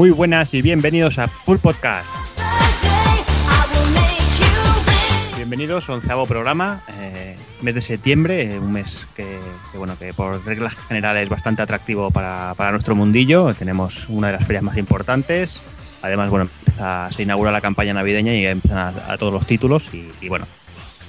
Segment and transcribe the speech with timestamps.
[0.00, 2.08] Muy buenas y bienvenidos a Full Podcast.
[5.36, 9.38] Bienvenidos, onceavo programa, eh, mes de septiembre, eh, un mes que,
[9.74, 13.52] bueno que por reglas generales es bastante atractivo para, para, nuestro mundillo.
[13.52, 15.60] Tenemos una de las ferias más importantes.
[16.00, 16.48] Además, bueno,
[17.14, 20.46] se inaugura la campaña navideña y empiezan a, a todos los títulos y, y bueno,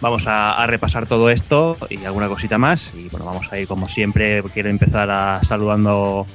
[0.01, 2.93] vamos a, a, repasar todo esto y alguna cosita más.
[2.93, 4.43] Y bueno, vamos a ir como siempre.
[4.53, 6.27] Quiero empezar a, saludando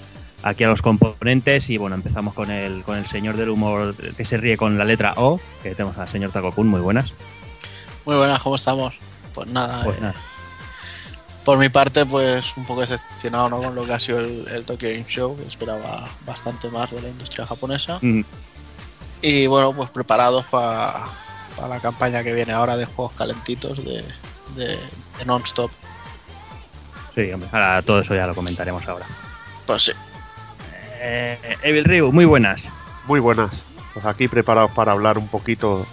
[0.46, 4.24] aquí a los componentes y bueno, empezamos con el, con el señor del humor que
[4.24, 7.12] se ríe con la letra O, que tenemos al señor Takokun, muy buenas.
[8.04, 8.94] Muy buenas, ¿cómo estamos?
[9.34, 10.14] Pues nada, pues nada.
[10.14, 10.36] Eh,
[11.44, 13.62] por mi parte, pues un poco decepcionado ¿no?
[13.62, 17.08] con lo que ha sido el, el, Tokyo Game Show, esperaba bastante más de la
[17.08, 17.98] industria japonesa.
[18.00, 18.22] Mm.
[19.22, 21.06] Y bueno, pues preparados para
[21.56, 24.04] pa la campaña que viene ahora de juegos calentitos de,
[24.54, 24.78] de,
[25.18, 25.70] de non-stop.
[27.14, 29.06] Sí, hombre, ahora todo eso ya lo comentaremos ahora.
[29.66, 29.92] Pues sí.
[31.08, 32.60] Eh, Evil Ryu, muy buenas.
[33.06, 33.62] Muy buenas.
[33.94, 35.86] Pues aquí preparados para hablar un poquito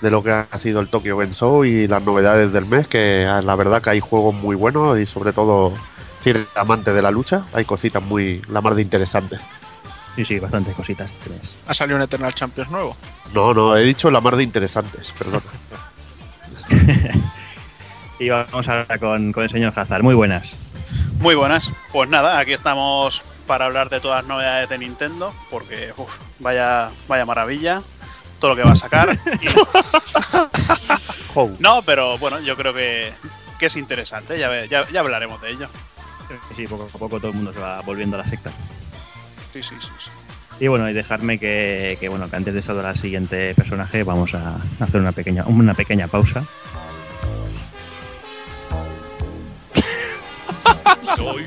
[0.00, 3.26] de lo que ha sido el Tokyo Game Show y las novedades del mes, que
[3.44, 5.74] la verdad que hay juegos muy buenos y sobre todo
[6.22, 9.42] si eres amante de la lucha, hay cositas muy la más de interesantes.
[10.16, 11.54] Sí, sí, bastantes cositas este mes.
[11.66, 12.96] ¿Ha salido un Eternal Champions nuevo?
[13.34, 15.42] No, no, he dicho la más de interesantes, perdón.
[18.18, 20.02] y vamos ahora con, con el señor Hazard.
[20.02, 20.48] Muy buenas.
[21.18, 21.68] Muy buenas.
[21.92, 26.88] Pues nada, aquí estamos para hablar de todas las novedades de Nintendo, porque uf, vaya,
[27.08, 27.82] vaya maravilla
[28.38, 29.08] todo lo que va a sacar.
[31.34, 31.62] Y...
[31.62, 33.12] no, pero bueno, yo creo que,
[33.58, 35.68] que es interesante, ya, ya, ya, hablaremos de ello.
[36.54, 38.50] Sí, poco a poco todo el mundo se va volviendo a la secta.
[39.52, 39.88] Sí, sí, sí.
[40.04, 40.10] sí.
[40.64, 44.34] Y bueno, y dejarme que, que, bueno, que antes de saludar al siguiente personaje vamos
[44.34, 46.44] a hacer una pequeña, una pequeña pausa.
[51.16, 51.46] Soy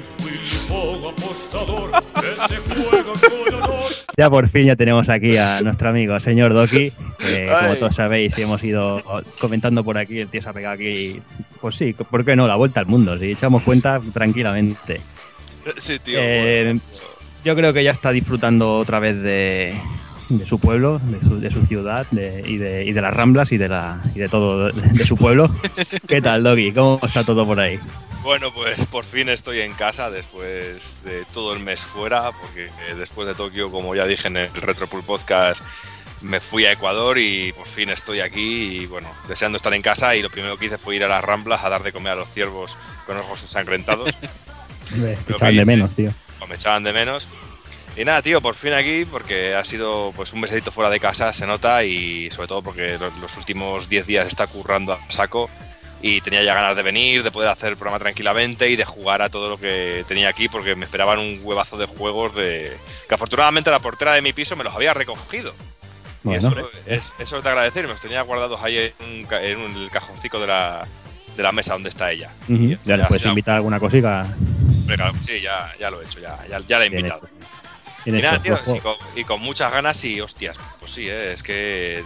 [1.09, 3.91] apostador que se juega con honor.
[4.17, 8.63] Ya por fin ya tenemos aquí a nuestro amigo, señor Doki, como todos sabéis hemos
[8.63, 9.01] ido
[9.39, 11.21] comentando por aquí, el tío se ha pegado aquí,
[11.61, 12.47] pues sí, ¿por qué no?
[12.47, 15.01] La vuelta al mundo, si echamos cuenta tranquilamente.
[15.77, 16.19] Sí, tío.
[16.19, 16.81] Eh, bueno.
[17.45, 19.75] Yo creo que ya está disfrutando otra vez de,
[20.29, 23.51] de su pueblo, de su, de su ciudad de, y, de, y, de, las ramblas
[23.51, 25.49] y de, la, y de todo de, de su pueblo.
[26.07, 26.71] ¿Qué tal, Doggy?
[26.71, 27.79] ¿Cómo está todo por ahí?
[28.23, 33.27] Bueno, pues por fin estoy en casa después de todo el mes fuera, porque después
[33.27, 35.61] de Tokio, como ya dije en el Retropool Podcast,
[36.21, 40.15] me fui a Ecuador y por fin estoy aquí y bueno, deseando estar en casa
[40.15, 42.15] y lo primero que hice fue ir a las Ramblas a dar de comer a
[42.15, 44.09] los ciervos con ojos ensangrentados.
[44.95, 46.13] me echaban de menos, tío.
[46.47, 47.27] Me echaban de menos.
[47.97, 51.33] Y nada, tío, por fin aquí, porque ha sido pues un mesecito fuera de casa,
[51.33, 55.49] se nota, y sobre todo porque los, los últimos 10 días está currando a saco
[56.05, 59.21] y tenía ya ganas de venir, de poder hacer el programa tranquilamente y de jugar
[59.21, 62.75] a todo lo que tenía aquí porque me esperaban un huevazo de juegos de
[63.07, 65.55] que afortunadamente la portera de mi piso me los había recogido.
[66.21, 66.41] Bueno.
[66.41, 69.89] Y eso es, eso es de agradecer, me los tenía guardados ahí en, en el
[69.89, 70.85] cajoncito de la,
[71.37, 72.31] de la mesa donde está ella.
[72.49, 72.79] Uh -huh.
[72.83, 74.27] ¿Ya, le puedes invitar alguna cosita?
[74.85, 77.25] Claro, sí, ya, ya lo he hecho, ya, ya, ya la he Bien invitado.
[77.25, 77.47] hecho.
[78.05, 78.57] Y nada, hecho.
[78.57, 82.03] tío, con, y con muchas ganas y hostias, pues sí, eh, es que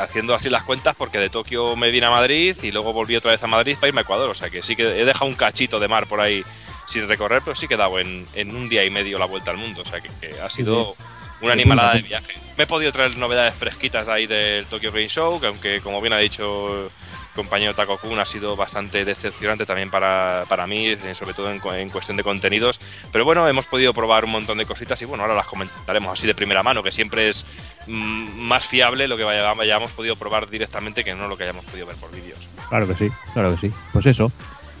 [0.00, 3.32] haciendo así las cuentas porque de Tokio me vine a Madrid y luego volví otra
[3.32, 4.30] vez a Madrid para irme a Ecuador.
[4.30, 6.44] O sea que sí que he dejado un cachito de mar por ahí
[6.86, 9.50] sin recorrer, pero sí que he dado en, en un día y medio la vuelta
[9.50, 9.82] al mundo.
[9.82, 10.96] O sea que, que ha sido
[11.40, 12.34] una animalada de viaje.
[12.56, 16.00] Me he podido traer novedades fresquitas de ahí del Tokyo Game Show, que aunque como
[16.00, 16.90] bien ha dicho
[17.38, 21.88] compañero Taco Kun ha sido bastante decepcionante también para, para mí, sobre todo en, en,
[21.88, 22.80] cuestión de contenidos.
[23.12, 26.26] Pero bueno, hemos podido probar un montón de cositas y bueno, ahora las comentaremos así
[26.26, 27.46] de primera mano, que siempre es
[27.86, 31.86] mm, más fiable lo que hayamos podido probar directamente que no lo que hayamos podido
[31.86, 32.40] ver por vídeos.
[32.68, 33.74] Claro que sí, claro que sí.
[33.92, 34.32] Pues eso.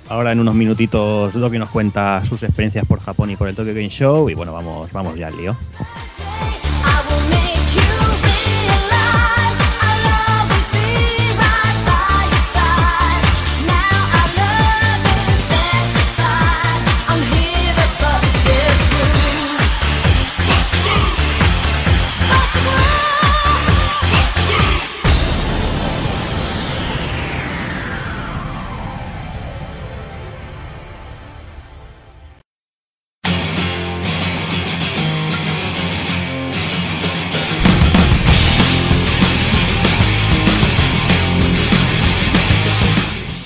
[0.08, 3.72] Ahora en unos minutitos Doki nos cuenta sus experiencias por Japón y por el Tokyo
[3.72, 5.56] Game Show y bueno, vamos, vamos ya al lío.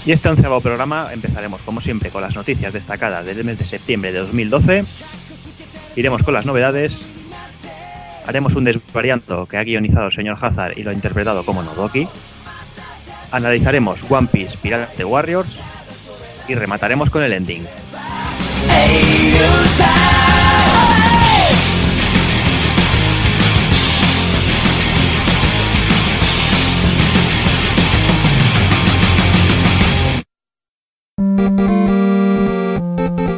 [0.04, 4.12] Y este onceavo programa empezaremos, como siempre, con las noticias destacadas del mes de septiembre
[4.12, 4.84] de 2012.
[5.94, 7.00] Iremos con las novedades.
[8.26, 12.08] Haremos un desvariando que ha guionizado el señor Hazard y lo ha interpretado como Nodoki.
[13.30, 15.60] Analizaremos One Piece Pirate Warriors.
[16.48, 17.64] Y remataremos con el ending.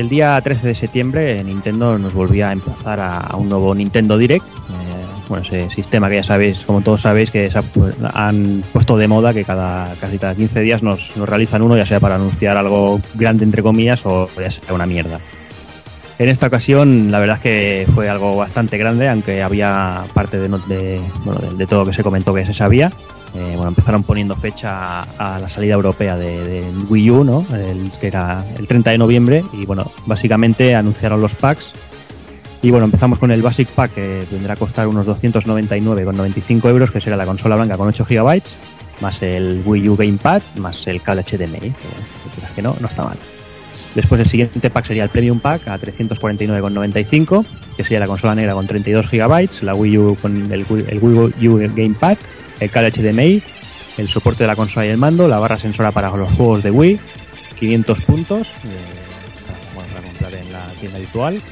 [0.00, 4.46] El día 13 de septiembre Nintendo nos volvía a emplazar a, un nuevo Nintendo Direct.
[4.46, 7.50] Eh, bueno, ese sistema que ya sabéis, como todos sabéis, que
[8.14, 12.00] han puesto de moda que cada casi cada 15 días nos, realizan uno, ya sea
[12.00, 15.20] para anunciar algo grande entre comillas o ya sea una mierda.
[16.18, 20.48] En esta ocasión, la verdad es que fue algo bastante grande, aunque había parte de,
[20.66, 20.98] de,
[21.58, 22.90] de todo lo que se comentó que se sabía.
[23.34, 27.46] Eh, bueno, empezaron poniendo fecha a, la salida europea de, Wii U, ¿no?
[28.00, 31.72] Que era el 30 de noviembre, y bueno, básicamente anunciaron los packs.
[32.62, 37.00] Y bueno, empezamos con el Basic Pack, que tendrá a costar unos 299,95 euros, que
[37.00, 38.42] será la consola blanca con 8 GB,
[39.00, 43.16] más el Wii U Gamepad, más el cable HDMI, que, que no, no está mal.
[43.94, 47.44] Después el siguiente pack sería el Premium Pack a 349,95,
[47.76, 51.56] que sería la consola negra con 32 GB, la Wii U con el Wii U
[51.74, 52.18] Gamepad
[52.60, 53.42] el cable HDMI,
[53.96, 56.70] el soporte de la consola y el mando, la barra sensora para los juegos de
[56.70, 57.00] Wii,
[57.58, 61.42] 500 puntos, eh, para comprar en la tienda habitual,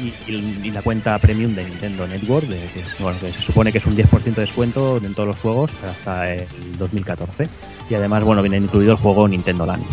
[0.00, 4.40] y, la cuenta premium de Nintendo Network, que, se supone que es un 10% de
[4.40, 6.46] descuento en todos los juegos hasta el
[6.78, 7.48] 2014.
[7.88, 9.84] Y además, bueno, viene incluido el juego Nintendo Land.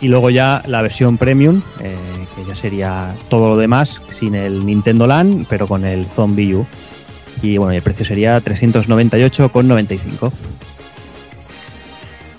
[0.00, 1.96] Y luego ya la versión premium, eh,
[2.36, 6.66] que ya sería todo lo demás sin el Nintendo Land, pero con el Zombie U
[7.42, 10.32] y bueno, el precio sería 398,95.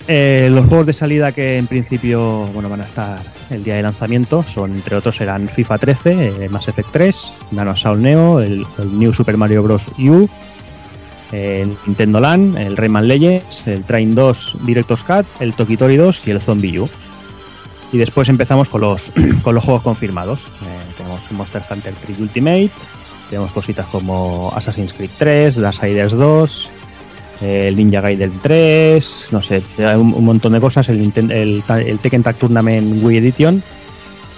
[0.08, 3.20] Eh, los juegos de salida que en principio bueno, van a estar
[3.50, 7.72] el día de lanzamiento son, entre otros, serán FIFA 13, eh, Mass Effect 3, Nano
[7.72, 9.86] Assault Neo, el, New Super Mario Bros.
[9.98, 10.28] U,
[11.32, 16.30] el Nintendo Land, el Rayman Legends, el Train 2 Director's Cut, el Tokitori 2 y
[16.30, 16.88] el Zombie U.
[17.92, 20.38] Y después empezamos con los, con los juegos confirmados.
[20.40, 22.70] Eh, tenemos Monster Hunter 3 Ultimate,
[23.30, 26.70] tenemos cositas como Assassin's Creed 3, Darksiders 2,
[27.42, 29.62] el Ninja Gaiden 3, no sé,
[29.96, 31.12] un, montón de cosas, el,
[32.02, 33.62] Tekken Tag Tournament Wii Edition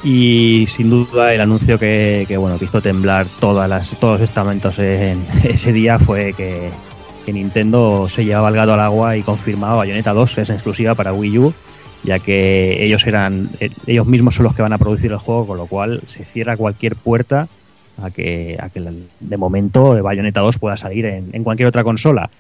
[0.05, 4.79] y sin duda el anuncio que, bueno que hizo temblar todas las, todos los estamentos
[4.79, 6.71] en ese día fue que,
[7.33, 11.39] Nintendo se llevaba el gato al agua y confirmaba Bayonetta 2 es exclusiva para Wii
[11.39, 11.55] U
[12.03, 13.49] ya que ellos eran
[13.87, 16.57] ellos mismos son los que van a producir el juego con lo cual se cierra
[16.57, 17.49] cualquier puerta
[18.01, 18.83] a que, a que
[19.21, 22.31] de momento Bayonetta 2 pueda salir en, cualquier otra consola.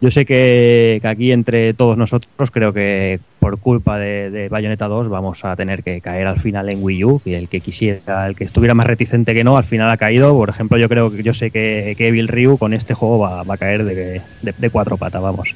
[0.00, 5.44] Yo sé que, aquí entre todos nosotros creo que por culpa de, Bayonetta 2 vamos
[5.44, 8.44] a tener que caer al final en Wii U y el que quisiera, el que
[8.44, 10.34] estuviera más reticente que no, al final ha caído.
[10.34, 13.42] Por ejemplo, yo creo que yo sé que, que Evil Ryu con este juego va,
[13.46, 15.54] a caer de, cuatro patas, vamos.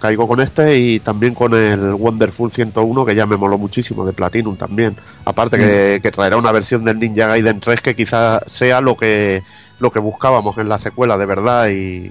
[0.00, 4.12] Caigo con este y también con el Wonderful 101 que ya me moló muchísimo de
[4.12, 4.96] Platinum también.
[5.24, 6.02] Aparte que, mm.
[6.02, 9.42] que traerá una versión del Ninja Gaiden 3 que quizás sea lo que
[9.78, 12.10] lo que buscábamos en la secuela de verdad y,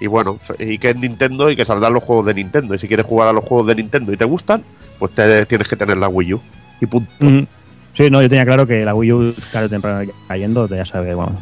[0.00, 2.74] y bueno, y que es Nintendo y que saldrán los juegos de Nintendo.
[2.74, 4.62] Y si quieres jugar a los juegos de Nintendo y te gustan,
[4.98, 6.40] pues te, tienes que tener la Wii U.
[6.80, 7.10] Y punto.
[7.94, 11.14] Sí, no, yo tenía claro que la Wii U tarde o temprano cayendo, ya sabes,
[11.14, 11.36] bueno,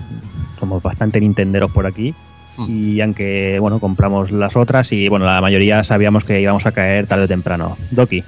[0.61, 2.15] somos bastante nintenderos por aquí.
[2.56, 2.94] Mm.
[2.94, 7.06] Y aunque, bueno, compramos las otras y, bueno, la mayoría sabíamos que íbamos a caer
[7.06, 7.76] tarde o temprano.
[7.90, 8.23] Doki.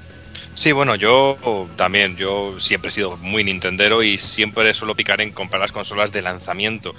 [0.55, 1.37] Sí, bueno, yo
[1.77, 6.13] también, yo siempre he sido muy nintendero y siempre suelo picar en comprar las consolas
[6.13, 6.95] de lanzamiento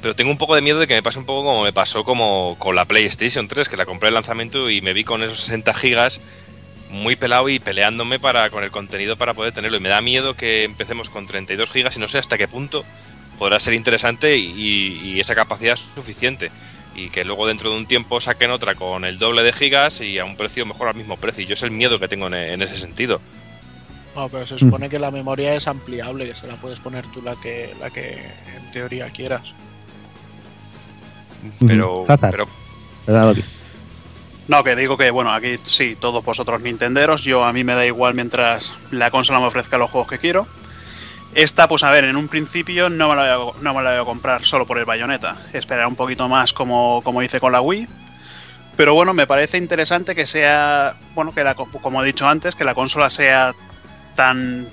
[0.00, 2.04] pero tengo un poco de miedo de que me pase un poco como me pasó
[2.04, 5.40] como con la PlayStation 3, que la compré en lanzamiento y me vi con esos
[5.40, 6.20] 60 gigas
[6.90, 9.78] muy pelado y peleándome para, con el contenido para poder tenerlo.
[9.78, 12.84] Y me da miedo que empecemos con 32 gigas y no sé hasta qué punto
[13.38, 16.50] podrá ser interesante y, esa capacidad es suficiente.
[16.94, 20.18] Y que luego dentro de un tiempo saquen otra con el doble de gigas y
[20.18, 21.44] a un precio mejor al mismo precio.
[21.44, 23.20] Y yo es el miedo que tengo en, ese sentido.
[24.14, 27.20] No, pero se supone que la memoria es ampliable, que se la puedes poner tú
[27.20, 29.54] la que, la que en teoría quieras.
[31.66, 32.46] Pero, pero...
[34.48, 37.84] No, que digo que, bueno, aquí sí, todos vosotros nintenderos, yo a mí me da
[37.84, 40.46] igual mientras la consola me ofrezca los juegos que quiero.
[41.36, 43.90] Esta, pues a ver, en un principio no me la voy a, no me la
[43.90, 45.36] voy a comprar solo por el bayoneta.
[45.52, 47.86] Esperar un poquito más como, como hice con la Wii.
[48.74, 52.64] Pero bueno, me parece interesante que sea, bueno, que la, como he dicho antes, que
[52.64, 53.54] la consola sea
[54.14, 54.66] tan,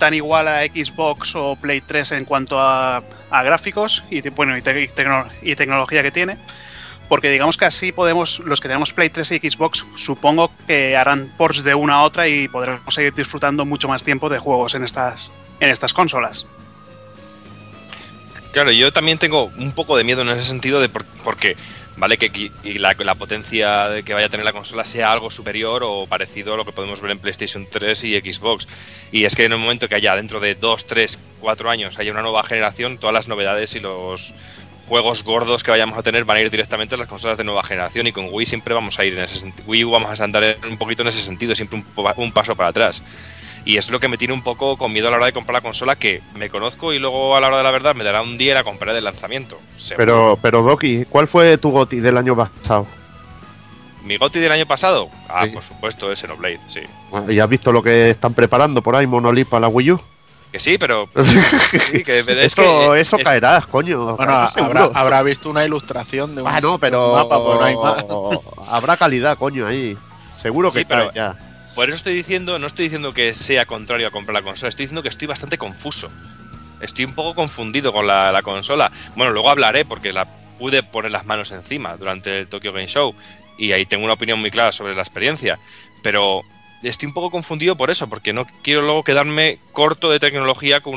[0.00, 6.02] tan igual a Xbox o Play 3 en cuanto a gráficos y, bueno, y tecnología
[6.02, 6.38] que tiene
[7.10, 11.28] porque digamos que así podemos, los que tenemos Play 3 y Xbox, supongo que harán
[11.36, 14.84] ports de una a otra y podremos seguir disfrutando mucho más tiempo de juegos en
[14.84, 16.46] estas, en estas consolas.
[18.52, 21.56] Claro, yo también tengo un poco de miedo en ese sentido de porque
[21.96, 26.54] vale que la, potencia que vaya a tener la consola sea algo superior o parecido
[26.54, 28.66] a lo que podemos ver en PlayStation 3 y Xbox.
[29.12, 32.10] Y es que en el momento que haya dentro de 2, 3, 4 años haya
[32.10, 34.34] una nueva generación, todas las novedades y los
[34.88, 37.62] juegos gordos que vayamos a tener van a ir directamente a las consolas de nueva
[37.62, 39.68] generación y con Wii siempre vamos a ir en ese sentido.
[39.68, 41.84] Wii vamos a andar un poquito en ese sentido, siempre
[42.16, 43.00] un, paso para atrás.
[43.64, 45.54] Y es lo que me tiene un poco con miedo a la hora de comprar
[45.54, 48.22] la consola, que me conozco y luego a la hora de la verdad me dará
[48.22, 49.58] un día la compraré de lanzamiento.
[49.96, 52.86] Pero, pero Doki, ¿cuál fue tu GOTI del año pasado?
[54.04, 55.10] ¿Mi GOTI del año pasado?
[55.28, 56.80] Ah, por supuesto, es Xenoblade, sí.
[57.28, 60.00] ¿Y has visto lo que están preparando por ahí, Monolith para la Wii U?
[60.50, 61.08] Que sí, pero.
[61.14, 64.16] eso, eso caerá, coño.
[64.16, 64.32] Bueno,
[64.94, 67.12] habrá, visto una ilustración de un, ah, pero...
[67.12, 68.04] mapa, pues no hay más.
[68.68, 69.96] habrá calidad, coño, ahí.
[70.42, 71.36] Seguro que está ya.
[71.74, 74.84] Por eso estoy diciendo, no estoy diciendo que sea contrario a comprar la consola, estoy
[74.84, 76.10] diciendo que estoy bastante confuso.
[76.80, 78.90] Estoy un poco confundido con la, la consola.
[79.14, 80.26] Bueno, luego hablaré porque la
[80.58, 83.14] pude poner las manos encima durante el Tokyo Game Show
[83.58, 85.58] y ahí tengo una opinión muy clara sobre la experiencia.
[86.02, 86.42] Pero
[86.82, 90.94] estoy un poco confundido por eso, porque no quiero luego quedarme corto de tecnología con,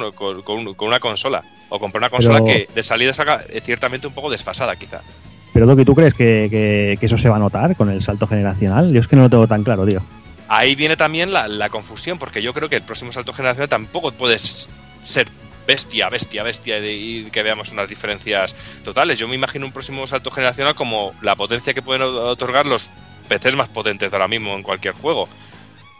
[0.79, 1.43] una consola.
[1.69, 5.01] O comprar una consola que de salida salga eh, ciertamente un poco desfasada, quizá.
[5.53, 8.93] Pero Doki, ¿tú crees que, eso se va a notar con el salto generacional?
[8.93, 10.01] Yo es que no lo tengo tan claro, tío.
[10.47, 14.37] Ahí viene también la, confusión, porque yo creo que el próximo salto generacional tampoco puede
[14.39, 15.27] ser
[15.65, 19.17] bestia, bestia, bestia y que veamos unas diferencias totales.
[19.17, 22.89] Yo me imagino un próximo salto generacional como la potencia que pueden otorgar los
[23.29, 25.29] PCs más potentes de ahora mismo en cualquier juego.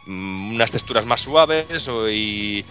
[0.06, 2.64] Mm, unas texturas más suaves y,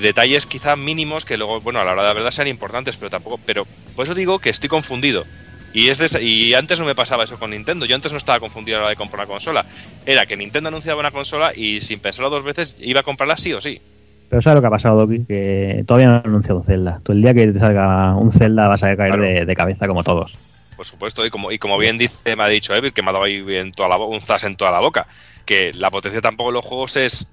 [0.00, 3.10] detalles quizá mínimos que luego, bueno, a la hora de la verdad sean importantes, pero
[3.10, 3.38] tampoco.
[3.44, 5.26] Pero por eso digo que estoy confundido.
[5.72, 7.86] Y, es y antes no me pasaba eso con Nintendo.
[7.86, 9.64] Yo antes no estaba confundido a la hora de comprar una consola.
[10.04, 13.52] Era que Nintendo anunciaba una consola y sin pensarlo dos veces iba a comprarla sí
[13.52, 13.80] o sí.
[14.28, 15.24] Pero ¿sabes lo que ha pasado, Doki?
[15.24, 17.00] Que todavía no han anunciado Zelda.
[17.02, 20.38] Tú el día que te salga un Zelda vas a caer de, cabeza como todos.
[20.76, 23.12] Por supuesto, y como, y como bien dice, me ha dicho Evil, que me ha
[23.12, 25.06] dado ahí toda la, un zas en toda la boca
[25.50, 27.28] que la potencia tampoco en los juegos es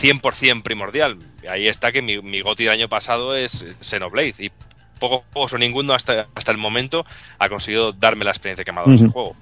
[0.00, 1.18] 100% primordial.
[1.46, 4.50] Ahí está que mi, mi GOTI del año pasado es Xenoblade y
[5.00, 7.04] poco o ninguno hasta, hasta el momento
[7.40, 9.34] ha conseguido darme la experiencia que me ha dado ese juego.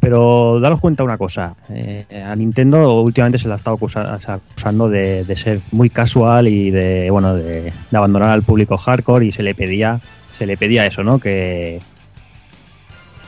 [0.00, 5.36] Pero daros cuenta una cosa, eh, a Nintendo últimamente se la ha estado acusando de,
[5.36, 10.00] ser muy casual y de bueno de, abandonar al público hardcore y se le pedía
[10.38, 11.18] se le pedía eso, ¿no?
[11.18, 11.80] Que,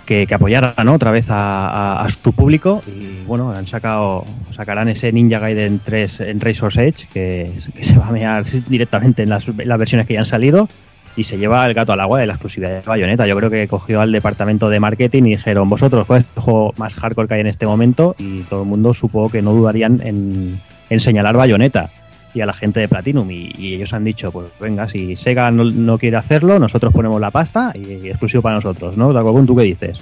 [0.06, 4.24] que, apoyaran otra vez a, su público y bueno, han sacado
[4.56, 9.28] sacarán ese Ninja Gaiden 3 en Razor's Edge que, se va a mear directamente en
[9.28, 10.68] las, versiones que ya han salido
[11.16, 13.26] y se lleva el gato al agua de la exclusividad de Bayonetta.
[13.26, 16.74] Yo creo que cogió al departamento de marketing y dijeron, vosotros, ¿cuál es el juego
[16.76, 18.14] más hardcore que hay en este momento?
[18.18, 20.60] Y todo el mundo supo que no dudarían en,
[21.00, 21.90] señalar Bayonetta
[22.34, 23.30] y a la gente de Platinum.
[23.30, 27.72] Y, ellos han dicho, pues venga, si Sega no, quiere hacerlo, nosotros ponemos la pasta
[27.74, 29.12] y, exclusivo para nosotros, ¿no?
[29.12, 30.00] Dagogun, ¿tú qué dices?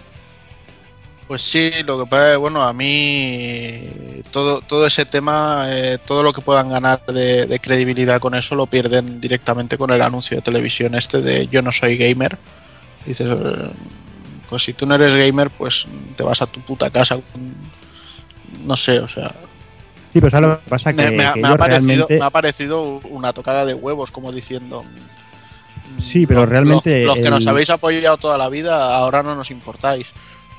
[1.31, 3.87] Pues sí, lo que pasa es, bueno, a mí
[4.33, 8.67] todo, todo ese tema, eh, todo lo que puedan ganar de, credibilidad con eso lo
[8.67, 12.37] pierden directamente con el anuncio de televisión este de yo no soy gamer.
[13.07, 13.29] Dices,
[14.49, 17.17] pues si tú no eres gamer, pues te vas a tu puta casa.
[18.65, 19.33] No sé, o sea,
[20.13, 20.93] Sí, pero lo que pasa?
[20.93, 24.83] Que, me, ha, parecido, me, ha parecido, una tocada de huevos, como diciendo.
[24.83, 27.05] Mm, sí, pero realmente.
[27.05, 30.13] Los, que nos habéis apoyado toda la vida, ahora no nos importáis.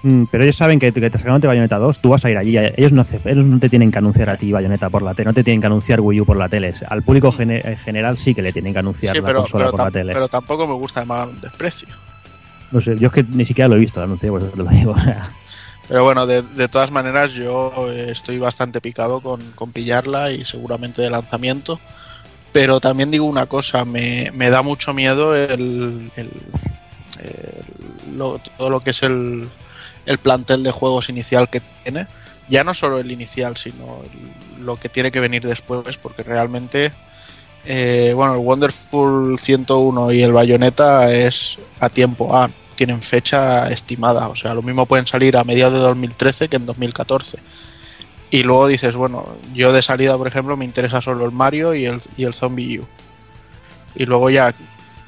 [0.04, 2.58] Mm, pero ellos saben que, que te sacan Bayonetta 2, tú vas a ir allí.
[2.58, 5.34] Ellos no, ellos no te tienen que anunciar a ti Bayonetta por la tele, no
[5.34, 6.74] te tienen que anunciar Wii U por la tele.
[6.88, 10.14] Al público en general sí que le tienen que anunciar la consola por la tele.
[10.14, 11.90] Pero tampoco me gusta más un desprecio.
[12.72, 14.58] No sé, yo es que ni siquiera lo he visto el anuncio, por eso te
[14.58, 14.96] lo digo.
[15.88, 19.42] Pero bueno, de, todas maneras yo estoy bastante picado con,
[19.74, 21.82] pillarla y seguramente de lanzamiento.
[22.54, 26.12] Pero también digo una cosa, me, da mucho miedo el,
[28.58, 29.50] todo lo que es el,
[30.18, 32.08] plantel de juegos inicial que tiene.
[32.50, 34.02] Ya no solo el inicial, sino
[34.60, 36.92] lo que tiene que venir después, porque realmente,
[37.66, 42.50] eh, bueno, el Wonderful 101 y el Bayonetta es a tiempo A
[42.82, 44.28] tienen fecha estimada.
[44.30, 47.38] O sea, lo mismo pueden salir a mediados de 2013 que en 2014.
[48.32, 51.86] Y luego dices, bueno, yo de salida, por ejemplo, me interesa solo el Mario y
[51.86, 52.88] el, y el Zombie U.
[53.94, 54.56] Y luego ya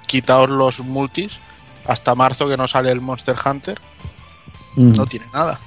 [0.06, 1.32] quitaos los multis
[1.86, 3.80] hasta marzo que no sale el Monster Hunter.
[4.75, 4.92] Mm.
[4.92, 5.60] No tiene nada.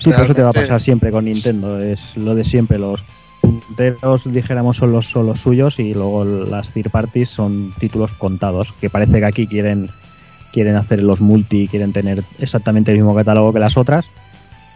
[0.00, 1.80] sí, eso te va a pasar siempre con Nintendo.
[1.80, 3.04] Es lo de siempre, los
[3.40, 8.72] punteros, dijéramos, son los, son los suyos y luego las third parties son títulos contados,
[8.80, 9.90] que parece que aquí quieren,
[10.52, 14.06] quieren hacer los multi, quieren tener exactamente el mismo catálogo que las otras,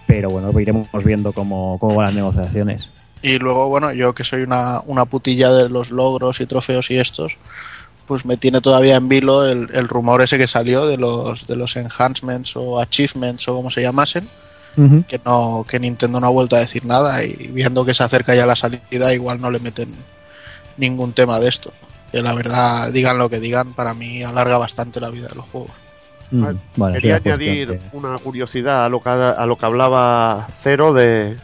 [0.07, 2.91] pero bueno, iremos viendo cómo, cómo van las negociaciones.
[3.23, 6.99] Y luego, bueno, yo que soy una, una putilla de los logros y trofeos y
[6.99, 7.37] estos,
[8.11, 11.55] pues me tiene todavía en vilo el, el, rumor ese que salió de los, de
[11.55, 14.27] los enhancements o achievements o como se llamasen,
[14.77, 15.07] uh -huh.
[15.07, 18.35] que no que Nintendo no ha vuelto a decir nada y viendo que se acerca
[18.35, 19.95] ya la salida igual no le meten
[20.77, 21.73] ningún tema de esto.
[22.11, 25.45] Que la verdad, digan lo que digan, para mí alarga bastante la vida de los
[25.45, 25.71] juegos.
[26.33, 27.97] Mm, vale, Quería añadir que...
[27.97, 31.37] una curiosidad a lo que, a lo que hablaba Cero de,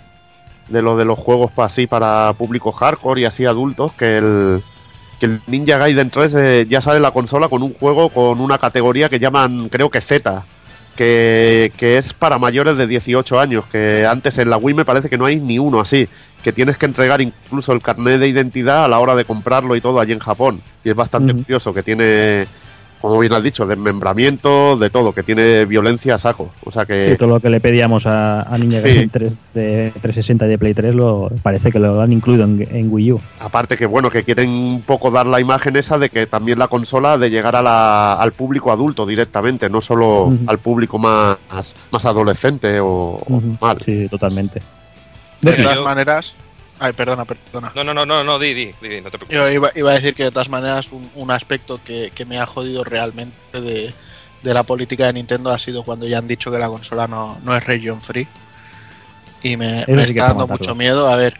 [0.68, 4.64] de lo de los juegos así para público hardcore y así adultos, que el,
[5.20, 8.58] que el Ninja Gaiden 3 eh, ya sale la consola con un juego con una
[8.58, 10.44] categoría que llaman, creo que Z,
[10.96, 15.08] que, que, es para mayores de 18 años, que antes en la Wii me parece
[15.08, 16.08] que no hay ni uno así,
[16.42, 19.80] que tienes que entregar incluso el carnet de identidad a la hora de comprarlo y
[19.80, 20.60] todo allí en Japón.
[20.84, 21.42] Y es bastante uh -huh.
[21.42, 22.46] curioso, que tiene
[23.00, 26.50] como bien has dicho, desmembramiento, de todo, que tiene violencia a saco.
[26.64, 27.10] O sea que.
[27.10, 29.10] Sí, todo lo que le pedíamos a, a Ninja Gaiden sí.
[29.10, 32.92] 3 de 360 y de Play 3 lo, parece que lo han incluido en, en,
[32.92, 33.20] Wii U.
[33.40, 36.68] Aparte que bueno, que quieren un poco dar la imagen esa de que también la
[36.68, 40.44] consola de llegar a la, al público adulto directamente, no solo uh -huh.
[40.48, 41.36] al público más,
[41.90, 43.60] más adolescente o, uh -huh.
[43.60, 43.78] mal.
[43.84, 44.62] Sí, totalmente.
[45.42, 46.34] De todas maneras,
[46.78, 47.72] Ay, perdona, perdona.
[47.74, 49.34] No, no, no, no, no di, di, di, no te preocupes.
[49.34, 52.38] Yo iba, iba, a decir que de todas maneras un, un aspecto que, que, me
[52.38, 53.94] ha jodido realmente de,
[54.42, 57.38] de, la política de Nintendo ha sido cuando ya han dicho que la consola no,
[57.42, 58.28] no es region free.
[59.42, 61.08] Y me, me está dando mucho miedo.
[61.08, 61.38] A ver,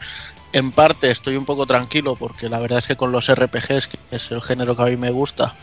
[0.53, 3.99] en parte estoy un poco tranquilo porque la verdad es que con los RPGs, que
[4.11, 5.55] es el género que a mí me gusta,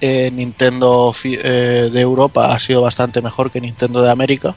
[0.00, 4.56] eh, Nintendo eh, de Europa ha sido bastante mejor que Nintendo de América.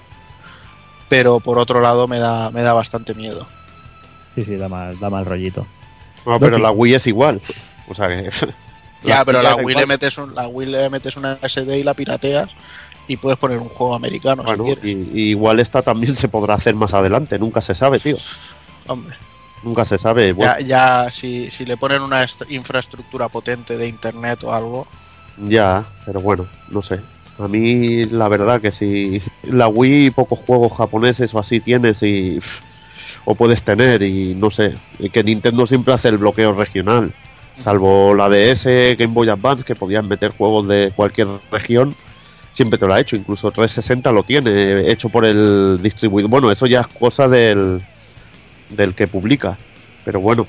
[1.10, 3.46] Pero por otro lado me da, me da bastante miedo.
[4.36, 5.66] Sí, sí, da mal, da mal rollito.
[6.26, 7.42] No, pero la Wii es igual.
[7.88, 8.30] O sea que.
[9.04, 11.94] ya, pero la Wii, le metes un, la Wii le metes una SD y la
[11.94, 12.50] pirateas
[13.08, 14.44] y puedes poner un juego americano.
[14.44, 18.00] Bueno, si y, y igual esta también se podrá hacer más adelante, nunca se sabe,
[18.00, 18.18] tío.
[18.88, 19.16] Hombre.
[19.64, 20.34] Nunca se sabe.
[20.34, 20.60] Bueno.
[20.60, 24.88] Ya, ya si, si, le ponen una infraestructura potente de internet o algo.
[25.38, 27.00] Ya, pero bueno, no sé.
[27.40, 32.40] A mí la verdad que si la Wii pocos juegos japoneses o así tienes y
[33.26, 34.76] o puedes tener y no sé,
[35.12, 37.12] que Nintendo siempre hace el bloqueo regional,
[37.64, 38.66] salvo la DS,
[38.98, 41.96] Game Boy Advance, que podían meter juegos de cualquier región,
[42.54, 46.66] siempre te lo ha hecho, incluso 360 lo tiene, hecho por el distribuidor, bueno, eso
[46.66, 47.82] ya es cosa del,
[48.70, 49.58] del que publica,
[50.04, 50.46] pero bueno,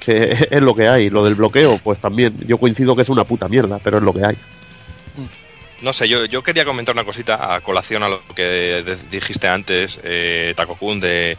[0.00, 3.24] que es lo que hay, lo del bloqueo, pues también, yo coincido que es una
[3.24, 4.36] puta mierda, pero es lo que hay.
[5.82, 9.98] No sé, yo, yo quería comentar una cosita a colación a lo que dijiste antes,
[10.04, 11.38] eh, Takokun, de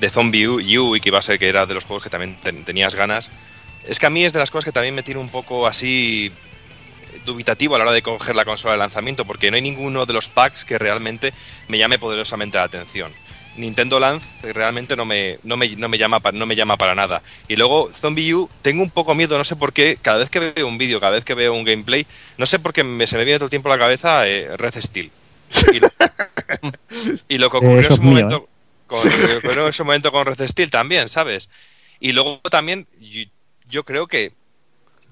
[0.00, 2.36] de Zombie U y que iba a ser que era de los juegos que también
[2.42, 3.30] ten, tenías ganas.
[3.86, 6.32] Es que a mí es de las cosas que también me tiene un poco así
[7.24, 10.12] dubitativo a la hora de coger la consola de lanzamiento, porque no hay ninguno de
[10.12, 11.32] los packs que realmente
[11.68, 13.12] me llame poderosamente la atención.
[13.56, 17.22] Nintendo Lance realmente no me, no me, no me, llama, no me llama para nada.
[17.48, 20.40] Y luego Zombie U, tengo un poco miedo, no sé por qué, cada vez que
[20.40, 22.06] veo un vídeo, cada vez que veo un gameplay,
[22.36, 24.56] no sé por qué me, se me viene todo el tiempo a la cabeza eh,
[24.56, 25.10] Red Steel.
[25.72, 25.90] Y lo,
[27.28, 28.38] y lo que ocurrió eh, en su momento...
[28.40, 28.55] Mío, ¿eh?
[28.86, 31.50] Con, en ese momento con Red Steel también, ¿sabes?
[32.00, 33.22] Y luego también, yo,
[33.68, 34.32] yo, creo que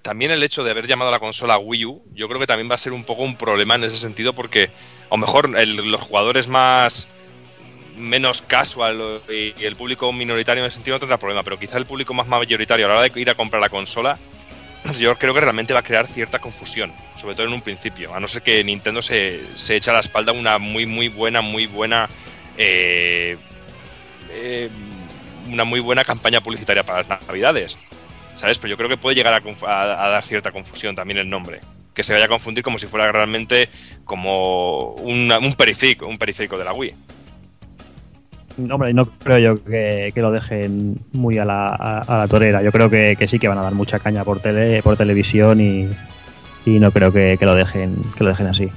[0.03, 2.71] también el hecho de haber llamado a la consola Wii U, yo creo que también
[2.71, 5.77] va a ser un poco un problema en ese sentido, porque a lo mejor el,
[5.77, 7.09] los jugadores más
[7.97, 11.79] menos casual y, y, el público minoritario en ese sentido no tendrá problema, pero quizá
[11.79, 14.19] el público más mayoritario a la hora de ir a comprar la consola,
[14.99, 18.21] yo creo que realmente va a crear cierta confusión, sobre todo en un principio, a
[18.21, 21.67] no ser que Nintendo se, se echa a la espalda una muy, muy buena, muy
[21.67, 22.09] buena
[22.57, 23.37] eh,
[24.35, 24.71] eh,
[25.51, 27.79] una muy buena campaña publicitaria para las navidades.
[28.37, 28.59] ¿Sabes?
[28.59, 31.61] Pero yo creo que puede llegar a, a, a, dar cierta confusión también el nombre.
[31.95, 33.69] Que se vaya a confundir como si fuera realmente
[34.05, 36.95] como un periférico, un periférico de la Wii.
[38.71, 42.63] Hombre, no creo yo que, que lo dejen muy a la, a, la torera.
[42.63, 45.61] Yo creo que, que, sí que van a dar mucha caña por tele, por televisión
[45.61, 45.89] y,
[46.65, 48.71] y no creo que, lo dejen, que lo dejen así.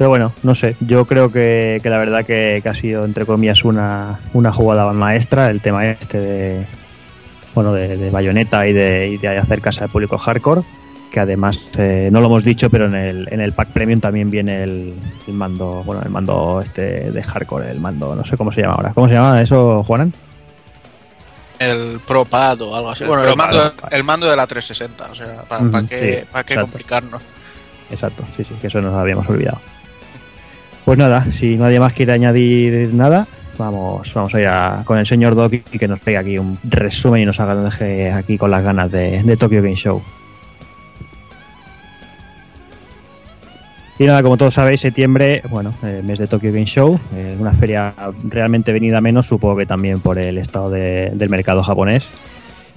[0.00, 3.26] Pero bueno, no sé, yo creo que, que la verdad que, que, ha sido, entre
[3.26, 6.66] comillas, una, una jugada maestra el tema este de,
[7.54, 10.62] bueno, de, de bayoneta y de, y de hacer casa al público hardcore,
[11.12, 14.30] que además, eh, no lo hemos dicho, pero en el, en el pack premium también
[14.30, 14.94] viene el,
[15.28, 18.76] el, mando, bueno, el mando este de hardcore, el mando, no sé cómo se llama
[18.76, 18.94] ahora.
[18.94, 20.14] ¿Cómo se llama eso, Juanan?
[21.58, 23.02] El Pro Pad o algo así.
[23.02, 25.82] El bueno, el mando, el mando, de la 360, o sea, ¿para uh -huh, pa
[25.86, 27.22] qué, sí, pa qué complicarnos?
[27.90, 29.60] Exacto, sí, sí, que eso nos habíamos olvidado.
[30.84, 33.26] Pues nada, si nadie más quiere añadir nada,
[33.58, 36.58] vamos, vamos a ir a- con el señor Doki y que nos pegue aquí un
[36.64, 40.02] resumen y nos haga deje aquí con las ganas de, Tokyo Game Show.
[43.98, 47.52] Y nada, como todos sabéis, septiembre, bueno, eh, mes de Tokyo Game Show, eh, una
[47.52, 47.92] feria
[48.24, 52.06] realmente venida menos, supongo que también por el estado de- del mercado japonés.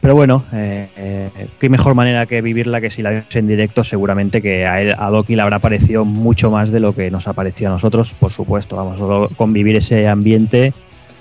[0.04, 3.86] Pero bueno, eh, eh, qué mejor manera que vivirla que si la ves en directo,
[3.86, 7.30] seguramente que a, él, a Doki le habrá parecido mucho más de lo que nos
[7.30, 8.76] ha parecido a nosotros, por supuesto.
[8.76, 10.74] Vamos, solo convivir ese ambiente,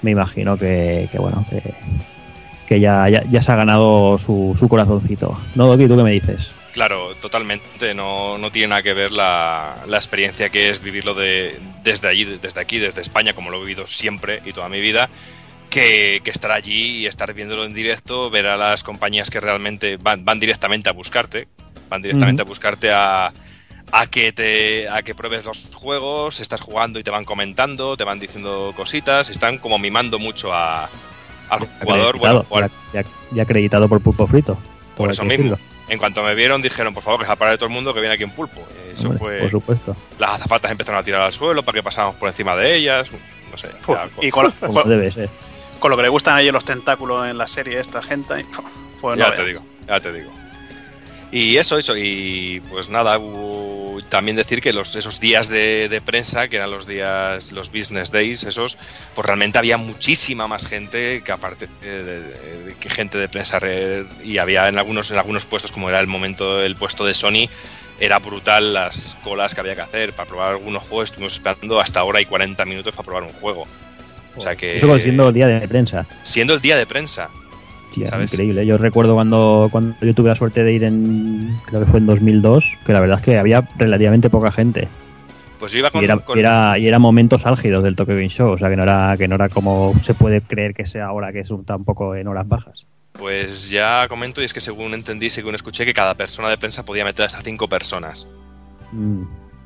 [0.03, 1.47] me imagino que, que bueno,
[2.67, 5.39] que, ya, ya, ya se ha ganado su, su corazoncito.
[5.55, 5.87] ¿No, Doki?
[5.87, 6.51] ¿Tú qué me dices?
[6.73, 7.95] Claro, totalmente.
[7.95, 12.25] No, no tiene nada que ver la, la experiencia que es vivirlo de, desde allí,
[12.25, 15.09] desde aquí, desde España, como lo he vivido siempre y toda mi vida,
[15.73, 19.97] que, que estar allí y estar viéndolo en directo, ver a las compañías que realmente
[19.97, 21.49] van, van directamente a buscarte,
[21.89, 23.33] van directamente a buscarte a,
[23.91, 28.05] a que te a que pruebes los juegos, estás jugando y te van comentando, te
[28.05, 30.91] van diciendo cositas, están como mimando mucho a,
[31.49, 34.59] al jugador, bueno, al- ya, ya- acreditado por Pulpo Frito.
[34.97, 35.45] por eso mismo.
[35.55, 35.59] decirlo.
[35.89, 38.15] En cuanto me vieron, dijeron, por favor, que se apare todo el mundo que viene
[38.15, 38.61] aquí en pulpo.
[38.95, 39.39] Eso Hombre, fue.
[39.41, 39.97] Por supuesto.
[40.19, 43.09] Las azafatas empezaron a tirar al suelo para que pasáramos por encima de ellas.
[43.51, 43.69] No sé.
[44.23, 44.55] Y con-
[44.87, 45.29] debe ser.
[45.83, 48.47] Con lo que le gustan a ellos los tentáculos en la serie esta gente,
[49.03, 50.33] pues no ya te digo, ya te digo.
[51.31, 56.01] Y eso, eso, y pues nada, hubo- también decir que los, esos días de, de
[56.03, 58.77] prensa, que eran los días, los business days, esos,
[59.15, 64.37] pues realmente había muchísima más gente que aparte de, que gente de prensa re- y
[64.39, 67.49] había en algunos, en algunos puestos, como era el momento, el puesto de Sony,
[67.99, 72.05] era brutal las colas que había que hacer para probar algunos juegos, estuvimos esperando hasta
[72.05, 73.67] hora y 40 minutos para probar un juego.
[74.37, 76.07] O sea que Eso siendo el día de prensa.
[76.23, 77.29] siendo el día de prensa,
[77.93, 78.33] Tía, ¿Sabes?
[78.33, 78.65] increíble.
[78.65, 82.07] Yo recuerdo cuando, cuando yo tuve la suerte de ir en, creo que fue en
[82.07, 84.89] 2002, que la verdad es que había relativamente poca gente.
[85.59, 88.15] pues yo iba con, y, era, con- y era, y era momentos álgidos del Tokyo
[88.15, 90.87] Game Show, o sea que no era, que no era como se puede creer que
[90.87, 92.87] sea ahora, que es un tampoco en horas bajas.
[93.13, 96.83] Pues ya comento, y es que según entendí, según escuché, que cada persona de prensa
[96.87, 98.27] podía meter hasta cinco personas.
[98.93, 99.25] Mm,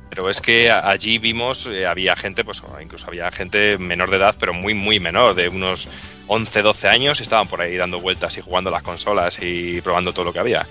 [0.09, 4.35] Pero es que allí vimos, eh, había gente, pues incluso había gente menor de edad,
[4.39, 5.87] pero muy, muy menor, de unos
[6.27, 10.13] 11, 12 años, y estaban por ahí dando vueltas y jugando las consolas y probando
[10.13, 10.65] todo lo que había.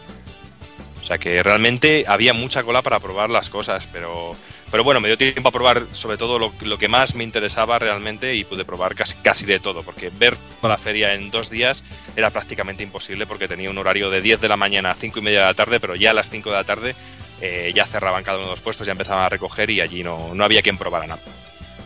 [1.06, 4.34] O sea que realmente había mucha cola para probar las cosas, pero,
[4.72, 7.78] pero bueno, me dio tiempo a probar sobre todo lo, lo que más me interesaba
[7.78, 11.48] realmente y pude probar casi, casi de todo, porque ver toda la feria en dos
[11.48, 11.84] días
[12.16, 15.22] era prácticamente imposible porque tenía un horario de 10 de la mañana a 5 y
[15.22, 16.96] media de la tarde, pero ya a las 5 de la tarde
[17.40, 20.34] eh, ya cerraban cada uno de los puestos, ya empezaban a recoger y allí no,
[20.34, 21.20] no había quien probara nada.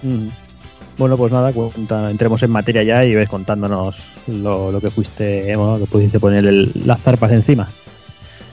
[0.03, 0.29] mm.
[0.99, 5.57] Bueno, pues nada, cuenta- entremos en materia ya y ves contándonos lo, lo que fuiste,
[5.57, 7.71] bueno, que pudiste poner el- las zarpas encima.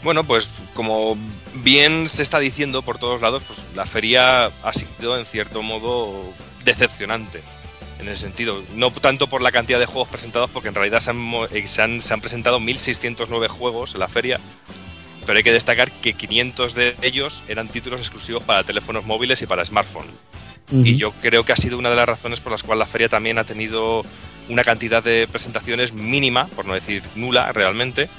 [0.01, 1.17] Bueno, pues como
[1.55, 6.13] bien se está diciendo por todos lados, pues la feria ha sido en cierto modo
[6.63, 7.41] decepcionante.
[7.99, 11.09] En el sentido, no tanto por la cantidad de juegos presentados, porque en realidad se
[11.09, 11.17] han,
[11.51, 14.39] eh, se han, se han presentado 1.609 juegos en la feria,
[15.27, 19.45] pero hay que destacar que 500 de ellos eran títulos exclusivos para teléfonos móviles y
[19.45, 20.07] para smartphone.
[20.71, 23.07] Y yo creo que ha sido una de las razones por las cuales la feria
[23.07, 24.03] también ha tenido
[24.49, 28.09] una cantidad de presentaciones mínima, por no decir nula realmente,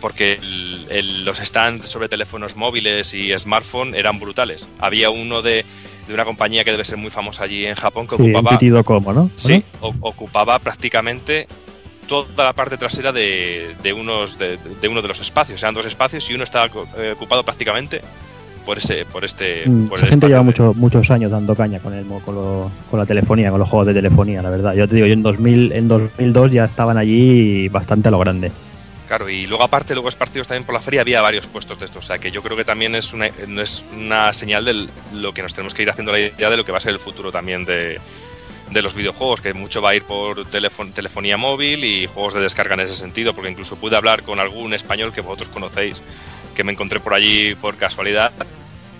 [0.00, 4.68] porque el- el- los stands sobre teléfonos móviles y smartphone eran brutales.
[4.78, 5.64] Había uno de,
[6.06, 9.12] de una compañía que debe ser muy famosa allí en Japón que Sí, ocupaba, como,
[9.12, 9.30] ¿no?
[9.34, 11.48] sí, o- ocupaba prácticamente
[12.08, 15.62] toda la parte trasera de, de unos de, de uno de los espacios.
[15.62, 18.00] Eran dos espacios y uno estaba eh, ocupado prácticamente
[18.64, 21.78] por ese por este Mm, por Esa gente lleva de- mucho- muchos años dando caña
[21.78, 24.74] con, el, con, lo- con la telefonía, con los juegos de telefonía, la verdad.
[24.74, 28.50] Yo te digo, yo en, 2000, en 2002 ya estaban allí bastante a lo grande.
[29.06, 32.04] Claro, y luego aparte, luego esparcidos también por la feria, había varios puestos de estos.
[32.04, 35.42] O sea, que yo creo que también es una, es una señal de lo que
[35.42, 37.30] nos tenemos que ir haciendo la idea de lo que va a ser el futuro
[37.30, 38.00] también de,
[38.70, 42.74] de los videojuegos, que mucho va a ir por telefonía móvil y juegos de descarga
[42.74, 46.02] en ese sentido, porque incluso pude hablar con algún español que vosotros conocéis,
[46.54, 48.32] que me encontré por allí por casualidad,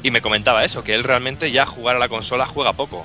[0.02, 3.04] y me comentaba eso, que él realmente ya jugar a la consola juega poco,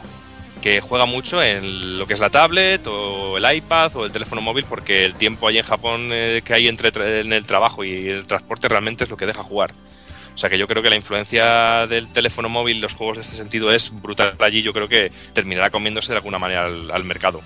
[0.62, 4.42] que juega mucho en lo que es la tablet o el iPad o el teléfono
[4.42, 8.08] móvil, porque el tiempo allí en Japón eh, que hay entre en el trabajo y
[8.08, 9.74] el transporte realmente es lo que deja jugar.
[10.34, 13.36] O sea que yo creo que la influencia del teléfono móvil, los juegos de este
[13.36, 14.62] sentido, es brutal allí.
[14.62, 17.42] Yo creo que terminará comiéndose de alguna manera al, al mercado.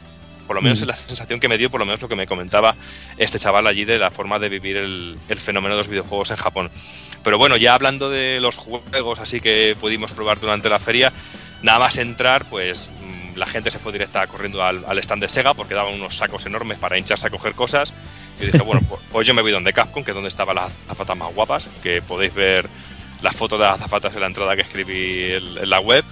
[0.48, 0.84] Por lo menos Mm.
[0.84, 2.76] es la sensación que me dio, por lo menos lo que me comentaba
[3.18, 6.38] este chaval allí de la forma de vivir el, el fenómeno de los videojuegos en
[6.38, 6.70] Japón.
[7.24, 11.12] Pero bueno, ya hablando de los juegos así que pudimos probar durante la feria,
[11.64, 12.92] nada más entrar, pues
[13.36, 16.46] la gente se fue directa corriendo al, al stand de Sega porque daban unos sacos
[16.46, 17.94] enormes para hincharse a coger cosas.
[18.40, 20.72] Y dije, bueno, pues, pues yo me voy donde Capcom, que es donde estaban las
[20.86, 22.68] azafatas más guapas, que podéis ver
[23.22, 26.06] las fotos de las azafatas en la entrada que escribí en, en la web.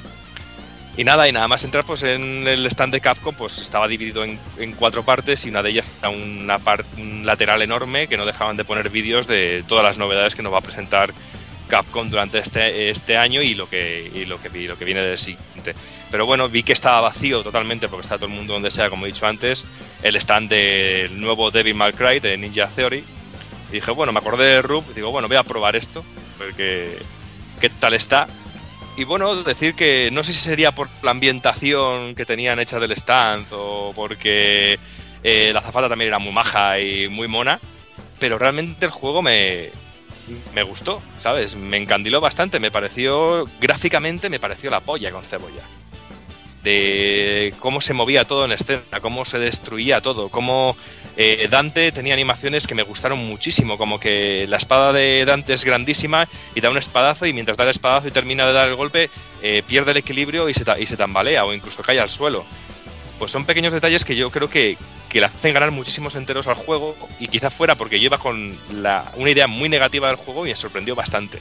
[0.96, 4.24] Y nada, y nada más entrar pues en el stand de Capcom, pues estaba dividido
[4.24, 4.38] en,
[4.78, 6.60] cuatro partes y una de ellas era una
[6.98, 10.54] un lateral enorme que no dejaban de poner vídeos de todas las novedades que nos
[10.54, 11.12] va a presentar
[11.74, 15.18] Capcom durante este, este año y lo que y lo que lo que viene del
[15.18, 15.74] siguiente.
[16.12, 19.06] Pero bueno, vi que estaba vacío totalmente porque está todo el mundo donde sea, como
[19.06, 19.66] he dicho antes,
[20.04, 23.04] el stand del nuevo Devil May de Ninja Theory.
[23.72, 26.06] Y dije, bueno, me acordé de Rub, y digo, bueno, voy a probar esto,
[26.56, 27.00] qué,
[27.60, 28.28] qué tal está
[28.96, 32.92] y bueno, decir que no sé si sería por la ambientación que tenían hecha del
[32.92, 34.78] stand o porque
[35.24, 37.60] eh, la zafata también era muy maja y muy mona,
[38.20, 39.72] pero realmente el juego me,
[40.54, 41.56] me gustó, ¿sabes?
[41.56, 45.64] Me encandiló bastante, me pareció, gráficamente me pareció la polla con cebolla
[46.64, 50.78] de cómo se movía todo en escena, cómo se destruía todo, cómo
[51.18, 55.66] eh, Dante tenía animaciones que me gustaron muchísimo, como que la espada de Dante es
[55.66, 58.76] grandísima y da un espadazo y mientras da el espadazo y termina de dar el
[58.76, 59.10] golpe,
[59.42, 62.46] eh, pierde el equilibrio y se, y se tambalea o incluso cae al suelo.
[63.20, 64.78] Pues son pequeños detalles que yo creo que,
[65.10, 68.58] que le hacen ganar muchísimos enteros al juego y quizá fuera porque yo iba con
[68.70, 71.40] una idea muy negativa del juego y me sorprendió bastante.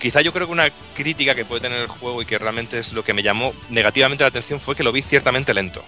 [0.00, 2.92] Quizá yo creo que una crítica que puede tener el juego y que realmente es
[2.92, 5.84] lo que me llamó negativamente la atención fue que lo vi ciertamente lento.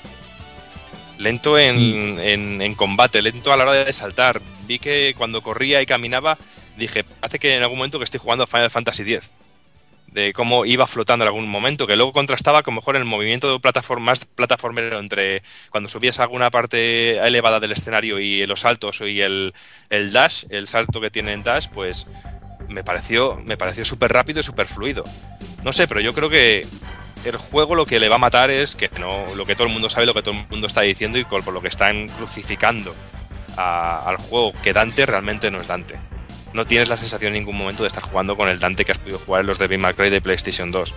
[1.16, 2.60] Lento en, mm.
[2.60, 4.40] en, combate, lento a la hora de saltar.
[4.66, 6.38] Vi que cuando corría y caminaba,
[6.76, 9.30] dije, hace que en algún momento que estoy jugando a Final Fantasy X.
[10.12, 13.60] De cómo iba flotando en algún momento, que luego contrastaba con mejor el movimiento de
[13.60, 19.00] plataforma, más plataformero entre cuando subías a alguna parte elevada del escenario y los saltos
[19.02, 19.54] y el,
[19.88, 22.08] el dash, el salto que tiene en dash, pues
[22.68, 25.04] me pareció, me pareció súper rápido y súper fluido.
[25.62, 26.66] No sé, pero yo creo que
[27.24, 29.72] el juego lo que le va a matar es que no, lo que todo el
[29.72, 32.94] mundo sabe, lo que todo el mundo está diciendo y por lo que están crucificando
[33.56, 35.98] al juego, que Dante realmente no es Dante.
[36.52, 38.98] No tienes la sensación en ningún momento de estar jugando con el Dante que has
[38.98, 40.94] podido jugar en los Devil May Cry de PlayStation 2.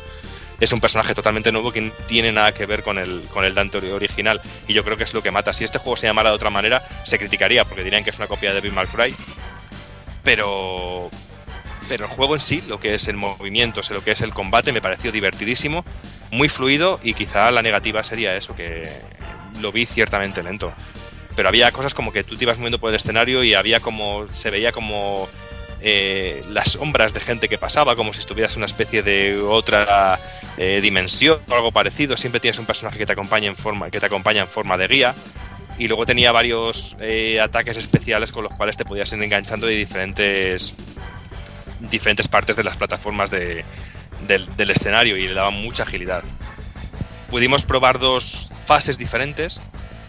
[0.60, 3.54] Es un personaje totalmente nuevo que no tiene nada que ver con el, con el
[3.54, 5.54] Dante original y yo creo que es lo que mata.
[5.54, 8.28] Si este juego se llamara de otra manera, se criticaría porque dirían que es una
[8.28, 9.16] copia de May Cry.
[10.24, 11.10] Pero,
[11.90, 14.72] pero el juego en sí, lo que es el movimiento, lo que es el combate,
[14.72, 15.86] me pareció divertidísimo,
[16.32, 18.90] muy fluido y quizá la negativa sería eso, que
[19.60, 20.74] lo vi ciertamente lento.
[21.36, 24.28] Pero había cosas como que tú te ibas moviendo por el escenario y había como,
[24.34, 25.28] se veía como
[25.82, 30.20] eh, las sombras de gente que pasaba, como si estuvieras en una especie de otra
[30.58, 32.16] eh, dimensión o algo parecido.
[32.18, 34.88] Siempre tienes un personaje que te acompaña en forma, que te acompaña en forma de
[34.88, 35.16] guía.
[35.78, 39.76] Y luego tenía varios eh, ataques especiales con los cuales te podías ir enganchando de
[39.76, 40.76] diferentes
[41.80, 43.66] diferentes partes de las plataformas del,
[44.28, 46.24] del, escenario y le daban mucha agilidad.
[47.30, 49.62] Pudimos probar dos fases diferentes,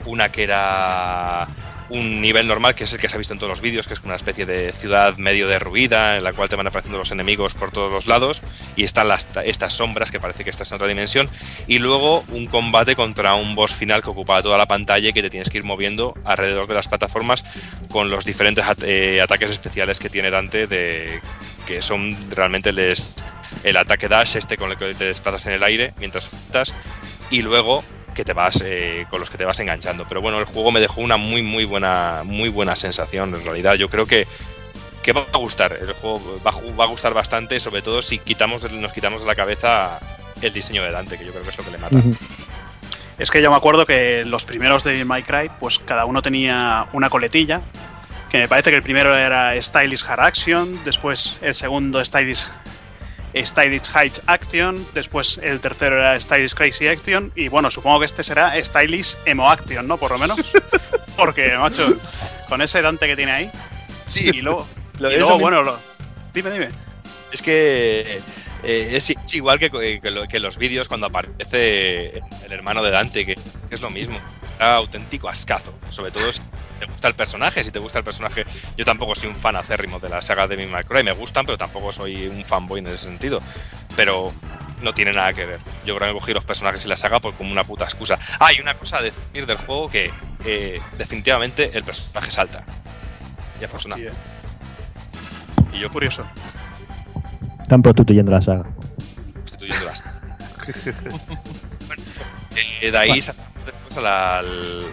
[0.05, 1.49] una que era
[1.91, 3.95] un nivel normal, que es el que se ha visto en todos los vídeos, que
[3.95, 7.55] es una especie de ciudad medio derruida, en la cual te van apareciendo los enemigos
[7.55, 8.43] por todos los lados,
[8.77, 11.29] y están las, estas sombras, que parece que estás en otra dimensión,
[11.67, 15.23] y luego un combate contra un boss final que ocupa toda la pantalla y que
[15.23, 17.45] te tienes que ir moviendo alrededor de las plataformas
[17.91, 21.21] con los diferentes eh, ataques especiales que tiene Dante, de,
[21.67, 25.93] que son realmente el ataque dash, este con el que te desplazas en el aire
[25.99, 26.75] mientras estás,
[27.31, 30.07] y luego que te vas eh, con los que te vas enganchando.
[30.09, 33.35] Pero bueno, el juego me dejó una muy muy buena muy buena sensación.
[33.35, 34.27] En realidad, yo creo que,
[35.03, 35.73] que va a gustar.
[35.73, 39.35] El juego va, va, a gustar bastante, sobre todo si quitamos nos quitamos de la
[39.35, 40.01] cabeza
[40.41, 41.99] el diseño de Dante, que yo creo que es lo que le mata.
[43.19, 46.89] Es que yo me acuerdo que los primeros de My Cry, pues cada uno tenía
[46.93, 47.63] una coletilla.
[48.31, 52.49] Que me parece que el primero era Stylish Hard Action, después el segundo Stylish
[53.35, 58.23] Stylish High Action, después el tercero era Stylish Crazy Action, y bueno, supongo que este
[58.23, 59.99] será Stylish Emo Action, ¿no?
[59.99, 60.39] Por lo menos.
[61.17, 61.97] Porque, macho,
[62.49, 63.51] con ese Dante que tiene ahí.
[64.05, 64.31] Sí.
[64.33, 64.67] Y luego,
[64.99, 65.79] y luego bueno, lo,
[66.33, 66.69] dime, dime.
[67.33, 68.21] Es que
[68.63, 73.37] eh, es, igual que, que, los vídeos cuando aparece el hermano de Dante, que,
[73.71, 74.21] es lo mismo.
[74.57, 75.75] Era auténtico ascazo.
[75.91, 76.29] Sobre todo
[76.79, 78.45] te gusta el personaje, si te gusta el personaje.
[78.77, 81.59] Yo tampoco soy un fan acérrimo de la saga de Devil May Me gustan, pero
[81.59, 83.41] tampoco soy un fanboy en ese sentido.
[83.97, 84.33] Pero
[84.83, 85.61] no tiene nada que ver.
[85.85, 88.19] Yo creo que cogí los personajes y la saga por como una puta excusa.
[88.39, 90.11] Ah, hay una cosa a decir del juego que
[90.45, 92.65] eh, definitivamente el personaje salta.
[93.61, 94.03] Y afortunado.
[95.73, 96.25] Y yo curioso.
[97.63, 98.67] Están prostituyendo la saga.
[99.35, 100.21] Prostituyendo la saga.
[102.81, 103.21] Eh, de ahí
[103.97, 104.45] a la,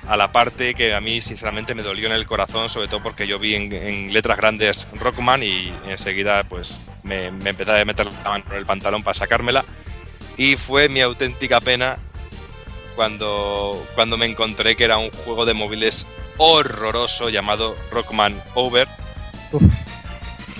[0.07, 3.27] a la, parte que a mí sinceramente me dolió en el corazón, sobre todo porque
[3.27, 8.29] yo vi en, letras grandes Rockman y enseguida pues me, me, empecé a meter la
[8.29, 9.65] mano en el pantalón para sacármela.
[10.38, 11.97] Y fue mi auténtica pena
[12.95, 16.07] cuando, cuando me encontré que era un juego de móviles
[16.38, 18.88] horroroso llamado Rockman Over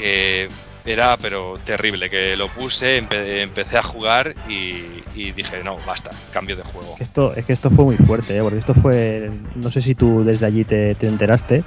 [0.02, 0.50] que
[0.86, 6.64] era pero terrible, que lo puse, empecé a jugar y, dije, no, basta, cambio de
[6.64, 6.96] juego.
[7.00, 8.42] Esto, es que esto fue muy fuerte, ¿eh?
[8.42, 11.64] porque esto fue, no sé si tú desde allí te, enteraste,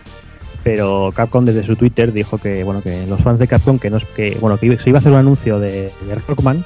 [0.62, 3.98] pero Capcom desde su Twitter dijo que bueno que los fans de Capcom que no
[4.16, 6.64] que bueno que se iba a hacer un anuncio de, de Rockman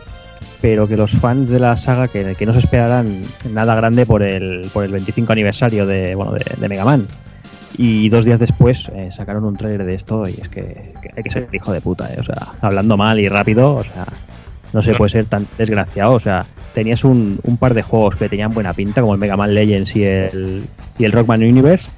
[0.60, 4.22] pero que los fans de la saga que, que no se esperaran nada grande por
[4.22, 7.08] el, por el 25 aniversario de, bueno, de Mega Man
[7.76, 11.30] y dos días después eh, sacaron un trailer de esto y es que, hay que
[11.30, 12.16] ser hijo de puta, eh.
[12.18, 14.06] o sea, hablando mal y rápido, o sea,
[14.72, 18.28] no se puede ser tan desgraciado, o sea, tenías un, un, par de juegos que
[18.28, 20.66] tenían buena pinta, como el Mega Man Legends y el,
[20.98, 21.90] y el Rockman Universe,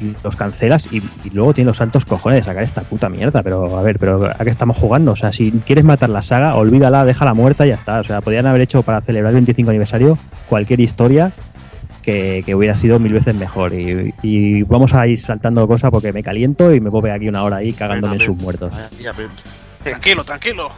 [0.00, 3.78] y los cancelas y, luego tienes los santos cojones de sacar esta puta mierda, pero
[3.78, 5.12] a ver, pero ¿a qué estamos jugando?
[5.12, 8.20] O sea, si quieres matar la saga, olvídala, déjala muerta y ya está, o sea,
[8.20, 11.32] podrían haber hecho para celebrar el 25 aniversario cualquier historia
[12.44, 13.72] que, hubiera sido mil veces mejor.
[13.74, 17.56] Y, vamos a ir saltando cosas porque me caliento y me puedo aquí una hora
[17.56, 18.72] ahí cagándome en sus muertos.
[19.82, 20.72] Tranquilo, tranquilo.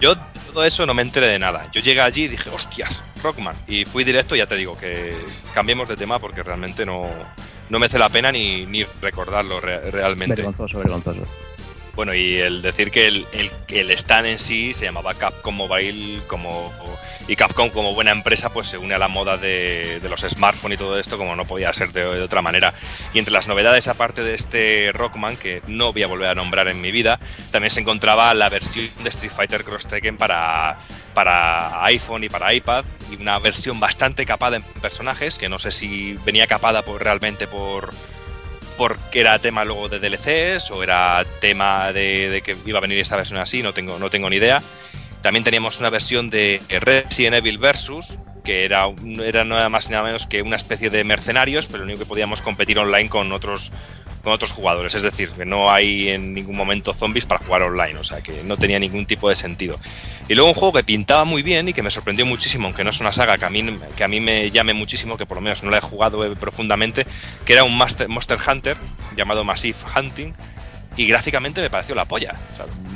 [0.00, 0.14] Yo
[0.52, 1.70] todo eso no me enteré de nada.
[1.72, 3.56] Yo llegué allí y dije, hostias, Rockman.
[3.66, 5.14] Y fui directo y ya te digo que
[5.52, 7.08] cambiemos de tema porque realmente no,
[7.68, 10.36] no hace la pena ni, ni recordarlo realmente.
[10.36, 11.22] Vergonzoso, vergonzoso.
[11.98, 13.26] Bueno, y el decir que el,
[13.66, 16.72] el, stand en sí se llamaba Capcom Mobile como,
[17.26, 20.78] y Capcom como buena empresa pues se une a la moda de, los smartphones y
[20.78, 22.72] todo esto como no podía ser de, otra manera.
[23.14, 26.68] Y entre las novedades aparte de este Rockman, que no voy a volver a nombrar
[26.68, 27.18] en mi vida,
[27.50, 30.78] también se encontraba la versión de Street Fighter Cross Tekken para,
[31.14, 35.72] para iPhone y para iPad y una versión bastante capada en personajes, que no sé
[35.72, 37.92] si venía capada por, realmente por
[38.78, 43.16] porque era tema luego de DLCs o era tema de, que iba a venir esta
[43.16, 44.62] versión así, no tengo, no tengo ni idea.
[45.20, 48.86] También teníamos una versión de Resident Evil Versus, que era,
[49.22, 52.06] era nada más y nada menos que una especie de mercenarios, pero lo único que
[52.06, 53.70] podíamos competir online con otros
[54.22, 54.94] con otros jugadores.
[54.94, 58.42] Es decir, que no hay en ningún momento zombies para jugar online, o sea que
[58.44, 59.78] no tenía ningún tipo de sentido.
[60.30, 62.88] Y luego un juego que pintaba muy bien y que me sorprendió muchísimo, aunque no
[62.88, 63.62] es una saga que a mí,
[63.94, 66.34] que a mí me llame muchísimo, que por lo menos no la he jugado eh,
[66.34, 67.06] profundamente,
[67.44, 68.78] que era un Monster Hunter
[69.14, 70.32] llamado Massive Hunting.
[70.96, 72.40] Y gráficamente me pareció la polla.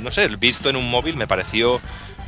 [0.01, 1.79] no sé, visto en un móvil me pareció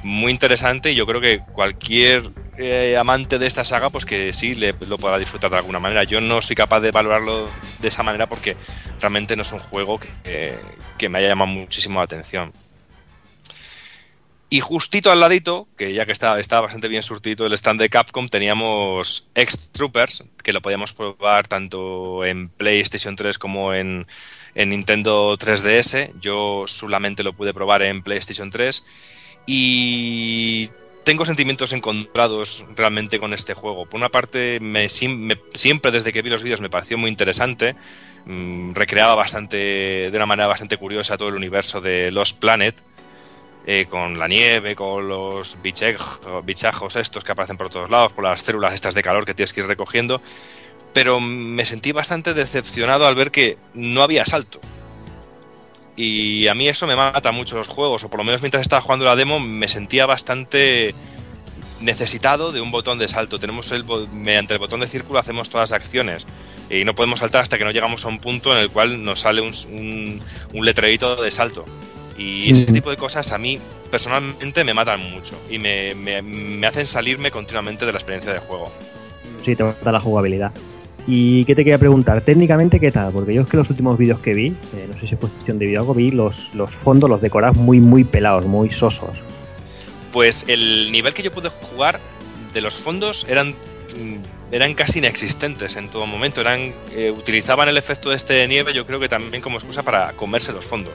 [0.06, 4.54] muy interesante y yo creo que cualquier eh, amante de esta saga, pues que sí
[4.54, 6.04] lo podrá disfrutar de alguna manera.
[6.04, 8.56] Yo no soy capaz de valorarlo de esa manera porque
[9.02, 10.60] realmente no es un juego que,
[11.00, 12.54] que me haya llamado muchísimo la atención.
[14.48, 17.90] Y justito al ladito, que ya que estaba, estaba bastante bien surtido el stand de
[17.90, 24.06] Capcom, teníamos X-Troopers, que lo podíamos probar tanto en PlayStation 3 como en,
[24.54, 26.12] en Nintendo 3DS.
[26.22, 28.86] Yo solamente lo pude probar en PlayStation 3.
[29.46, 30.70] Y
[31.04, 33.86] tengo sentimientos encontrados realmente con este juego.
[33.86, 37.76] Por una parte, me, siempre desde que vi los vídeos me pareció muy interesante.
[38.26, 39.58] Mm, recreaba bastante,
[40.10, 42.76] de una manera bastante curiosa todo el universo de Lost Planet.
[43.68, 48.42] Eh, con la nieve, con los bichajos estos que aparecen por todos lados, por las
[48.42, 50.22] células estas de calor que tienes que ir recogiendo.
[50.94, 54.60] Pero me sentí bastante decepcionado al ver que no había salto.
[55.96, 58.82] Y a mí eso me mata mucho los juegos, o por lo menos mientras estaba
[58.82, 60.94] jugando la demo me sentía bastante
[61.80, 63.40] necesitado de un botón de salto.
[63.40, 66.26] Tenemos el mediante el botón de círculo hacemos todas las acciones
[66.70, 69.22] y no podemos saltar hasta que no llegamos a un punto en el cual nos
[69.22, 70.22] sale un,
[70.54, 71.66] un, letrerito de salto.
[72.18, 73.60] Y ese tipo de cosas a mí
[73.92, 78.40] personalmente me matan mucho y me, me, me hacen salirme continuamente de la experiencia de
[78.40, 78.72] juego.
[79.44, 80.52] Sí, te mata la jugabilidad.
[81.08, 82.22] ¿Y qué te quería preguntar?
[82.22, 83.12] Técnicamente, ¿qué tal?
[83.14, 85.60] Porque yo es que los últimos vídeos que vi, eh, no sé si es cuestión
[85.60, 89.12] de vídeo algo, vi los, los fondos, los decorados muy, muy pelados, muy sosos.
[90.12, 92.00] Pues el nivel que yo pude jugar
[92.54, 96.42] de los fondos eran, mm, eran casi inexistentes en todo momento.
[96.42, 100.14] Eran, eh, utilizaban el efecto de este nieve, yo creo que también como excusa para
[100.14, 100.94] comerse los fondos.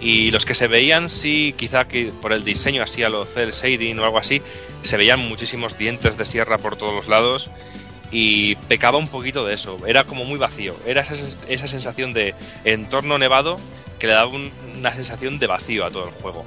[0.00, 3.52] Y los que se veían, sí, quizá que por el diseño así a lo cel
[3.52, 4.42] shading o algo así,
[4.82, 7.50] se veían muchísimos dientes de sierra por todos los lados
[8.12, 9.78] y pecaba un poquito de eso.
[9.86, 10.76] Era como muy vacío.
[10.86, 11.14] Era esa,
[11.48, 12.34] esa sensación de
[12.64, 13.58] entorno nevado
[13.98, 16.44] que le daba una sensación de vacío a todo el juego.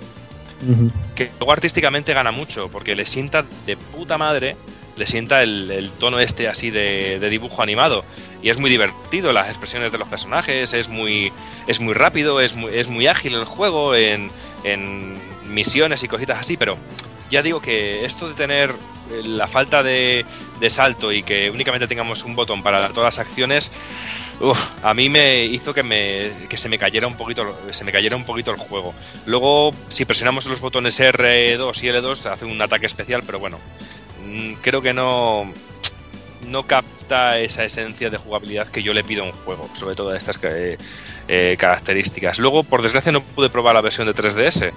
[1.16, 4.56] Que luego artísticamente gana mucho, porque le sienta de puta madre,
[4.96, 8.04] le sienta el, tono este así de, dibujo animado.
[8.44, 11.32] Y es muy divertido, las expresiones de los personajes, es muy,
[11.68, 14.32] es muy rápido, es muy, es muy ágil el juego en,
[14.64, 16.78] en misiones y cositas así, pero
[17.32, 18.72] ya digo que esto de tener
[19.24, 20.26] la falta de,
[20.70, 23.72] salto y que únicamente tengamos un botón para todas las acciones,
[24.84, 28.16] a mí me hizo que, me, que se me cayera un poquito se me cayera
[28.16, 28.94] un poquito el juego.
[29.26, 33.60] Luego, si presionamos los botones R2 y L2, hace un ataque especial, pero bueno,
[34.26, 35.52] mm, creo que no
[36.48, 40.10] no capta esa esencia de jugabilidad que yo le pido a un juego, sobre todo
[40.10, 40.78] a estas eh,
[41.28, 42.40] eh, características.
[42.40, 44.72] Luego, por desgracia, no pude probar la versión de 3DS,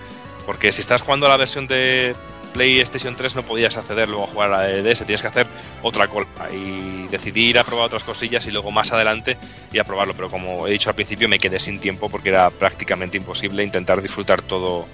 [0.47, 2.15] porque si estás jugando a la versión de
[2.53, 5.47] PlayStation 3 no podías acceder luego a jugar a la DS, tienes que hacer
[5.83, 9.37] otra cola y decidir a probar otras cosillas y luego más adelante
[9.73, 10.15] ir a probarlo.
[10.15, 14.03] Pero como he dicho al principio, me quedé sin tiempo porque era prácticamente imposible intentar
[14.03, 14.87] disfrutar todo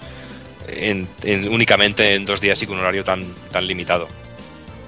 [1.49, 3.27] únicamente en dos días y con un horario tan,
[3.67, 4.09] limitado.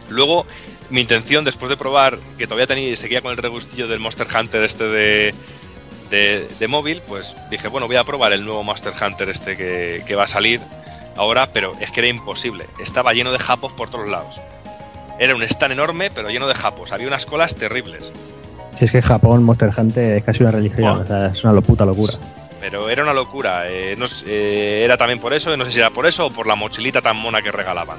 [0.08, 0.46] Luego,
[0.90, 4.64] mi intención, después de probar, que todavía tenía, seguía con el regustillo del Monster Hunter
[4.64, 5.34] este de,
[6.10, 10.24] de, móvil, pues dije, bueno, voy a probar el nuevo Monster Hunter este que va
[10.24, 10.60] a salir
[11.16, 12.66] ahora, pero es que era imposible.
[12.78, 14.40] Estaba lleno de japos por todos lados.
[15.18, 16.92] Era un stand enorme, pero lleno de japos.
[16.92, 18.12] Había unas colas terribles.
[18.78, 21.86] Si es que Japón, Monster Hunter es casi una religión, o sea, es una puta
[21.86, 22.14] locura.
[22.60, 23.70] Pero era una locura.
[23.70, 26.46] Eh, no, eh, era también por eso, no sé si era por eso o por
[26.46, 27.98] la mochilita tan mona que regalaban.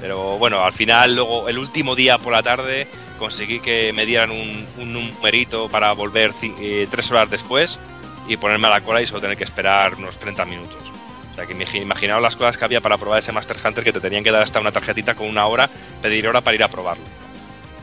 [0.00, 2.86] Pero bueno, al final, luego, el último día por la tarde,
[3.18, 7.78] conseguí que me dieran un, numerito para volver eh, tres horas después
[8.28, 10.91] y ponerme a la cola y solo tener que esperar unos 30 minutos.
[11.32, 14.00] O sea, que imaginaos las cosas que había para probar ese Master Hunter que te
[14.00, 15.68] tenían que dar hasta una tarjetita con una hora,
[16.02, 17.04] pedir hora para ir a probarlo.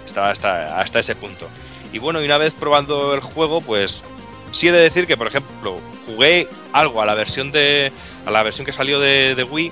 [0.06, 1.48] Estaba hasta, hasta ese punto.
[1.92, 4.04] Y bueno, y una vez probando el juego, pues
[4.52, 7.92] sí he de decir que, por ejemplo, jugué algo a la versión de
[8.26, 9.72] a la versión que salió de Wii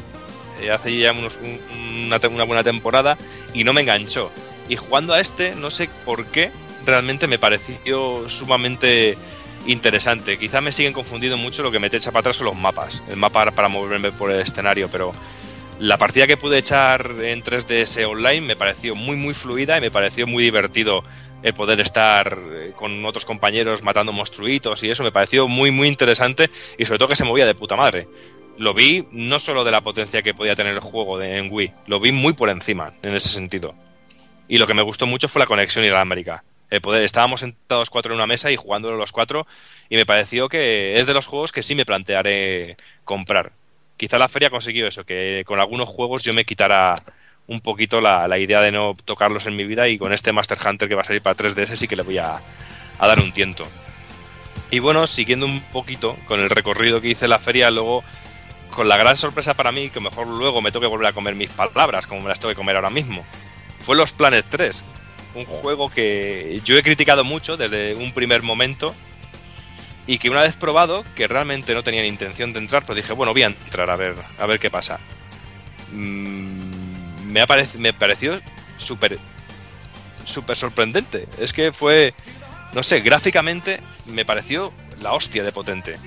[0.61, 1.37] eh, hace ya unos,
[2.05, 3.17] una, buena temporada
[3.53, 4.31] y no me enganchó.
[4.69, 6.51] Y jugando a este, no sé por qué,
[6.85, 9.17] realmente me pareció sumamente
[9.65, 10.37] interesante.
[10.37, 13.01] Quizá me siguen confundiendo mucho lo que me echa para atrás son los mapas.
[13.09, 15.13] El mapa para moverme por el escenario, pero
[15.79, 19.91] la partida que pude echar en 3DS online me pareció muy muy fluida y me
[19.91, 21.03] pareció muy divertido
[21.43, 25.87] el poder estar eh, con otros compañeros matando monstruitos y eso me pareció muy muy
[25.87, 26.49] interesante
[26.79, 28.07] y sobre todo que se movía de puta madre
[28.57, 31.99] lo vi no solo de la potencia que podía tener el juego en Wii, lo
[31.99, 33.75] vi muy por encima en ese sentido.
[34.47, 36.43] Y lo que me gustó mucho fue la conexión inalámbrica.
[36.69, 39.47] El poder, estábamos sentados cuatro en una mesa y jugándolo los cuatro,
[39.89, 43.53] y me pareció que es de los juegos que sí me plantearé comprar.
[43.95, 47.01] Quizá la feria consiguió eso, que con algunos juegos yo me quitara
[47.47, 50.89] un poquito la, idea de no tocarlos en mi vida y con este Master Hunter
[50.89, 52.41] que va a salir para 3DS sí que le voy a,
[52.99, 53.65] a dar un tiento.
[54.69, 58.03] Y bueno, siguiendo un poquito con el recorrido que hice la feria, luego
[58.69, 61.49] con la gran sorpresa para mí, que mejor luego me toque volver a comer mis
[61.49, 63.25] palabras, como me las tengo que comer ahora mismo,
[63.79, 64.83] fue Los Planet 3.
[65.37, 68.95] Un juego que yo he criticado mucho desde un primer momento
[70.07, 73.13] y que una vez probado, que realmente no tenía ni intención de entrar, pues dije,
[73.13, 74.99] bueno, voy a entrar a ver, a ver qué pasa.
[75.91, 77.45] Mm, me,
[77.77, 78.41] me pareció
[78.77, 79.19] súper
[80.27, 81.27] súper sorprendente.
[81.39, 82.13] Es que fue,
[82.73, 85.97] no sé, gráficamente me pareció la hostia de potente.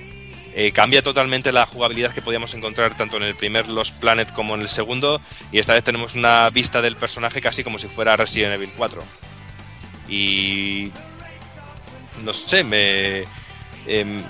[0.54, 4.56] Eh, cambia totalmente la jugabilidad que podíamos encontrar tanto en el primer Los Planet como
[4.56, 5.20] en el segundo
[5.52, 9.00] y esta vez tenemos una vista del personaje casi como si fuera Resident Evil 4
[10.08, 10.90] y
[12.24, 13.24] no sé me
[13.86, 14.24] em,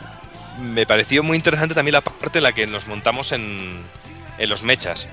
[0.60, 3.82] me pareció muy interesante también la parte en la que nos montamos en,
[4.36, 5.08] en los mechas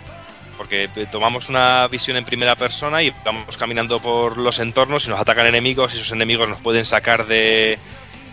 [0.57, 5.19] porque tomamos una visión en primera persona y vamos caminando por los entornos y nos
[5.19, 7.79] atacan enemigos y esos enemigos nos pueden sacar de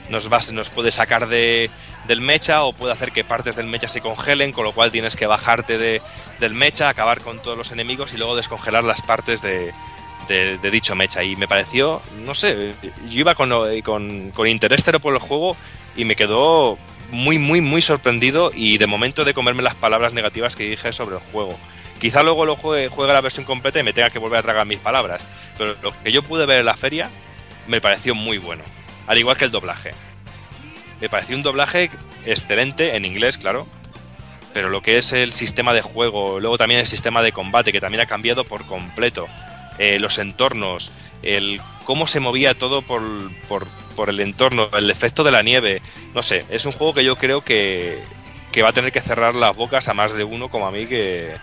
[0.08, 1.70] nos, va, nos puede sacar de,
[2.06, 5.16] del mecha o puede hacer que partes del mecha se congelen, con lo cual tienes
[5.16, 6.02] que bajarte de,
[6.40, 9.72] del mecha, acabar con todos los enemigos y luego descongelar las partes de,
[10.28, 11.22] de, dicho mecha.
[11.22, 12.74] Y me pareció, no sé,
[13.08, 13.50] yo iba con,
[13.82, 15.56] con, con interés por el juego
[15.96, 16.78] y me quedó
[17.10, 21.16] muy, muy, muy sorprendido y de momento de comerme las palabras negativas que dije sobre
[21.16, 21.58] el juego.
[22.00, 24.66] Quizá luego lo juegue, juegue la versión completa y me tenga que volver a tragar
[24.66, 25.24] mis palabras,
[25.56, 27.08] pero lo que yo pude ver en la feria
[27.66, 28.62] me pareció muy bueno,
[29.06, 29.92] al igual que el doblaje.
[31.00, 31.90] Me pareció un doblaje
[32.24, 33.66] excelente, en inglés, claro.
[34.52, 37.80] Pero lo que es el sistema de juego, luego también el sistema de combate, que
[37.80, 39.26] también ha cambiado por completo.
[39.78, 40.92] Eh, los entornos,
[41.22, 43.02] el cómo se movía todo por,
[43.48, 45.82] por, el entorno, el efecto de la nieve.
[46.14, 47.98] No sé, es un juego que yo creo que,
[48.52, 50.86] que va a tener que cerrar las bocas a más de uno como a mí
[50.86, 51.34] que,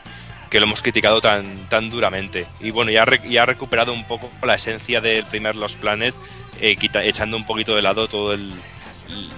[0.50, 2.48] que lo hemos criticado tan, tan duramente.
[2.60, 6.16] Y bueno, ya, ya ha recuperado un poco la esencia del primer Los Planet,
[6.60, 8.54] eh, echando un poquito de lado todo el,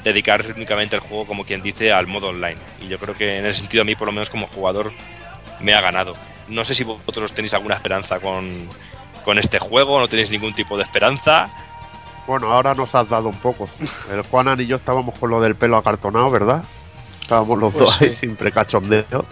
[0.04, 2.58] dedicar únicamente el juego, como quien dice, al modo online.
[2.82, 4.92] Y yo creo que en ese sentido a mí, por lo menos como jugador,
[5.60, 6.16] me ha ganado.
[6.48, 8.68] No sé si vosotros tenéis alguna esperanza con,
[9.24, 11.50] con este juego, no tenéis ningún tipo de esperanza.
[12.28, 13.70] Bueno, ahora nos has dado un poco.
[14.12, 16.64] El Juanan y yo estábamos con lo del pelo acartonado, ¿verdad?
[17.22, 19.26] Estábamos los pues dos ahí sin precachondeo.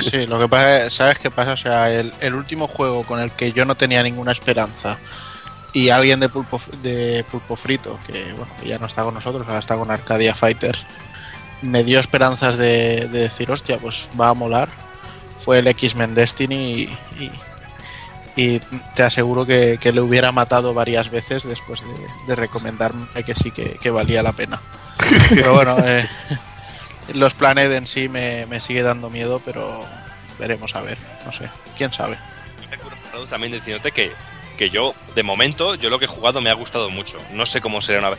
[0.00, 1.52] Sí, lo que pasa es, ¿sabes qué pasa?
[1.52, 4.98] O sea, el, el, último juego con el que yo no tenía ninguna esperanza
[5.72, 9.60] y alguien de pulpo, de pulpo frito, que bueno, ya no está con nosotros, ahora
[9.60, 10.86] está con Arcadia Fighters,
[11.62, 14.68] me dio esperanzas de, decir, hostia, pues va a molar.
[15.44, 16.88] Fue el X-Men Destiny
[17.18, 17.30] y,
[18.38, 18.60] y
[18.94, 21.80] te aseguro que, le hubiera matado varias veces después
[22.26, 24.62] de, recomendarme que sí que, valía la pena.
[25.30, 26.08] Pero bueno, eh,
[27.14, 29.86] los Planet en sí me, sigue dando miedo, pero
[30.38, 32.18] veremos a ver, no sé, quién sabe.
[33.28, 34.12] También diciéndote que,
[34.58, 37.18] que yo, de momento, yo lo que he jugado me ha gustado mucho.
[37.32, 38.18] No sé cómo será una vez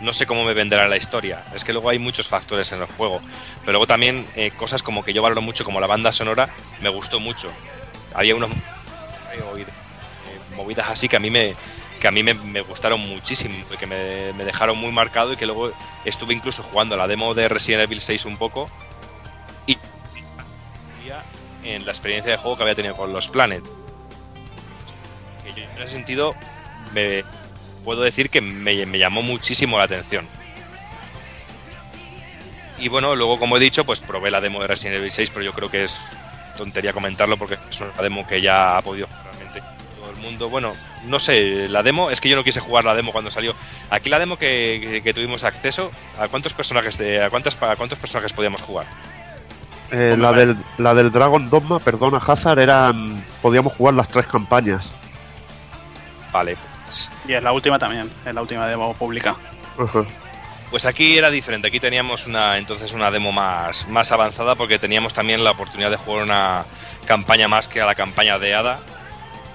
[0.00, 1.44] no sé cómo me venderá la historia.
[1.54, 3.20] Es que luego hay muchos factores en el juego.
[3.60, 6.50] Pero luego también eh, cosas como que yo valoro mucho, como la banda sonora,
[6.80, 7.50] me gustó mucho.
[8.14, 8.56] Había unos eh,
[10.56, 11.54] movidas así que a mí me,
[12.00, 15.72] que a mí me, gustaron muchísimo, que me, me, dejaron muy marcado y que luego
[16.04, 18.70] estuve incluso jugando la demo de Resident Evil 6 un poco
[19.66, 19.76] y
[21.64, 23.64] en la experiencia de juego que había tenido con los Planet.
[25.78, 26.34] En ese sentido
[26.92, 27.24] me
[27.84, 30.26] puedo decir que me, me llamó muchísimo la atención.
[32.78, 35.44] Y bueno, luego como he dicho, pues probé la demo de Resident Evil 6, pero
[35.44, 36.00] yo creo que es
[36.56, 39.08] tontería comentarlo porque es una demo que ya ha podido
[40.18, 40.50] mundo.
[40.50, 40.74] Bueno,
[41.06, 43.54] no sé, la demo, es que yo no quise jugar la demo cuando salió.
[43.90, 48.32] Aquí la demo que, tuvimos acceso, ¿a cuántos personajes de, a cuántas, a cuántos personajes
[48.32, 48.86] podíamos jugar?
[49.90, 53.24] Eh, la, del, la del Dragon Dogma, perdona, Hazard, eran.
[53.40, 54.90] Podíamos jugar las tres campañas.
[56.32, 56.56] Vale.
[57.26, 59.36] Y es la última también, es la última demo pública.
[60.70, 65.14] Pues aquí era diferente, aquí teníamos una entonces una demo más, más avanzada porque teníamos
[65.14, 66.64] también la oportunidad de jugar una
[67.06, 68.80] campaña más que a la campaña de Ada,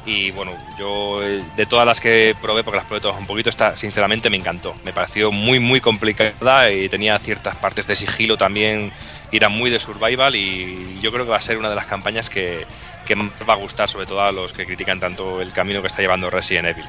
[0.05, 3.49] y bueno, yo eh, de todas las que probé, porque las probé todas un poquito,
[3.49, 4.75] esta sinceramente me encantó.
[4.83, 8.91] Me pareció muy, muy complicada y tenía ciertas partes de sigilo también,
[9.31, 12.29] era muy de survival y yo creo que va a ser una de las campañas
[12.29, 12.65] que,
[13.05, 15.87] que más va a gustar, sobre todo a los que critican tanto el camino que
[15.87, 16.85] está llevando Resident Evil.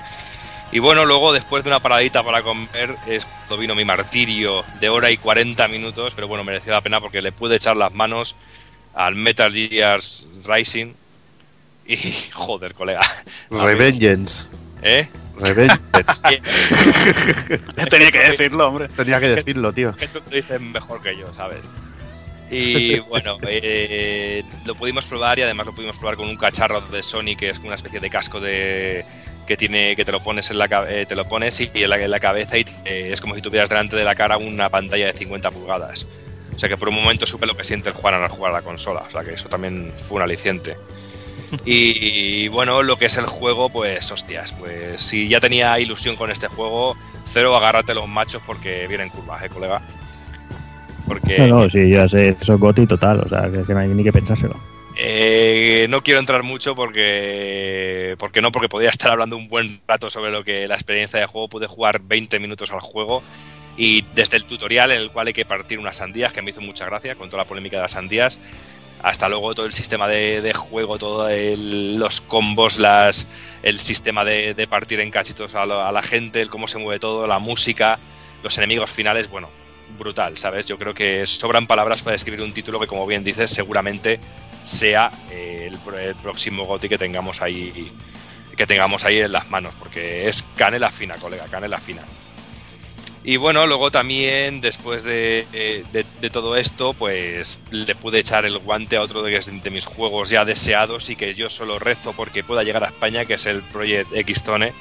[0.72, 4.88] Y bueno, luego después de una paradita para comer es cuando vino mi martirio de
[4.88, 8.34] hora y 40 minutos, pero bueno, mereció la pena porque le pude echar las manos
[8.94, 10.00] al Metal Gear
[10.44, 10.94] Rising,
[11.86, 11.96] y
[12.32, 13.02] joder, colega.
[13.50, 14.34] Revengeance.
[14.82, 15.08] ¿Eh?
[15.36, 15.80] Revengeance.
[17.90, 18.88] Tenía que decirlo, hombre.
[18.88, 19.90] Tenía que decirlo, tío.
[19.90, 21.60] Es que tú lo dices mejor que yo, ¿sabes?
[22.54, 27.02] Y bueno, eh, lo pudimos probar y además lo pudimos probar con un cacharro de
[27.02, 29.04] Sony que es una especie de casco de
[29.46, 32.00] que tiene que te lo pones en la eh, te lo pones y en la,
[32.00, 35.12] en la cabeza y es como si tuvieras delante de la cara una pantalla de
[35.12, 36.06] 50 pulgadas.
[36.54, 38.56] O sea que por un momento supe lo que siente el jugar al jugar a
[38.56, 39.04] la consola.
[39.06, 40.76] O sea que eso también fue un aliciente.
[41.64, 46.30] Y bueno, lo que es el juego, pues hostias, pues si ya tenía ilusión con
[46.30, 46.96] este juego,
[47.32, 49.82] cero agárrate los machos porque vienen curvas, eh, colega.
[51.06, 53.88] Porque, no, no, sí, ya sé, eso es goti total, o sea, que, no hay
[53.88, 54.56] ni que pensárselo.
[54.96, 60.08] Eh, no quiero entrar mucho porque porque no porque podía estar hablando un buen rato
[60.08, 63.20] sobre lo que la experiencia de juego pude jugar 20 minutos al juego
[63.76, 66.60] y desde el tutorial en el cual hay que partir unas sandías que me hizo
[66.60, 68.38] mucha gracia con toda la polémica de las sandías
[69.04, 73.26] hasta luego todo el sistema de, juego, todos los combos, las,
[73.62, 77.38] el sistema de, partir en cachitos a, la gente, el cómo se mueve todo, la
[77.38, 77.98] música,
[78.42, 79.50] los enemigos finales, bueno,
[79.98, 80.66] brutal, ¿sabes?
[80.66, 84.20] Yo creo que sobran palabras para describir un título que, como bien dices, seguramente
[84.62, 87.92] sea eh, el, próximo GOTI que tengamos ahí
[88.56, 92.02] que tengamos ahí en las manos, porque es canela fina, colega, canela fina.
[93.24, 95.46] Y bueno, luego también, después de,
[96.30, 100.44] todo esto, pues le pude echar el guante a otro de, de, mis juegos ya
[100.44, 104.12] deseados y que yo solo rezo porque pueda llegar a España, que es el Project
[104.12, 104.72] X-Tone.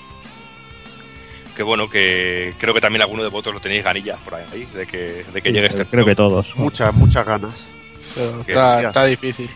[1.55, 4.87] Que bueno, que creo que también alguno de vosotros lo tenéis ganillas por ahí, de
[4.87, 6.55] que, de que llegue este Creo que todos.
[6.55, 7.53] Muchas, muchas ganas.
[8.47, 9.49] está, difícil.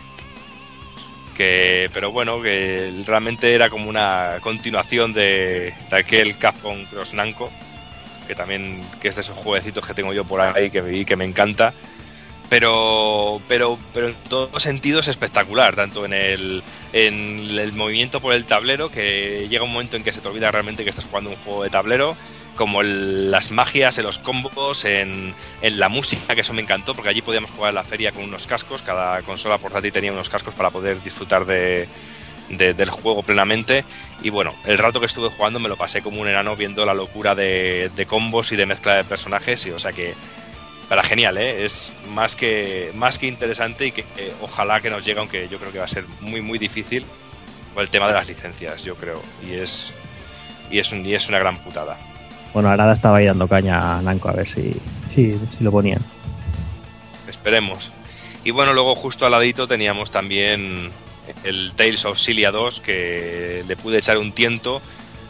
[1.36, 7.50] Que, pero bueno, que realmente era como una continuación de, de aquel Capcom Cross Nanko
[8.28, 11.16] que también que es de esos jueguecitos que tengo yo por ahí que, vi que
[11.16, 11.72] me encanta.
[12.48, 18.32] Pero, pero, pero en todos sentidos es espectacular, tanto en el, en el movimiento por
[18.32, 21.30] el tablero, que llega un momento en que se te olvida realmente que estás jugando
[21.30, 22.16] un juego de tablero,
[22.56, 27.10] como las magias, en los combos, en, en, la música, que eso me encantó, porque
[27.10, 30.54] allí podíamos jugar en la feria con unos cascos, cada consola portátil tenía unos cascos
[30.54, 31.86] para poder disfrutar de,
[32.48, 33.84] del juego plenamente.
[34.22, 36.94] Y bueno, el rato que estuve jugando me lo pasé como un enano viendo la
[36.94, 39.66] locura de, combos y de mezcla de personajes.
[39.66, 40.14] Y o sea que
[40.88, 41.64] para genial, ¿eh?
[41.64, 44.04] es más que, más que interesante y que
[44.40, 47.04] ojalá que nos llegue, aunque yo creo que va a ser muy, muy difícil
[47.74, 49.22] por el tema de las licencias, yo creo.
[49.46, 49.92] Y es,
[50.70, 51.98] y es, un, y es una gran putada.
[52.54, 54.74] Bueno, Arada estaba ahí dando caña a Nanco a ver si,
[55.14, 56.00] si, si lo ponían.
[57.28, 57.92] Esperemos.
[58.44, 60.90] Y bueno, luego justo al ladito teníamos también
[61.44, 64.80] el Tales of Cilia 2, que le pude echar un tiento,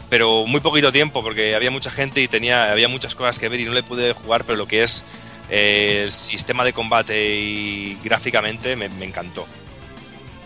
[0.09, 3.59] pero muy poquito tiempo, porque había mucha gente y tenía, había muchas cosas que ver
[3.59, 5.03] y no le pude jugar, pero lo que es
[5.49, 9.47] el sistema de combate y gráficamente me, encantó.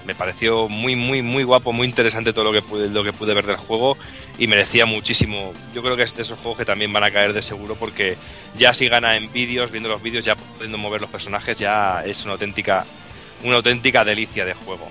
[0.06, 3.34] me pareció muy, muy, muy guapo, muy interesante todo lo que pude, lo que pude
[3.34, 3.98] ver del juego
[4.38, 5.54] y merecía muchísimo.
[5.74, 8.18] Yo creo que es de esos juegos que también van a caer de seguro porque
[8.56, 12.24] ya si gana en vídeos, viendo los vídeos, ya pudiendo mover los personajes, ya es
[12.24, 12.86] una auténtica,
[13.44, 14.88] una auténtica delicia de juego.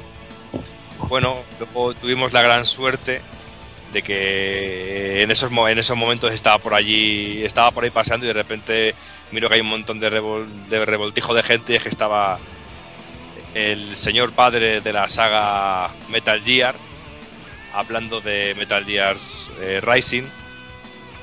[1.08, 3.20] Bueno, luego tuvimos la gran suerte
[3.92, 8.28] de que en esos, en esos momentos estaba por allí, estaba por ahí pasando y
[8.28, 8.94] de repente
[9.33, 12.39] miro que hay un montón de, de revoltijo de gente y es que estaba
[13.55, 16.74] el señor padre de la saga Metal Gear,
[17.74, 19.16] hablando de Metal Gear
[19.61, 20.24] eh, Rising.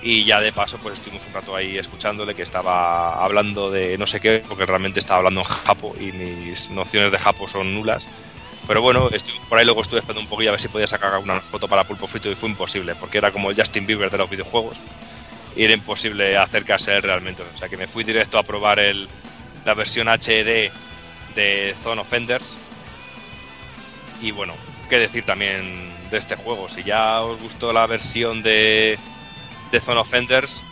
[0.01, 4.07] Y ya de paso, pues estuvimos un rato ahí escuchándole que estaba hablando de no
[4.07, 8.07] sé qué, porque realmente estaba hablando en japo y mis nociones de japo son nulas.
[8.65, 9.09] Pero bueno,
[9.49, 11.83] por ahí luego estuve esperando un poquillo a ver si podía sacar una foto para
[11.83, 14.77] Pulpo Frito y fue imposible, porque era como el Justin Bieber de los videojuegos
[15.55, 17.43] y era imposible acercarse a él realmente.
[17.43, 19.07] O sea que me fui directo a probar el,
[19.65, 20.71] la versión HD
[21.35, 22.57] de Zone Offenders.
[24.21, 24.53] Y bueno,
[24.89, 26.69] qué decir también de este juego.
[26.69, 28.97] Si ya os gustó la versión de,
[29.71, 30.63] de Zone Offenders,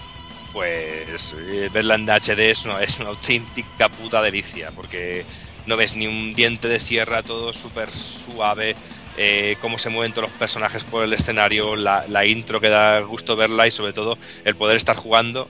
[0.53, 5.25] pues eh, verla en HD es una, es una auténtica puta delicia, porque
[5.65, 8.75] no ves ni un diente de sierra, todo súper suave,
[9.17, 12.99] eh, cómo se mueven todos los personajes por el escenario, la, la, intro que da
[13.01, 15.49] gusto verla y sobre todo el poder estar jugando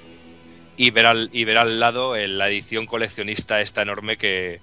[0.78, 4.62] y ver al, y ver al lado la edición coleccionista esta enorme que,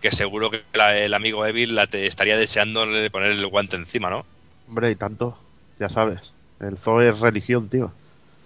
[0.00, 4.24] que seguro que el amigo Evil la te estaría deseando poner el guante encima, ¿no?
[4.68, 5.36] Hombre, y tanto,
[5.78, 6.20] ya sabes.
[6.60, 7.90] El zoo es religión, tío.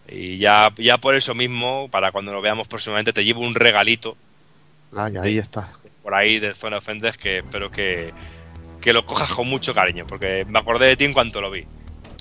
[0.08, 4.16] Y ya, ya por eso mismo, para cuando lo veamos próximamente, te llevo un regalito.
[4.94, 5.72] Ah, y ahí está.
[6.02, 8.12] Por ahí del Zone Offenders que espero que,
[8.84, 11.64] que lo cojas con mucho cariño, porque me acordé de ti en cuanto lo vi.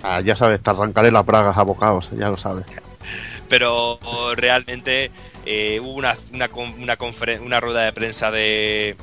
[0.01, 2.63] Ah, ya sabes, te arrancaré las bragas a bocados, ya lo sabes.
[3.49, 3.99] Pero
[4.37, 5.11] realmente
[5.45, 6.97] eh, hubo una, una, una,
[7.41, 8.95] una rueda de prensa de,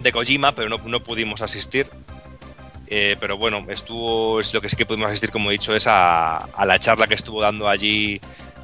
[0.00, 1.88] de Kojima, pero no, no pudimos asistir.
[2.88, 5.86] Eh, pero bueno, estuvo, es lo que sí que pudimos asistir, como he dicho, es
[5.86, 8.20] a, a la charla que estuvo dando allí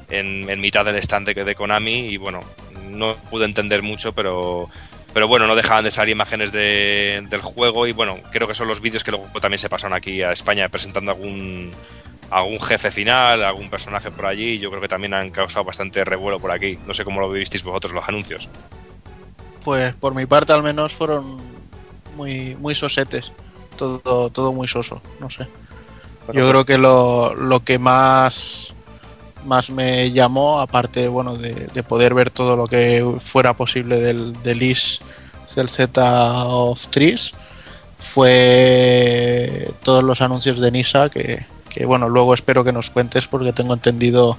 [0.09, 2.07] en, en mitad del stand de, de, Konami.
[2.07, 2.41] Y bueno,
[2.89, 4.69] no pude entender mucho, pero,
[5.17, 7.87] pero bueno, no dejaban de salir imágenes de, del juego.
[7.87, 10.69] Y bueno, creo que son los vídeos que luego también se pasaron aquí a España
[10.69, 11.71] presentando algún,
[12.29, 14.59] algún jefe final, algún personaje por allí.
[14.59, 16.77] Yo creo que también han causado bastante revuelo por aquí.
[16.85, 18.47] No sé cómo lo visteis vosotros los anuncios
[19.67, 21.41] pues por mi parte al menos fueron
[22.15, 23.33] muy, muy sosetes.
[23.75, 25.45] Todo, todo muy soso, no sé.
[26.31, 28.73] Yo creo que lo, lo, que más,
[29.45, 34.41] más me llamó, aparte bueno, de, de, poder ver todo lo que fuera posible del,
[34.43, 34.99] del Is
[35.55, 37.33] del Z of Trees,
[37.99, 43.53] fue todos los anuncios de Nisa que, que, bueno, luego espero que nos cuentes porque
[43.53, 44.37] tengo entendido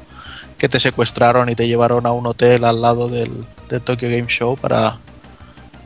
[0.58, 3.30] que te secuestraron y te llevaron a un hotel al lado del,
[3.68, 4.98] del Tokyo Game Show para,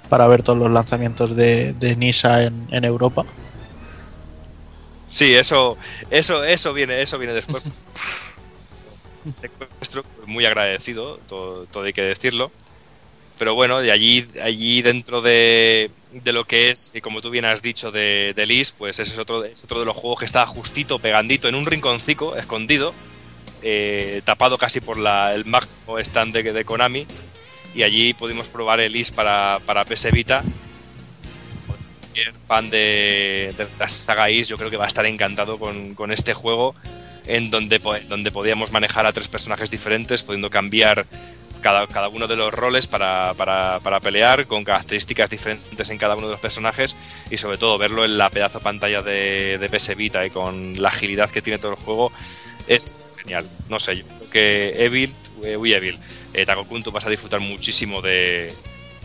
[0.09, 3.25] para ver todos los lanzamientos de, de Nisa en, en, Europa.
[5.07, 5.77] Sí, eso,
[6.11, 7.63] eso, eso viene, eso viene después.
[9.35, 12.51] Secuestro, muy agradecido, todo, hay que decirlo.
[13.39, 17.45] Pero bueno, de allí, allí dentro de, de lo que es, y como tú bien
[17.45, 20.47] has dicho, de, de pues ese es otro, es otro de los juegos que está
[20.47, 22.95] justito, pegandito, en un rinconcico, escondido,
[23.63, 27.07] eh, tapado casi por la, el magno stand de, de Konami
[27.75, 30.43] y allí pudimos probar el IS para, para PS Vita.
[31.67, 35.95] Cualquier fan de, de, la saga IS yo creo que va a estar encantado con,
[35.95, 36.75] con este juego
[37.27, 41.07] en donde, donde podíamos manejar a tres personajes diferentes, pudiendo cambiar
[41.61, 46.17] cada, cada uno de los roles para, para, para, pelear, con características diferentes en cada
[46.17, 46.97] uno de los personajes
[47.31, 50.89] y sobre todo verlo en la pedazo pantalla de, de PS Vita y con la
[50.89, 52.13] agilidad que tiene todo el juego
[52.67, 53.49] es, genial.
[53.69, 55.15] No sé, yo creo que Evil,
[55.45, 55.99] eh, uy Evil,
[56.35, 58.53] eh, Takokun, tú vas a disfrutar muchísimo de,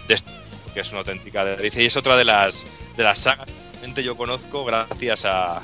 [0.07, 0.31] de esto,
[0.63, 1.81] porque es una auténtica delicia.
[1.81, 2.65] Y es otra de las,
[2.95, 3.49] de las sagas
[3.93, 5.61] que yo conozco gracias a,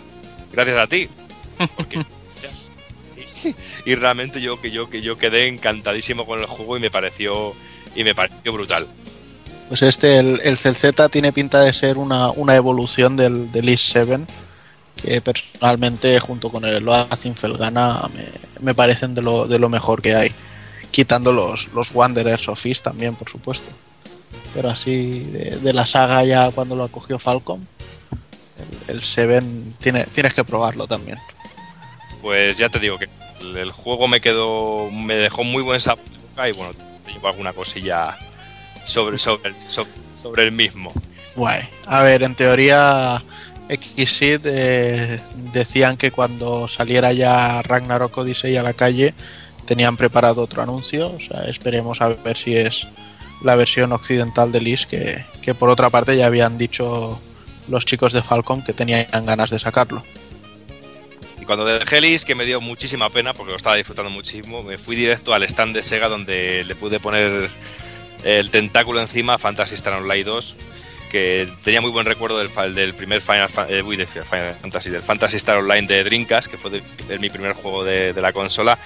[0.51, 1.09] gracias a ti.
[1.75, 1.99] Porque,
[3.85, 7.53] y, realmente yo, que yo, que yo quedé encantadísimo con el juego y me pareció,
[7.95, 8.87] y me pareció brutal.
[9.69, 13.91] Pues este, el, el CZ tiene pinta de ser una, una evolución del, del East
[13.93, 14.19] 7
[14.95, 18.25] que personalmente junto con el Loa Felgana me,
[18.61, 20.31] me parecen de lo, de lo mejor que hay
[20.91, 23.69] quitando los, los Wanderers of East también, por supuesto.
[24.53, 27.67] Pero así, de, de la saga ya cuando lo acogió Falcon,
[28.87, 31.17] el, el Seven tiene, tienes que probarlo también.
[32.21, 33.09] Pues ya te digo que
[33.43, 36.03] el, el juego me quedó, me dejó muy buen sabor
[36.37, 36.73] y bueno,
[37.05, 38.15] te llevo alguna cosilla
[38.85, 40.91] sobre, sobre, sobre, sobre el mismo.
[41.35, 41.69] Guay.
[41.85, 43.23] A ver, en teoría
[43.69, 45.19] Xseed eh,
[45.53, 49.13] decían que cuando saliera ya Ragnarok Odyssey a la calle
[49.65, 51.11] tenían preparado otro anuncio.
[51.13, 52.87] O sea, esperemos a ver si es
[53.43, 57.19] la versión occidental de Lis, que, que, por otra parte ya habían dicho
[57.67, 60.03] los chicos de Falcon que tenían ganas de sacarlo.
[61.43, 64.77] Y cuando dejé Lis, que me dio muchísima pena porque lo estaba disfrutando muchísimo, me
[64.77, 67.49] fui directo al stand de Sega donde le pude poner
[68.23, 70.55] el tentáculo encima a Fantasy Star Online 2,
[71.11, 75.57] que tenía muy buen recuerdo del, del primer Final, eh, Final, Fantasy, del Fantasy Star
[75.57, 76.81] Online de Dreamcast, que fue
[77.19, 78.79] mi primer juego de, la consola.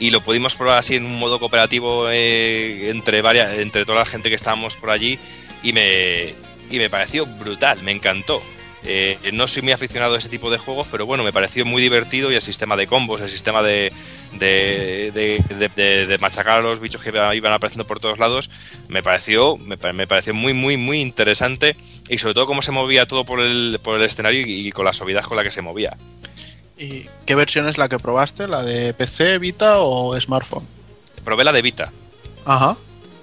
[0.00, 4.06] Y lo pudimos probar así en un modo cooperativo eh, entre, varias, entre toda la
[4.06, 5.20] gente que estábamos por allí
[5.62, 6.34] y me,
[6.68, 8.42] y me pareció brutal, me encantó.
[8.84, 11.80] Eh, no soy muy aficionado a ese tipo de juegos, pero bueno, me pareció muy
[11.80, 13.92] divertido y el sistema de combos, el sistema de,
[14.38, 18.50] de, machacar a los bichos que iban apareciendo por todos lados,
[18.88, 21.76] me pareció, me, pareció muy, muy, muy interesante
[22.08, 24.92] y sobre todo cómo se movía todo por el, por el escenario y, con la
[24.92, 25.96] suavidad con la que se movía.
[26.76, 28.48] ¿Y qué versión es la que probaste?
[28.48, 30.66] ¿La de PC, Vita o smartphone?
[31.24, 31.92] Probé la de Vita.
[32.44, 32.76] Ajá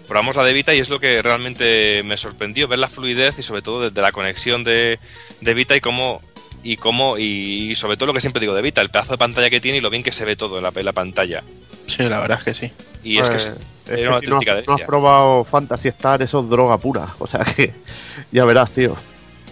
[0.09, 3.43] probamos la de Vita y es lo que realmente me sorprendió, ver la fluidez y
[3.43, 4.99] sobre todo desde la conexión de,
[5.39, 6.21] de Vita y cómo,
[6.63, 9.49] y cómo, y sobre todo lo que siempre digo de Vita, el pedazo de pantalla
[9.49, 11.43] que tiene y lo bien que se ve todo en la, la pantalla.
[11.85, 12.73] Sí, la verdad es que sí.
[13.03, 13.51] Y es que es,
[13.85, 17.07] pues, una auténtica no, has probado Fantasy Star, eso es droga pura.
[17.19, 17.73] O sea que
[18.31, 18.97] ya verás, tío.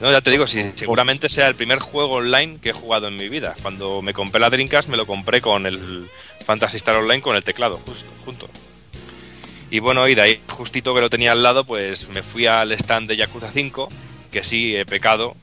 [0.02, 3.16] No, ya te digo, sí, seguramente sea el primer juego online que he jugado en
[3.16, 3.56] mi vida.
[3.62, 6.08] Cuando me compré la Dreamcast me lo compré con el
[6.46, 8.48] Fantasy Star Online con el teclado, justo, junto.
[9.70, 12.72] Y bueno, y de ahí justito que lo tenía al lado, pues me fui al
[12.72, 13.90] stand de Yakuza 5,
[14.32, 15.36] que sí he pecado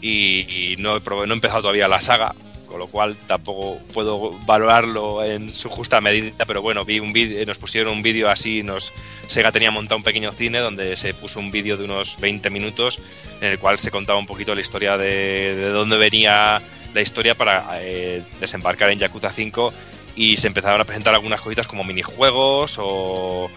[0.00, 2.34] y, no, he no he empezado todavía la saga,
[2.66, 7.44] con lo cual tampoco puedo valorarlo en su justa medida, pero bueno, vi un vídeo,
[7.44, 8.92] nos pusieron un vídeo así, nos
[9.26, 13.00] Sega tenía montado un pequeño cine donde se puso un vídeo de unos 20 minutos
[13.42, 16.62] en el cual se contaba un poquito la historia de, de dónde venía
[16.94, 19.72] la historia para eh, desembarcar en Yakuza 5
[20.14, 23.50] y se empezaron a presentar algunas cositas como minijuegos o,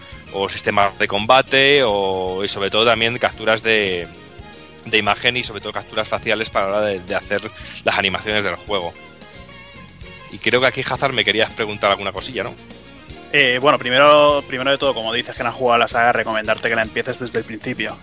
[0.50, 4.06] sistemas de combate o, y sobre todo también capturas de,
[4.86, 7.42] de imagen y sobre todo capturas faciales para la hora de, hacer
[7.84, 8.92] las animaciones del juego.
[10.32, 12.54] Y creo que aquí Hazard me querías preguntar alguna cosilla, ¿no?
[13.32, 16.12] Eh, bueno, primero, primero de todo, como dices que no has jugado a la saga,
[16.12, 17.96] recomendarte que la empieces desde el principio.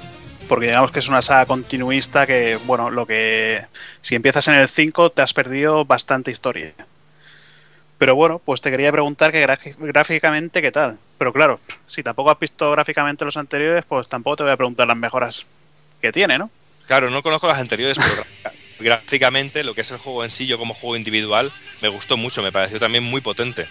[0.47, 3.65] Porque digamos que es una saga continuista que, bueno, lo que.
[4.01, 6.73] Si empiezas en el 5, te has perdido bastante historia.
[8.03, 9.47] Pero bueno, pues te quería preguntar que
[9.77, 10.99] gráficamente qué tal.
[11.17, 14.85] Pero claro, si tampoco has visto gráficamente los anteriores, pues tampoco te voy a preguntar
[14.87, 15.45] las mejoras
[16.01, 16.49] que tiene, ¿no?
[16.85, 18.25] Claro, no conozco las anteriores, pero
[18.81, 21.49] gráficamente lo que es el juego en sí, yo como juego individual,
[21.81, 23.67] me gustó mucho, me pareció también muy potente.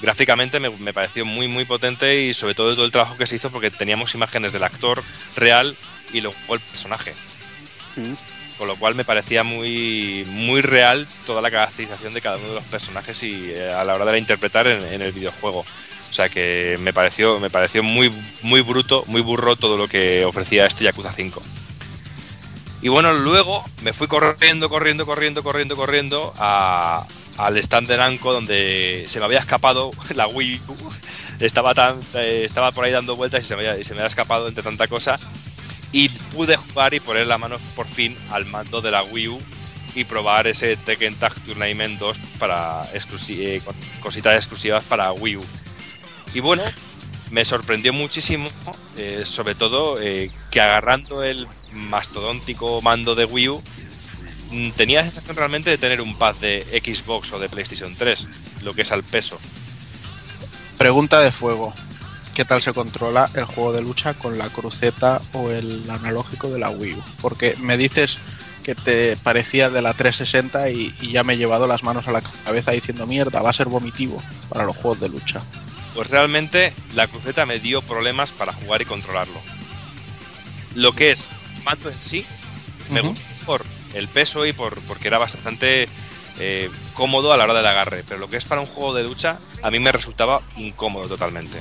[0.00, 3.50] Gráficamente me, pareció muy, muy potente y sobre todo todo el trabajo que se hizo
[3.50, 5.00] porque teníamos imágenes del actor
[5.36, 5.76] real
[6.12, 7.14] y luego el personaje.
[7.94, 8.29] Mm
[8.60, 12.54] con lo cual me parecía muy, muy real toda la caracterización de cada uno de
[12.56, 15.60] los personajes y eh, a la hora de la interpretar en, el videojuego.
[15.60, 20.26] O sea que me pareció, me pareció muy, muy bruto, muy burro todo lo que
[20.26, 21.40] ofrecía este Yakuza 5.
[22.82, 29.06] Y bueno, luego me fui corriendo, corriendo, corriendo, corriendo, corriendo al stand de Namco donde
[29.08, 30.76] se me había escapado la Wii U.
[31.38, 34.00] Estaba, tan, eh, estaba por ahí dando vueltas y se, me había, y se me
[34.00, 35.18] había escapado entre tanta cosa
[35.92, 39.40] y pude jugar y poner la mano por fin al mando de la Wii U
[39.94, 43.62] y probar ese Tekken Tag Tournament 2 para eh,
[44.00, 45.44] cositas exclusivas para Wii U.
[46.32, 46.62] Y bueno,
[47.30, 48.50] me sorprendió muchísimo,
[48.96, 53.62] eh, sobre todo eh, que agarrando el mastodóntico mando de Wii U,
[54.50, 58.26] mm, tenía la sensación realmente de tener un pad de Xbox o de PlayStation 3,
[58.62, 59.38] lo que es al peso.
[60.78, 61.74] Pregunta de fuego.
[62.40, 66.58] ¿Qué tal se controla el juego de lucha con la cruceta o el analógico de
[66.58, 67.02] la Wii U?
[67.20, 68.16] Porque me dices
[68.64, 72.22] que te parecía de la 360 y, ya me he llevado las manos a la
[72.22, 75.42] cabeza diciendo mierda, va a ser vomitivo para los juegos de lucha.
[75.94, 79.38] Pues realmente la cruceta me dio problemas para jugar y controlarlo.
[80.74, 81.28] Lo que es
[81.62, 82.24] mando en sí,
[82.88, 85.90] me gustó por el peso y por porque era bastante
[86.38, 89.04] eh, cómodo a la hora del agarre, pero lo que es para un juego de
[89.04, 91.58] lucha a mí me resultaba incómodo totalmente.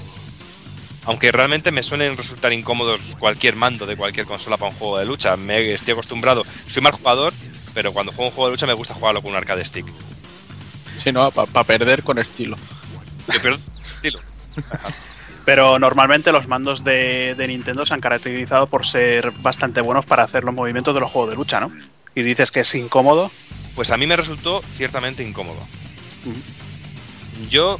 [1.10, 5.08] Aunque realmente me suelen resultar incómodos cualquier mando de cualquier consola para un juego de
[5.08, 5.36] lucha.
[5.38, 6.46] Me estoy acostumbrado.
[6.68, 7.34] Soy mal jugador,
[7.74, 9.88] pero cuando juego un juego de lucha me gusta jugarlo con un arcade stick.
[11.04, 12.58] Sí, no, para perder con estilo.
[13.28, 14.20] estilo.
[15.46, 20.44] Pero normalmente los mandos de, Nintendo se han caracterizado por ser bastante buenos para hacer
[20.44, 21.72] los movimientos de los juegos de lucha, ¿no?
[22.14, 23.32] Y dices que es incómodo.
[23.74, 25.66] Pues a mí me resultó ciertamente incómodo.
[27.50, 27.80] Yo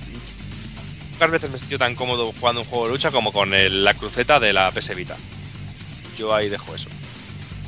[1.20, 3.94] pocas veces me he sentido tan cómodo jugando un juego de lucha como con la
[3.94, 5.18] cruceta de la PS Vita.
[6.18, 6.88] Yo ahí dejo eso.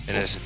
[0.08, 0.40] En ese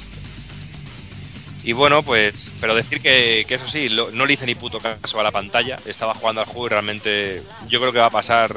[1.63, 5.23] y bueno, pues, pero decir que, eso sí, no le hice ni puto caso a
[5.23, 5.79] la pantalla.
[5.85, 8.55] Estaba jugando al juego y realmente yo creo que va a pasar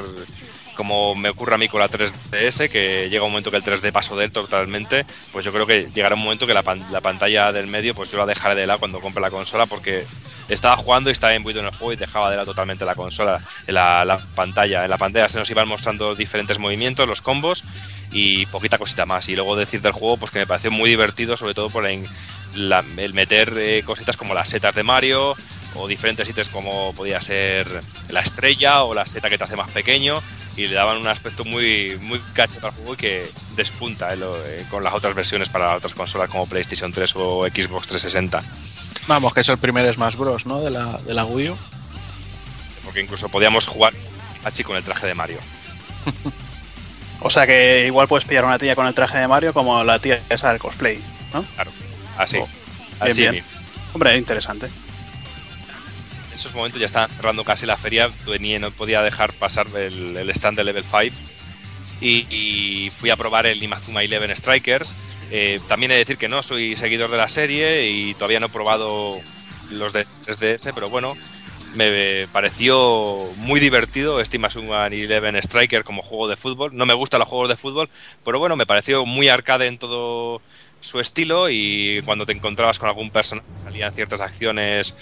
[0.79, 3.91] como me ocurre a mí con la 3DS, que llega un momento que el 3D
[3.91, 7.67] pasó de él totalmente, pues yo creo que llegará un momento que la, pantalla del
[7.67, 10.05] medio, pues yo la dejaré de lado cuando compre la consola, porque
[10.47, 13.41] estaba jugando y estaba imbuido en el juego y dejaba de lado totalmente la consola,
[13.67, 14.85] la, la pantalla.
[14.85, 17.65] En la pantalla se nos iban mostrando diferentes movimientos, los combos
[18.13, 19.27] y poquita cosita más.
[19.27, 23.13] Y luego decir del juego, pues que me pareció muy divertido, sobre todo por el
[23.13, 25.35] meter eh, cositas como las setas de Mario
[25.75, 27.67] o diferentes ítems como podía ser
[28.09, 30.21] la estrella o la seta que te hace más pequeño
[30.55, 34.17] y le daban un aspecto muy, muy caché para el juego y que despunta eh,
[34.19, 38.43] eh, con las otras versiones para otras consolas como PlayStation 3 o Xbox 360.
[39.07, 40.61] Vamos, que es el primer Smash Bros, ¿no?
[40.61, 41.57] De la, de la Wii U.
[42.83, 43.93] Porque incluso podíamos jugar
[44.43, 45.39] Hachi con el traje de Mario.
[47.21, 49.99] o sea que igual puedes pillar una tía con el traje de Mario como la
[49.99, 50.99] tía esa del cosplay,
[51.33, 51.43] ¿no?
[51.55, 51.71] Claro,
[52.17, 52.37] así.
[52.37, 52.47] Oh,
[52.99, 53.27] así
[53.93, 54.69] Hombre, interesante
[56.39, 58.09] esos momentos ya está cerrando casi la feria,
[58.59, 61.15] no podía dejar pasar el, stand de Level 5
[62.01, 64.93] y, fui a probar el Imazuma Eleven Strikers.
[65.31, 68.47] Eh, también he de decir que no soy seguidor de la serie y todavía no
[68.47, 69.19] he probado
[69.69, 71.15] los de 3DS, pero bueno,
[71.75, 76.71] me pareció muy divertido este Imazuma Eleven Striker como juego de fútbol.
[76.73, 77.89] No me gustan los juegos de fútbol,
[78.23, 80.41] pero bueno, me pareció muy arcade en todo
[80.81, 84.95] su estilo y cuando te encontrabas con algún personaje salían ciertas acciones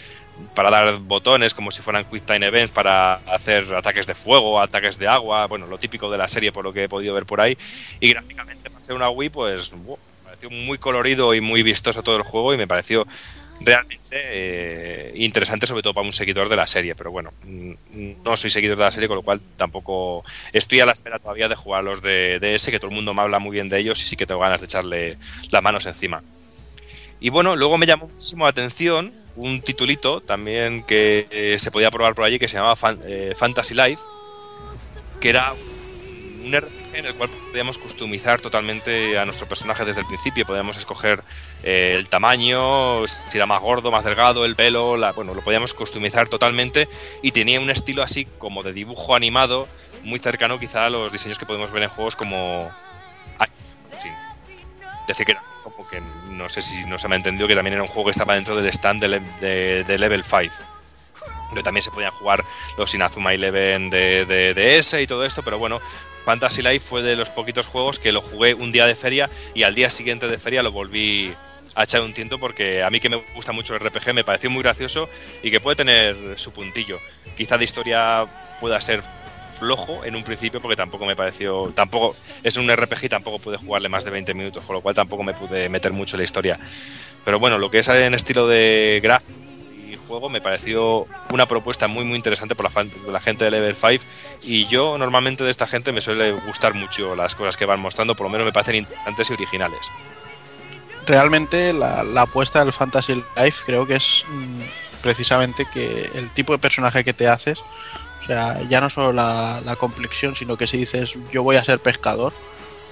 [0.53, 4.97] para dar botones como si fueran Quick Time Events para hacer ataques de fuego, ataques
[4.97, 7.41] de agua, bueno, lo típico de la serie por lo que he podido ver por
[7.41, 7.57] ahí.
[7.99, 12.17] Y gráficamente para ser una Wii, pues me pareció muy colorido y muy vistoso todo
[12.17, 13.05] el juego y me pareció
[13.59, 16.95] realmente eh, interesante, sobre todo para un seguidor de la serie.
[16.95, 20.23] Pero bueno, no soy seguidor de la serie, con lo cual tampoco
[20.53, 23.21] estoy a la espera todavía de jugar los de DS, que todo el mundo me
[23.21, 25.17] habla muy bien de ellos y sí que tengo ganas de echarle
[25.51, 26.23] las manos encima.
[27.19, 31.91] Y bueno, luego me llamó muchísimo la atención un titulito también que eh, se podía
[31.91, 34.01] probar por allí que se llamaba eh, Fantasy Life,
[35.21, 35.53] que era
[36.43, 40.45] un RPG en el cual podíamos customizar totalmente a nuestro personaje desde el principio.
[40.45, 41.23] Podíamos escoger
[41.63, 45.73] eh, el tamaño, si era más gordo, más delgado, el pelo, la, bueno, lo podíamos
[45.75, 46.89] customizar totalmente
[47.21, 49.67] y tenía un estilo así como de dibujo animado,
[50.03, 52.71] muy cercano quizá a los diseños que podemos ver en juegos como...
[55.07, 55.43] Decir que era
[55.89, 58.11] que no sé si no se me ha entendido que también era un juego que
[58.11, 60.53] estaba dentro del stand de, Level 5.
[61.49, 62.43] Pero también se podían jugar
[62.77, 65.79] los Inazuma Eleven de, de, DS y todo esto, pero bueno,
[66.25, 69.63] Fantasy Life fue de los poquitos juegos que lo jugué un día de feria y
[69.63, 71.33] al día siguiente de feria lo volví
[71.75, 74.49] a echar un tiento porque a mí que me gusta mucho el RPG me pareció
[74.49, 75.09] muy gracioso
[75.43, 76.99] y que puede tener su puntillo.
[77.35, 78.25] Quizá de historia
[78.59, 79.03] pueda ser
[79.57, 83.57] flojo en un principio porque tampoco me pareció, tampoco es un RPG y tampoco pude
[83.57, 86.23] jugarle más de 20 minutos, con lo cual tampoco me pude meter mucho en la
[86.23, 86.59] historia.
[87.25, 89.23] Pero bueno, lo que es en estilo de graf
[89.87, 92.69] y juego me pareció una propuesta muy muy interesante por
[93.09, 94.03] la, gente de Level 5
[94.43, 98.15] y yo normalmente de esta gente me suele gustar mucho las cosas que van mostrando,
[98.15, 99.79] por lo menos me parecen interesantes y originales.
[101.05, 104.61] Realmente la, apuesta del Fantasy Life creo que es mm,
[105.01, 107.59] precisamente que el tipo de personaje que te haces
[108.27, 111.79] o sea, ya no solo la, complexión, sino que si dices yo voy a ser
[111.79, 112.33] pescador,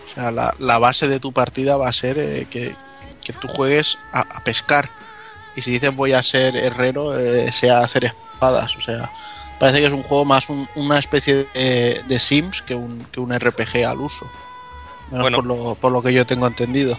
[0.05, 2.73] o sea, la, base de tu partida va a ser eh, que,
[3.41, 4.89] tú juegues a, pescar.
[5.57, 8.77] Y si dices voy a ser herrero, eh, sea hacer espadas.
[8.77, 9.11] O sea,
[9.59, 13.85] parece que es un juego más una especie de, Sims que un, que un RPG
[13.85, 14.31] al uso.
[15.11, 16.97] Menos por, lo, por lo que yo tengo entendido.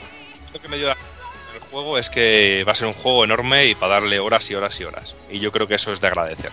[0.53, 3.75] Lo que me dio el juego es que va a ser un juego enorme y
[3.75, 5.15] para darle horas y horas y horas.
[5.31, 6.53] Y yo creo que eso es de agradecer.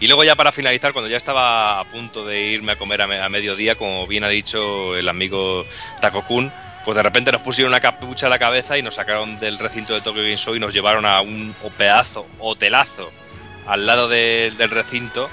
[0.00, 3.28] Y luego ya para finalizar, cuando ya estaba a punto de irme a comer a,
[3.28, 5.66] mediodía, como bien ha dicho el amigo
[6.00, 6.50] Taco Kun,
[6.86, 9.92] pues de repente nos pusieron una capucha a la cabeza y nos sacaron del recinto
[9.92, 13.12] de Tokyo Game y nos llevaron a un pedazo, hotelazo,
[13.66, 15.28] al lado del recinto.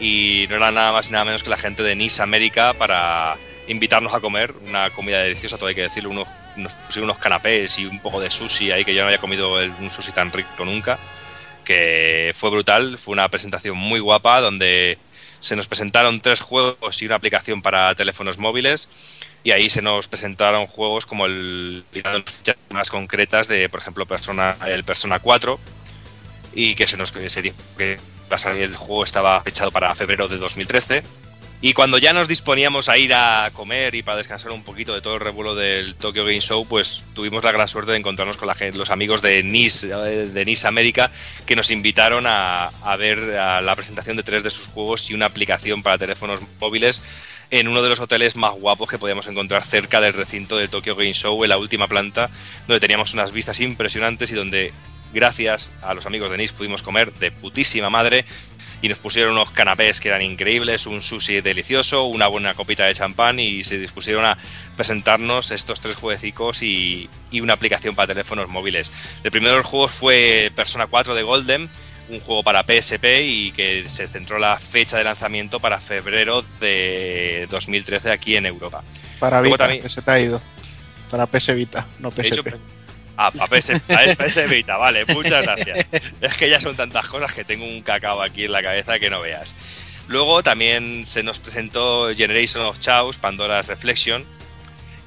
[0.00, 3.36] Y no era nada más y nada menos que la gente de Nice América para
[3.68, 6.26] invitarnos a comer una comida deliciosa, todo hay que decirlo, unos,
[6.56, 9.54] nos pusieron unos canapés y un poco de sushi ahí que yo no había comido
[9.54, 10.98] un sushi tan rico nunca
[11.64, 14.98] que fue brutal, fue una presentación muy guapa donde
[15.40, 18.88] se nos presentaron tres juegos y una aplicación para teléfonos móviles
[19.44, 21.84] y ahí se nos presentaron juegos como el
[22.70, 25.58] más concretas de por ejemplo Persona el Persona 4
[26.54, 27.98] y que se nos se dijo que
[28.56, 31.02] el juego estaba fechado para febrero de 2013
[31.64, 35.00] y cuando ya nos disponíamos a ir a comer y para descansar un poquito de
[35.00, 38.48] todo el revuelo del Tokyo Game Show, pues tuvimos la gran suerte de encontrarnos con
[38.48, 41.12] la los amigos de Nice, de Nice América,
[41.46, 45.84] que nos invitaron a, ver la presentación de tres de sus juegos y una aplicación
[45.84, 47.00] para teléfonos móviles
[47.52, 50.96] en uno de los hoteles más guapos que podíamos encontrar cerca del recinto del Tokyo
[50.96, 52.28] Game Show, en la última planta,
[52.66, 54.72] donde teníamos unas vistas impresionantes y donde,
[55.12, 58.24] gracias a los amigos de Nice, pudimos comer de putísima madre
[58.82, 62.94] y nos pusieron unos canapés que eran increíbles, un sushi delicioso, una buena copita de
[62.94, 64.36] champán y se dispusieron a
[64.76, 68.92] presentarnos estos tres jueguecicos y, y una aplicación para teléfonos móviles.
[69.22, 71.70] El primero de los juegos fue Persona 4 de Golden,
[72.08, 77.46] un juego para PSP y que se centró la fecha de lanzamiento para febrero de
[77.50, 78.82] 2013 aquí en Europa.
[79.20, 80.42] Para Vita, que se te ha ido.
[81.08, 82.56] Para PS Vita, no PSP.
[83.24, 85.86] Ah, para PS, Vita, vale, muchas gracias.
[86.20, 89.10] Es que ya son tantas cosas que tengo un cacao aquí en la cabeza que
[89.10, 89.54] no veas.
[90.08, 94.24] Luego también se nos presentó Generation of Chaos, Pandora's Reflection,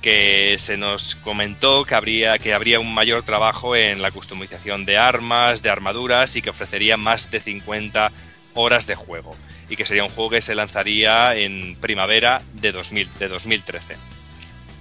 [0.02, 4.98] que se nos comentó que habría, que habría un mayor trabajo en la customización de
[4.98, 8.14] armas, de armaduras y que ofrecería más de 50
[8.54, 9.36] horas de juego.
[9.68, 13.98] Y que sería un juego que se lanzaría en primavera de, 2000, de 2013.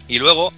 [0.06, 0.52] Y luego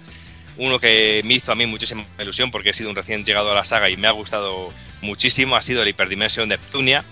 [0.57, 3.55] uno que me hizo a mí muchísima ilusión porque he sido un recién llegado a
[3.55, 7.03] la saga y me ha gustado muchísimo ha sido el Hyperdimension Neptunia,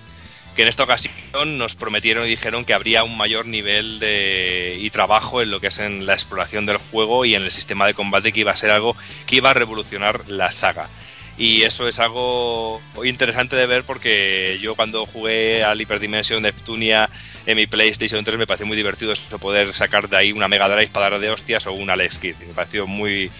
[0.55, 4.89] que en esta ocasión nos prometieron y dijeron que habría un mayor nivel de, y
[4.89, 7.93] trabajo en lo que es en la exploración del juego y en el sistema de
[7.93, 10.89] combate que iba a ser algo que iba a revolucionar la saga.
[11.37, 17.09] Y eso es algo interesante de ver porque yo cuando jugué al Hyperdimension Neptunia
[17.45, 20.69] en mi PlayStation 3 me pareció muy divertido eso, poder sacar de ahí una Mega
[20.69, 22.35] Drive para dar de hostias o un Alex Kidd.
[22.47, 23.31] Me pareció muy,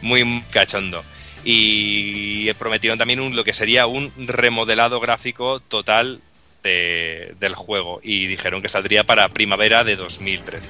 [0.00, 1.04] muy cachondo.
[1.42, 6.20] Y prometieron también un, lo que sería un remodelado gráfico total
[6.62, 10.68] del juego y dijeron que saldría para primavera de 2013.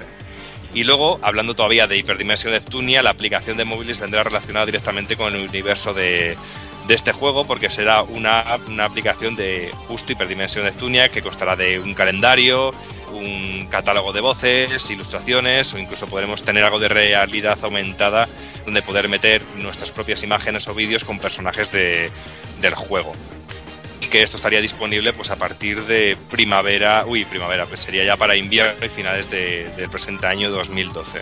[0.72, 5.34] Y luego, hablando todavía de Hyperdimension Neptunia, la aplicación de móviles vendrá relacionada directamente con
[5.34, 6.36] el universo de,
[6.90, 11.78] de este juego porque será una, una aplicación de justo Hiperdimensión Neptunia que constará de
[11.78, 12.74] un calendario,
[13.12, 18.26] un catálogo de voces, ilustraciones o incluso podremos tener algo de realidad aumentada
[18.64, 22.10] donde poder meter nuestras propias imágenes o vídeos con personajes de,
[22.60, 23.12] del juego.
[24.00, 28.16] Y que esto estaría disponible pues a partir de primavera, uy, primavera, pues sería ya
[28.16, 31.20] para invierno y finales de, del presente año 2012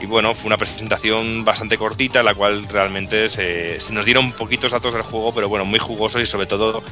[0.00, 4.94] y bueno, fue una presentación bastante cortita, la cual realmente se, nos dieron poquitos datos
[4.94, 6.82] del juego, pero bueno, muy jugosos y sobre todo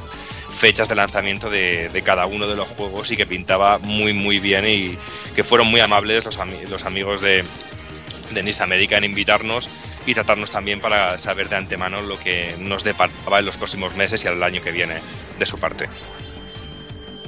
[0.49, 4.67] fechas de lanzamiento de, cada uno de los juegos y que pintaba muy muy bien
[4.67, 4.97] y
[5.35, 6.37] que fueron muy amables los,
[6.85, 7.43] amigos de,
[8.31, 9.69] de NIS América en invitarnos
[10.05, 14.23] y tratarnos también para saber de antemano lo que nos deparaba en los próximos meses
[14.23, 14.95] y al año que viene
[15.37, 15.89] de su parte.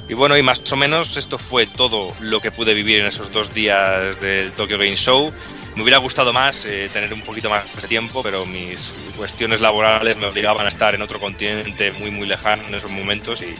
[0.08, 3.32] Y bueno, y más o menos esto fue todo lo que pude vivir en esos
[3.32, 5.32] dos días del Tokyo Game Show.
[5.74, 10.16] Me hubiera gustado más eh, tener un poquito más de tiempo, pero mis cuestiones laborales
[10.18, 13.54] me obligaban a estar en otro continente muy, muy lejano en esos momentos y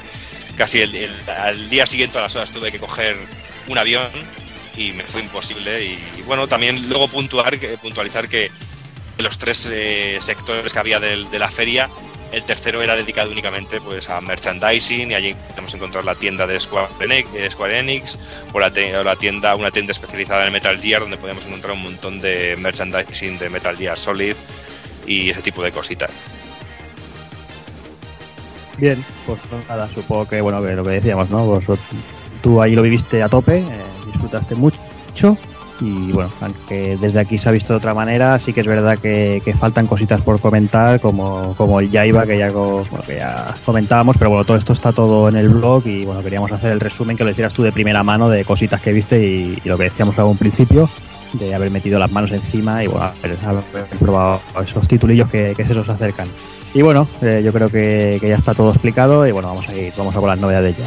[0.57, 3.17] casi el, al día siguiente a las horas tuve que coger
[3.67, 4.09] un avión
[4.77, 5.85] y me fue imposible.
[5.85, 8.51] Y, bueno, también luego puntuar, puntualizar que
[9.19, 11.89] los tres eh, sectores que había de la feria
[12.33, 16.59] el tercero era dedicado únicamente pues, a merchandising y allí podemos encontrar la tienda de
[16.59, 18.19] Square Enix,
[18.53, 18.71] o la,
[19.17, 23.51] tienda, una tienda especializada en Metal Gear donde podemos encontrar un montón de merchandising de
[23.51, 24.35] Metal Gear Solid
[25.07, 26.11] y ese tipo de cositas.
[28.79, 31.61] Bien, pues nada, supongo que bueno, lo que decíamos, ¿no?
[32.43, 33.65] tú ahí lo viviste a tope, eh,
[34.07, 35.37] disfrutaste mucho
[35.83, 38.99] y bueno, aunque desde aquí se ha visto de otra manera, sí que es verdad
[38.99, 42.53] que, faltan cositas por comentar, como, como el Jaiba que ya,
[43.07, 46.53] que ya comentábamos, pero bueno, todo esto está todo en el blog y bueno, queríamos
[46.53, 49.61] hacer el resumen que lo hicieras tú de primera mano de cositas que viste y,
[49.65, 50.89] lo que decíamos a un principio,
[51.33, 53.37] de haber metido las manos encima y bueno, haber,
[53.99, 56.29] probado esos titulillos que, se nos acercan.
[56.75, 59.75] Y bueno, eh, yo creo que, que, ya está todo explicado y bueno, vamos a
[59.75, 60.87] ir, vamos a por las novedades ya.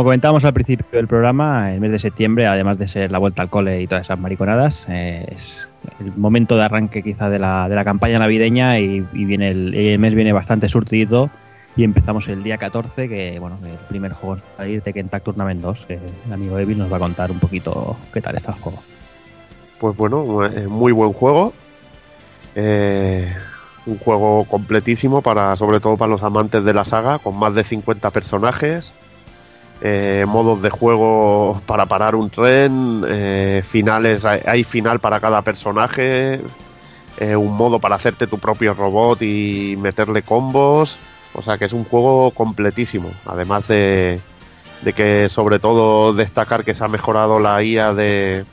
[0.00, 3.42] Como comentábamos al principio del programa, el mes de septiembre, además de ser la vuelta
[3.42, 5.68] al cole y todas esas mariconadas, eh, es
[6.00, 10.14] el momento de arranque quizá de la, de la campaña navideña y, viene el, mes
[10.14, 11.28] viene bastante surtido
[11.76, 15.60] Y empezamos el día 14, que bueno, el primer juego es salir Tekken Tag Tournament
[15.60, 18.58] 2, que el amigo Evil nos va a contar un poquito qué tal está el
[18.58, 18.82] juego.
[19.78, 21.52] Pues bueno, eh, muy buen juego.
[22.54, 23.30] Eh,
[23.84, 27.64] un juego completísimo para, sobre todo para los amantes de la saga, con más de
[27.64, 28.94] 50 personajes,
[29.80, 33.04] eh, modos de juego para parar un tren,
[33.70, 36.40] finales, hay, final para cada personaje,
[37.20, 40.96] un modo para hacerte tu propio robot y meterle combos.
[41.32, 43.10] O sea que es un juego completísimo.
[43.24, 44.20] Además de,
[44.82, 48.44] de que sobre todo destacar que se ha mejorado la IA de,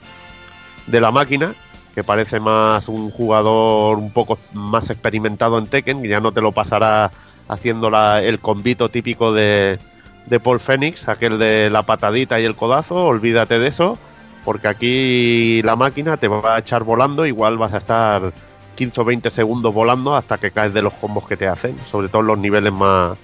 [0.88, 1.54] de la máquina,
[1.96, 6.52] que parece más un jugador un poco más experimentado en Tekken, ya no te lo
[6.52, 7.12] pasará
[7.48, 9.80] haciendo el convito típico de,
[10.28, 13.98] de Paul Phoenix, aquel de la patadita y el codazo, olvídate de eso,
[14.46, 18.34] porque aquí la máquina te va a echar volando, igual vas a estar
[18.76, 22.10] 15 o 20 segundos volando hasta que caes de los combos que te hacen, sobre
[22.10, 23.18] todo en los niveles más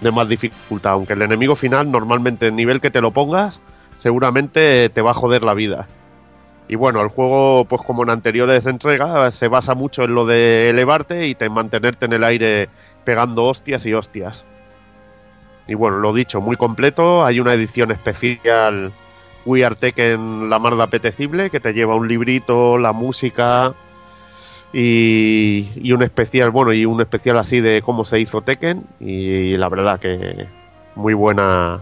[0.00, 3.58] de más dificultad, aunque el enemigo final normalmente el nivel que te lo pongas
[3.98, 5.86] seguramente te va a joder la vida.
[6.68, 10.68] Y bueno, el juego, pues como en anteriores entregas, se basa mucho en lo de
[10.68, 12.68] elevarte y te mantenerte en el aire
[13.04, 14.44] pegando hostias y hostias.
[15.66, 17.24] Y bueno, lo dicho, muy completo.
[17.24, 18.92] Hay una edición especial
[19.44, 23.74] We Are Tekken la mar de apetecible que te lleva un librito, la música,
[24.72, 29.68] y, un especial, bueno, y un especial así de cómo se hizo Tekken y la
[29.68, 30.48] verdad que
[30.94, 31.80] muy buena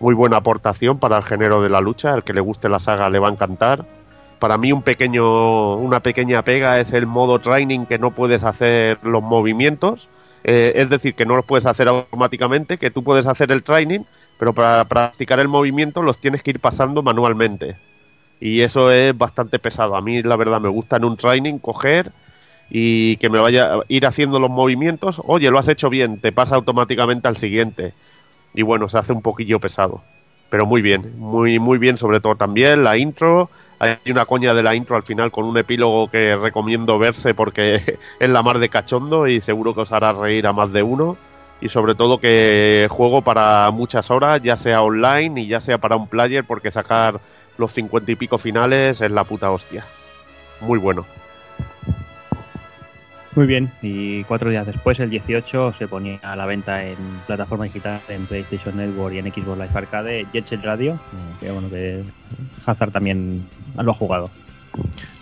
[0.00, 3.08] muy buena aportación para el género de la lucha, el que le guste la saga
[3.08, 3.84] le va a encantar.
[4.40, 8.98] Para mí un pequeño una pequeña pega es el modo training que no puedes hacer
[9.02, 10.08] los movimientos,
[10.44, 14.00] eh, es decir, que no los puedes hacer automáticamente, que tú puedes hacer el training,
[14.38, 17.76] pero para practicar el movimiento los tienes que ir pasando manualmente.
[18.40, 19.96] Y eso es bastante pesado.
[19.96, 22.12] A mí la verdad me gusta en un training coger
[22.70, 26.32] y que me vaya a ir haciendo los movimientos, oye, lo has hecho bien, te
[26.32, 27.94] pasa automáticamente al siguiente.
[28.52, 30.02] Y bueno, se hace un poquillo pesado.
[30.50, 33.50] Pero muy bien, muy, muy bien, sobre todo también la intro.
[33.78, 37.98] Hay una coña de la intro al final con un epílogo que recomiendo verse porque
[38.20, 41.16] es la mar de cachondo y seguro que os hará reír a más de uno.
[41.60, 45.96] Y sobre todo que juego para muchas horas, ya sea online y ya sea para
[45.96, 47.20] un player, porque sacar
[47.56, 49.86] los cincuenta y pico finales es la puta hostia.
[50.60, 51.06] Muy bueno.
[53.36, 57.64] Muy bien, y cuatro días después, el 18, se ponía a la venta en plataforma
[57.64, 61.00] digital, en PlayStation Network y en Xbox Live Arcade, Jet Set Radio,
[61.40, 62.04] que bueno, que
[62.64, 64.30] Hazard también lo ha jugado.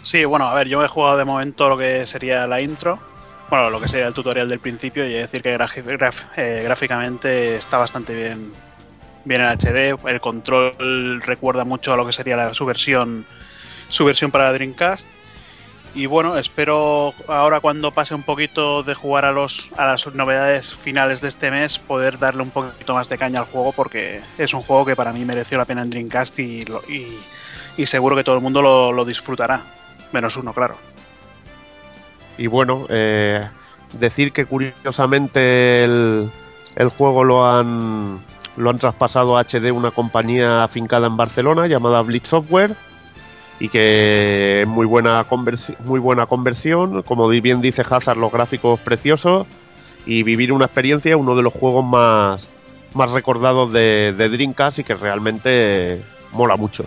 [0.03, 2.99] Sí, bueno, a ver, yo he jugado de momento lo que sería la intro,
[3.49, 8.14] bueno, lo que sería el tutorial del principio, y decir que eh, gráficamente está bastante
[8.14, 8.53] bien,
[9.25, 13.25] bien en HD, el control recuerda mucho a lo que sería la, su versión
[13.89, 15.07] su versión para Dreamcast
[15.95, 20.75] y bueno, espero ahora cuando pase un poquito de jugar a los a las novedades
[20.75, 24.55] finales de este mes poder darle un poquito más de caña al juego porque es
[24.55, 26.64] un juego que para mí mereció la pena en Dreamcast y,
[27.77, 29.63] y, seguro que todo el mundo lo, disfrutará.
[30.13, 30.77] Menos uno, claro.
[32.39, 33.47] Y bueno, eh,
[33.93, 36.31] decir que curiosamente el,
[36.77, 38.21] el juego lo han,
[38.57, 42.77] lo han traspasado a HD una compañía afincada en Barcelona llamada Blitz Software
[43.61, 45.26] y que es muy buena,
[45.84, 49.46] muy buena conversión, como bien dice Hazard, los gráficos preciosos
[50.07, 52.49] y vivir una experiencia, uno de los juegos más,
[52.95, 56.03] más recordados de, de Dreamcast y que realmente
[56.33, 56.84] mola mucho.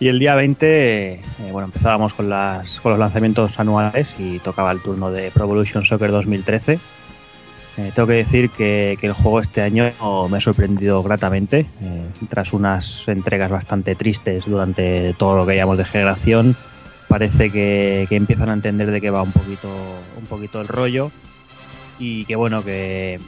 [0.00, 1.20] Y el día 20, eh,
[1.50, 5.84] bueno, empezábamos con, las, con los lanzamientos anuales y tocaba el turno de Pro Evolution
[5.84, 6.78] Soccer 2013
[7.76, 9.90] eh, tengo que decir que, el juego este año
[10.30, 11.66] me ha sorprendido gratamente.
[11.82, 16.56] Eh, tras unas entregas bastante tristes durante todo lo que llamamos de generación,
[17.08, 19.68] parece que, empiezan a entender de qué va un poquito,
[20.18, 21.10] un poquito el rollo.
[21.98, 23.18] Y que bueno, que,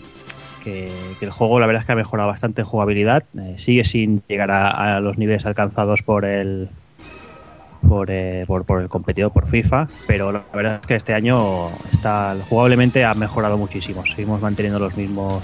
[0.65, 3.25] el juego la verdad es que ha mejorado bastante en jugabilidad.
[3.39, 6.69] Eh, sigue sin llegar a los niveles alcanzados por el,
[8.09, 12.37] eh, por, por, el competidor, por FIFA, pero la verdad es que este año está
[12.49, 14.05] jugablemente ha mejorado muchísimo.
[14.05, 15.43] Seguimos manteniendo los mismos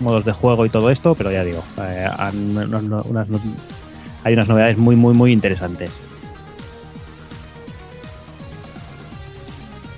[0.00, 2.08] modos de juego y todo esto, pero ya digo, eh,
[4.24, 5.90] hay unas novedades muy, muy, muy interesantes.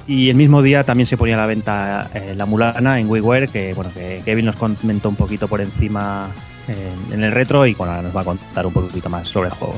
[0.07, 3.49] Y el mismo día también se ponía a la venta eh, la Mulana en WiiWare,
[3.49, 6.29] que bueno, que Kevin nos comentó un poquito por encima
[6.69, 9.75] en, el retro y bueno, nos va a contar un poquito más sobre el juego.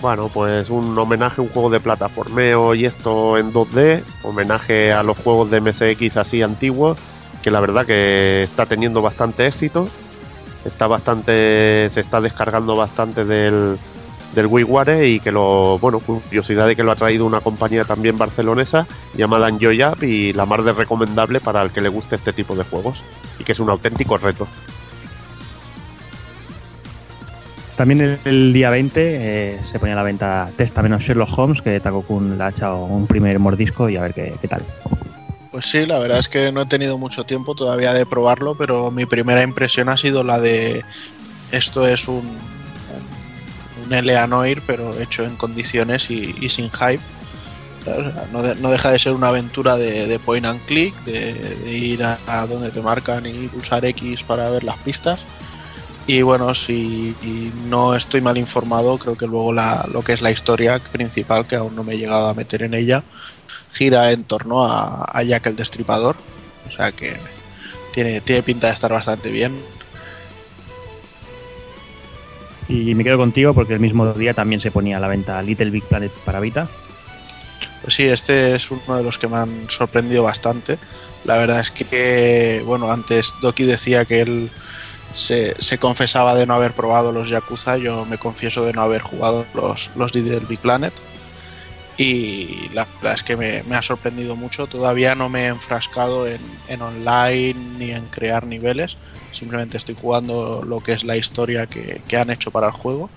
[0.00, 5.02] Bueno, pues un homenaje a un juego de plataformeo y esto en 2D, homenaje a
[5.02, 6.96] los juegos de MSX así antiguos,
[7.42, 9.88] que la verdad que está teniendo bastante éxito.
[10.64, 13.78] Está bastante, se está descargando bastante del,
[14.34, 18.86] WiiWare y que lo, bueno, curiosidad de que lo ha traído una compañía también barcelonesa
[19.14, 22.64] llamada Enjoy y la más de recomendable para el que le guste este tipo de
[22.64, 23.02] juegos
[23.38, 24.46] y que es un auténtico reto.
[27.80, 31.80] También el, día 20 eh, se ponía a la venta Testa menos Sherlock Holmes, que
[31.80, 34.62] Takokun le ha echado un primer mordisco y a ver qué, tal.
[35.50, 38.90] Pues sí, la verdad es que no he tenido mucho tiempo todavía de probarlo, pero
[38.90, 40.84] mi primera impresión ha sido la de
[41.52, 42.20] esto es un,
[43.86, 47.02] un LA Noir, pero hecho en condiciones y, sin hype.
[48.30, 52.72] No, deja de ser una aventura de, point and click, de, ir a, a, donde
[52.72, 55.20] te marcan y pulsar X para ver las pistas
[56.06, 57.14] y bueno, si
[57.68, 61.56] no estoy mal informado, creo que luego la, lo que es la historia principal, que
[61.56, 63.04] aún no me he llegado a meter en ella,
[63.70, 66.16] gira en torno a, Jack el Destripador.
[66.68, 67.16] O sea que
[67.92, 69.62] tiene, tiene pinta de estar bastante bien.
[72.68, 75.70] Y me quedo contigo porque el mismo día también se ponía a la venta Little
[75.70, 76.68] Big Planet para Vita.
[77.82, 80.78] Pues sí, este es uno de los que me han sorprendido bastante.
[81.24, 84.50] La verdad es que, bueno, antes Doki decía que él
[85.12, 89.46] se, confesaba de no haber probado los Yakuza, yo me confieso de no haber jugado
[89.54, 90.92] los, los Big Planet.
[91.96, 94.66] Y la verdad es que me, ha sorprendido mucho.
[94.66, 96.40] Todavía no me he enfrascado en,
[96.80, 98.96] online ni en crear niveles.
[99.32, 103.10] Simplemente estoy jugando lo que es la historia que, que han hecho para el juego.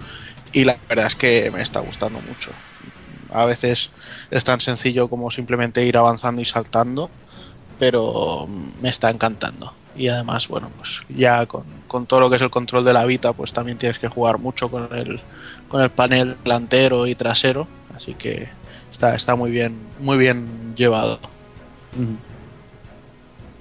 [0.51, 2.51] Y la verdad es que me está gustando mucho.
[3.31, 3.91] A veces
[4.31, 7.09] es tan sencillo como simplemente ir avanzando y saltando,
[7.79, 8.47] pero
[8.81, 12.83] me está encantando y además, bueno, pues ya con, todo lo que es el control
[12.83, 15.21] de la Vita, pues también tienes que jugar mucho con el,
[15.67, 18.49] con el panel delantero y trasero, así que
[18.91, 21.19] está, está muy bien, muy bien llevado.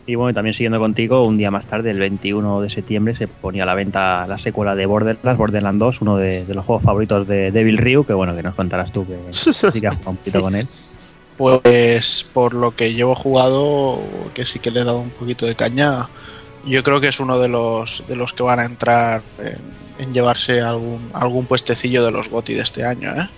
[0.06, 3.62] Y bueno, también siguiendo contigo, un día más tarde, el 21 de septiembre, se ponía
[3.62, 7.52] a la venta la secuela de Borderlands, Borderlands 2, uno de, los juegos favoritos de
[7.52, 10.40] Devil Ryu, que bueno, que nos contarás tú que sí que has jugado un poquito
[10.40, 10.66] con él.
[11.42, 13.98] Pues por lo que llevo jugado,
[14.32, 16.08] que sí que le he dado un poquito de caña,
[16.64, 19.24] yo creo que es uno de los, de los que van a entrar
[19.98, 23.10] en, llevarse algún, algún puestecillo de los GOTI de este año.
[23.10, 23.28] ¿eh?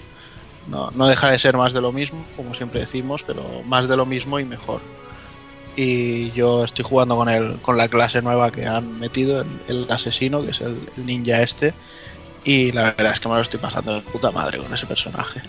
[0.66, 3.96] No, no, deja de ser más de lo mismo, como siempre decimos, pero más de
[3.96, 4.82] lo mismo y mejor.
[5.74, 10.44] Y yo estoy jugando con, el, con la clase nueva que han metido, el, asesino,
[10.44, 11.72] que es el, el ninja este,
[12.44, 15.40] y la verdad es que me lo estoy pasando de puta madre con ese personaje.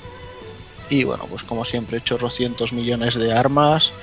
[0.90, 3.94] Y bueno, pues como siempre, he hecho cientos millones de armas.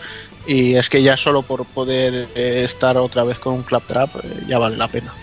[0.47, 4.45] Y es que ya solo por poder eh, estar otra vez con un Claptrap eh,
[4.49, 5.15] ya vale la pena.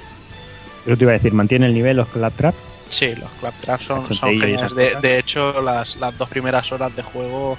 [0.86, 2.56] Pero te iba a decir, ¿mantiene el nivel los Claptrap?
[2.88, 4.74] Sí, los Claptrap son, son geniales.
[4.76, 7.58] De, hecho, las, las, dos primeras horas de juego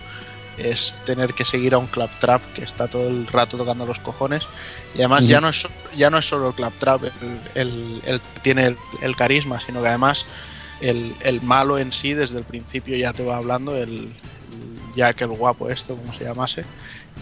[0.56, 4.48] es tener que seguir a un Claptrap que está todo el rato tocando los cojones.
[4.94, 7.04] Y además ya, no es, ya no es solo el Claptrap
[7.54, 10.26] el, el, tiene el, el carisma, sino que además
[10.80, 14.12] el, malo en sí desde el principio ya te va hablando, el,
[14.96, 16.64] Jack el guapo esto, como se llamase,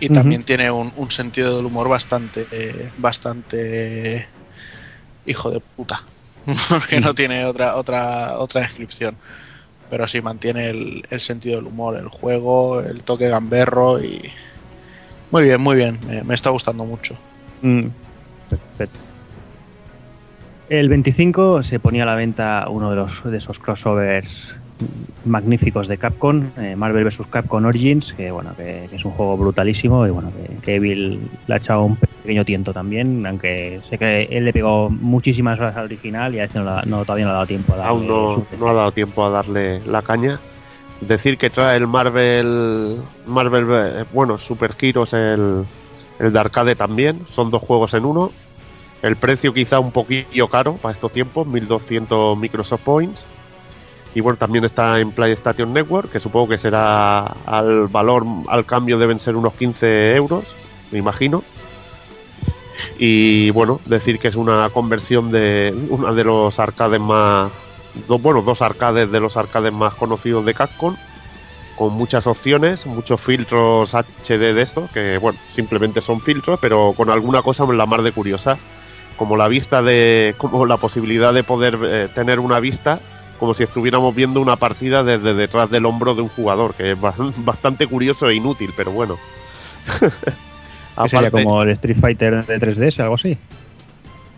[0.01, 2.47] y también tiene un, sentido del humor bastante,
[2.99, 4.27] bastante
[5.27, 6.03] hijo de puta,
[6.69, 9.17] porque no tiene otra, otra, otra descripción.
[9.91, 14.21] Pero sí mantiene el, sentido del humor, el juego, el toque gamberro y...
[15.31, 17.17] Muy bien, muy bien, me, está gustando mucho.
[17.63, 17.87] Mm,
[18.51, 19.08] perfecto.
[20.69, 24.55] El 25 se ponía a la venta uno de, los, de esos crossovers
[25.25, 27.27] magníficos de Capcom, eh, Marvel vs.
[27.27, 30.31] Capcom Origins, que bueno, que, es un juego brutalísimo y bueno,
[30.63, 34.91] que, Evil le ha echado un pequeño tiento también, aunque sé que él le pegó
[34.91, 37.91] muchísimas horas al original y a este no, todavía no ha dado tiempo a darle
[37.91, 40.39] Aún no, ha dado tiempo a darle la caña.
[41.01, 45.65] Decir que trae el Marvel, Marvel eh, bueno, Super Heroes, el,
[46.19, 48.31] el de arcade también, son dos juegos en uno
[49.03, 53.25] el precio quizá un poquillo caro para estos tiempos, 1200 Microsoft Points.
[54.15, 58.99] Y bueno, también está en PlayStation Network, que supongo que será al valor, al cambio
[58.99, 60.45] deben ser unos 15 euros,
[60.91, 61.45] me imagino.
[62.99, 67.53] Y bueno, decir que es una conversión de uno de los arcades más,
[68.09, 70.97] bueno, dos arcades de los arcades más conocidos de Capcom,
[71.77, 77.11] con muchas opciones, muchos filtros HD de esto, que bueno, simplemente son filtros, pero con
[77.11, 78.59] alguna cosa la más de curiosa
[79.19, 83.01] como la vista de, como la posibilidad de poder eh, tener una vista
[83.39, 86.99] como si estuviéramos viendo una partida desde detrás del hombro de un jugador, que es
[87.45, 89.19] bastante curioso e inútil, pero bueno.
[91.09, 93.37] sería como el Street Fighter de 3DS, algo así?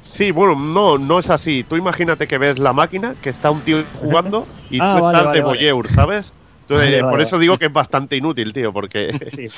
[0.02, 1.64] Sí, bueno, no, no es así.
[1.66, 5.32] Tú imagínate que ves la máquina, que está un tío jugando y ah, tú estás
[5.32, 6.30] de voyeur, ¿sabes?
[6.68, 9.10] Entonces, por eso digo que es bastante inútil, tío, porque...
[9.34, 9.48] Sí,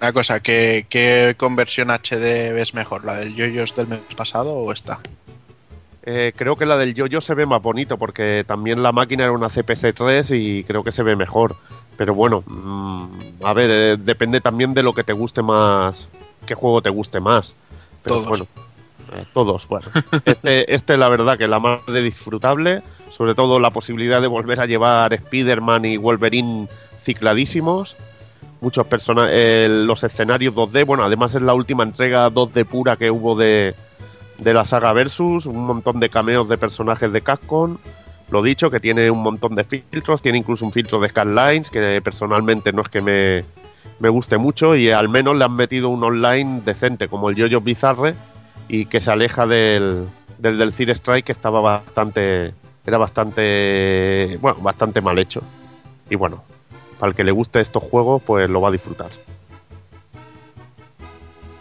[0.00, 3.04] Una cosa, ¿qué, conversión HD ves mejor?
[3.04, 5.00] ¿La del Yoyos del mes pasado o esta?
[6.02, 9.32] Eh, creo que la del yo-yo se ve más bonito porque también la máquina era
[9.32, 11.54] una CPC3 y creo que se ve mejor.
[11.98, 16.08] Pero bueno, mm, a ver, eh, depende también de lo que te guste más,
[16.46, 17.54] qué juego te guste más.
[18.02, 18.28] Pero Todos.
[18.30, 18.46] bueno,
[19.14, 19.86] eh, todos, bueno.
[20.24, 22.82] Este, este la verdad que la más de disfrutable,
[23.14, 26.68] sobre todo la posibilidad de volver a llevar Spider-Man y Wolverine
[27.04, 27.94] cicladísimos.
[28.60, 33.34] Muchos personajes, los escenarios 2D, bueno, además es la última entrega 2D pura que hubo
[33.34, 33.74] de,
[34.38, 37.78] de la saga Versus, un montón de cameos de personajes de Capcom.
[38.30, 42.00] Lo dicho, que tiene un montón de filtros, tiene incluso un filtro de Skylines, que
[42.02, 43.44] personalmente no es que me,
[43.98, 47.60] me guste mucho, y al menos le han metido un online decente, como el Jojo
[47.60, 48.14] Bizarre,
[48.68, 50.06] y que se aleja del,
[50.38, 52.54] del, del Strike, que estaba bastante.
[52.86, 54.38] Era bastante.
[54.40, 55.42] Bueno, bastante mal hecho.
[56.08, 56.42] Y bueno,
[57.00, 59.10] para que le guste estos juegos, pues lo va a disfrutar.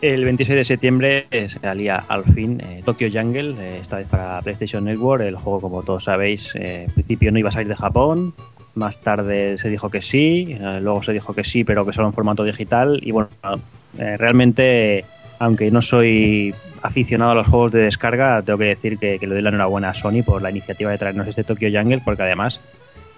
[0.01, 4.85] El 26 de septiembre salía al fin eh, Tokyo Jungle, eh, esta vez para PlayStation
[4.85, 5.23] Network.
[5.23, 8.33] El juego, como todos sabéis, eh, en principio no iba a salir de Japón.
[8.75, 12.07] Más tarde se dijo que sí, eh, luego se dijo que sí, pero que solo
[12.07, 12.99] en formato digital.
[13.03, 13.29] Y bueno,
[13.97, 15.03] eh, realmente,
[15.39, 19.33] aunque no soy aficionado a los juegos de descarga, tengo que decir que, que le
[19.33, 22.61] doy la enhorabuena a Sony por la iniciativa de traernos este Tokyo Jungle, porque además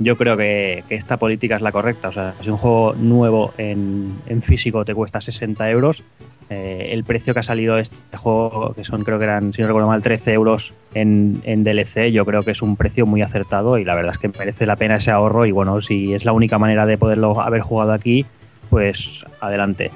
[0.04, 2.10] yo creo que, esta política es la correcta.
[2.10, 6.04] O sea, si un juego nuevo en, en físico te cuesta 60 euros,
[6.50, 9.68] eh, el precio que ha salido este juego, que son creo que eran, si no
[9.68, 13.78] recuerdo mal, 13 euros en, en, DLC, yo creo que es un precio muy acertado
[13.78, 16.34] y la verdad es que merece la pena ese ahorro y bueno, si es la
[16.34, 18.26] única manera de poderlo haber jugado aquí,
[18.70, 19.92] pues adelante.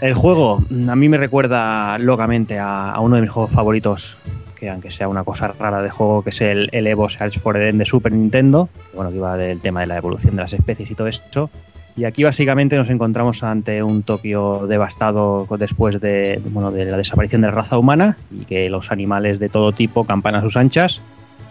[0.00, 4.16] El juego a mí me recuerda locamente a uno de mis juegos favoritos,
[4.60, 7.78] que aunque sea una cosa rara de juego, que es el, Evo Search for Eden
[7.78, 10.90] de Super Nintendo, que, bueno, que iba del tema de la evolución de las especies
[10.90, 11.50] y todo eso.
[11.96, 17.40] Y aquí básicamente nos encontramos ante un Tokio devastado después de, bueno, de la desaparición
[17.40, 21.02] de la raza humana y que los animales de todo tipo campan a sus anchas.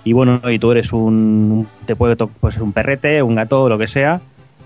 [0.03, 1.67] Y bueno, y tú eres un.
[1.85, 4.21] te puede pues, un perrete, un gato, lo que sea.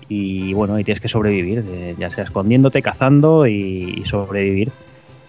[0.08, 4.70] Y bueno, y tienes que sobrevivir, eh, ya sea escondiéndote, cazando y, y, sobrevivir.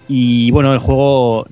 [0.07, 1.47] Y bueno, el juego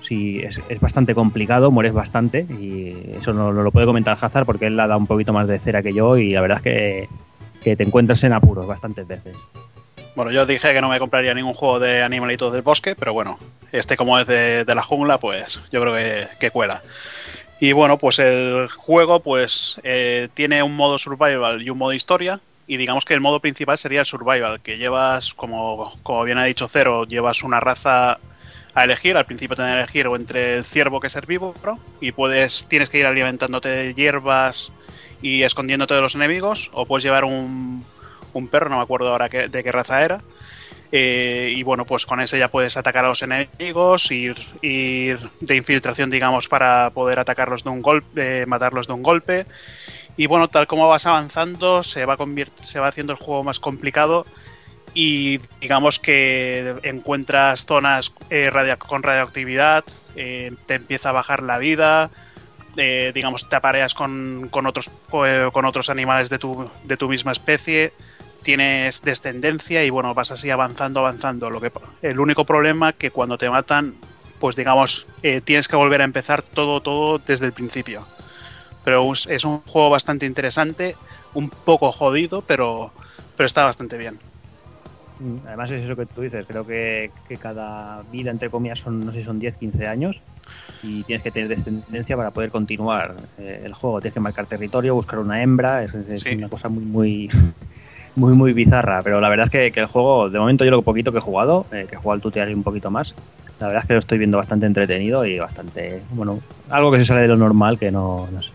[0.00, 2.46] sí es, es, bastante complicado, mueres bastante.
[2.58, 5.48] Y eso no, no lo puede comentar Hazard porque él la da un poquito más
[5.48, 6.16] de cera que yo.
[6.16, 7.08] Y la verdad es que
[7.60, 9.36] que te encuentras en apuros bastantes veces.
[10.16, 13.38] Bueno, yo dije que no me compraría ningún juego de animalitos del bosque, pero bueno,
[13.70, 16.82] este como es de, de la jungla, pues yo creo que, que, cuela.
[17.60, 22.40] Y bueno, pues el juego pues eh, tiene un modo survival y un modo historia.
[22.66, 26.44] Y digamos que el modo principal sería el survival, que llevas, como, como bien ha
[26.44, 28.18] dicho Cero, llevas una raza
[28.74, 29.16] a elegir.
[29.16, 32.90] Al principio tienes que elegir o entre el ciervo que es herbívoro y puedes, tienes
[32.90, 34.70] que ir alimentándote de hierbas
[35.22, 37.84] y escondiéndote de los enemigos, o puedes llevar un,
[38.32, 40.20] un perro, no me acuerdo ahora qué, de qué raza era.
[40.92, 45.56] Eh, y bueno, pues con ese ya puedes atacar a los enemigos, ir, ir de
[45.56, 49.46] infiltración, digamos, para poder atacarlos de un golpe, eh, matarlos de un golpe.
[50.16, 52.16] Y bueno, tal como vas avanzando, se va,
[52.64, 54.26] se va haciendo el juego más complicado.
[54.92, 59.84] Y digamos que encuentras zonas eh, con radioactividad,
[60.14, 62.10] te empieza a bajar la vida,
[62.76, 67.32] eh, digamos, te apareas con, con otros, con otros animales de tu, de tu misma
[67.32, 67.92] especie,
[68.42, 71.50] tienes descendencia y bueno, vas así avanzando, avanzando.
[71.50, 71.72] Lo que,
[72.02, 73.94] el único problema que cuando te matan,
[74.38, 78.06] pues digamos, eh, tienes que volver a empezar todo, todo desde el principio.
[78.84, 80.96] Pero es un juego bastante interesante,
[81.34, 82.92] un poco jodido, pero,
[83.36, 84.18] pero está bastante bien.
[85.46, 89.12] Además es eso que tú dices, creo que, que cada vida, entre comillas, son, no
[89.12, 90.20] sé si son 10, 15 años
[90.82, 94.00] y tienes que tener descendencia para poder continuar eh, el juego.
[94.00, 96.36] Tienes que marcar territorio, buscar una hembra, es, es sí.
[96.36, 97.30] una cosa muy, muy,
[98.16, 99.00] muy, muy bizarra.
[99.02, 101.22] Pero la verdad es que, que, el juego, de momento yo lo poquito que he
[101.22, 103.14] jugado, eh, que he jugado al tutorial un poquito más,
[103.60, 106.40] la verdad es que lo estoy viendo bastante entretenido y bastante, bueno,
[106.70, 108.50] algo que se sale de lo normal, que no, no sé.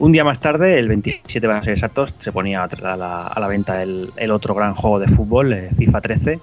[0.00, 3.82] Un día más tarde, el 27 van a ser exactos, se ponía a la, venta
[3.82, 6.40] el, otro gran juego de fútbol, eh, FIFA 13.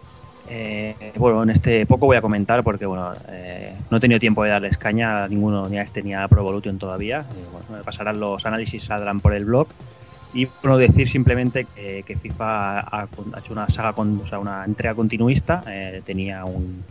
[0.50, 4.44] Eh, bueno, en este poco voy a comentar porque bueno, eh, no he tenido tiempo
[4.44, 7.26] de darles caña a ninguno, ni a este ni a Pro Evolution todavía.
[7.72, 9.68] Me pasarán los análisis, saldrán por el blog.
[10.34, 13.08] Y bueno, decir simplemente que, FIFA ha,
[13.38, 15.62] hecho una saga, una entrega continuista.
[16.04, 16.84] Tenía un,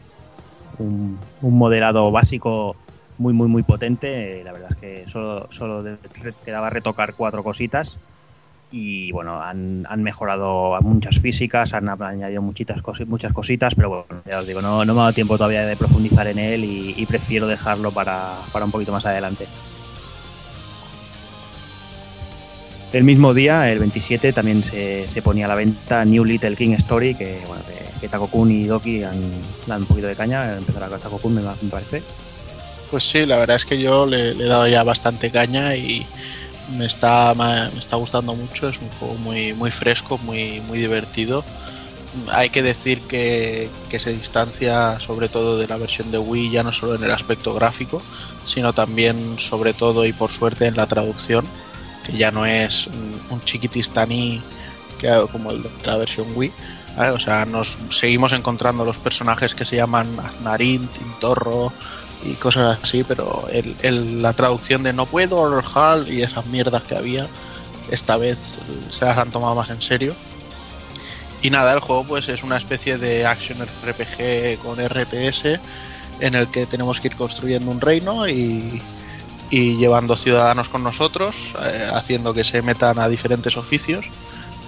[0.79, 2.75] un, un modelado básico
[3.19, 4.43] muy, muy, muy potente.
[4.45, 5.85] La verdad es que solo, solo
[6.45, 7.99] quedaba retocar cuatro cositas.
[8.71, 14.23] Y bueno, han, han, mejorado muchas físicas, han añadido muchitas cos muchas cositas, pero bueno,
[14.27, 17.07] ya os digo, no, no me ha dado tiempo todavía de profundizar en él y,
[17.07, 19.47] prefiero dejarlo para, para, un poquito más adelante.
[22.93, 26.73] El mismo día, el 27, también se, se ponía a la venta New Little King
[26.73, 27.63] Story, que, bueno,
[28.01, 29.21] que, Takokun y Doki han
[29.67, 30.57] dado un poquito de caña.
[30.57, 32.03] Empezará con Takokun, me parece.
[32.91, 36.07] Pues sí, la verdad es que yo le, he dado ya bastante caña y
[36.77, 38.69] me está, me está gustando mucho.
[38.69, 41.45] Es un juego muy, muy fresco, muy, muy divertido.
[42.33, 46.63] Hay que decir que, que se distancia sobre todo de la versión de Wii, ya
[46.63, 48.01] no solo en el aspecto gráfico,
[48.47, 51.45] sino también, sobre todo y por suerte, en la traducción,
[52.05, 52.89] que ya no es
[53.31, 54.41] un chiquitistaní
[54.99, 56.53] que, como el la versión Wii.
[56.97, 57.11] ¿vale?
[57.11, 61.73] O sea, nos seguimos encontrando los personajes que se llaman Aznarín, Tintorro
[62.25, 66.97] y cosas así, pero el, la traducción de no puedo, Hal y esas mierdas que
[66.97, 67.29] había,
[67.91, 68.57] esta vez
[68.91, 70.15] se las han tomado más en serio.
[71.43, 75.61] Y nada, el juego pues es una especie de action RPG con RTS
[76.21, 78.81] en el que tenemos que ir construyendo un reino y,
[79.51, 84.07] y llevando ciudadanos con nosotros, eh, haciendo que se metan a diferentes oficios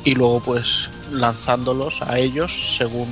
[0.05, 3.09] y luego pues lanzándolos a ellos según,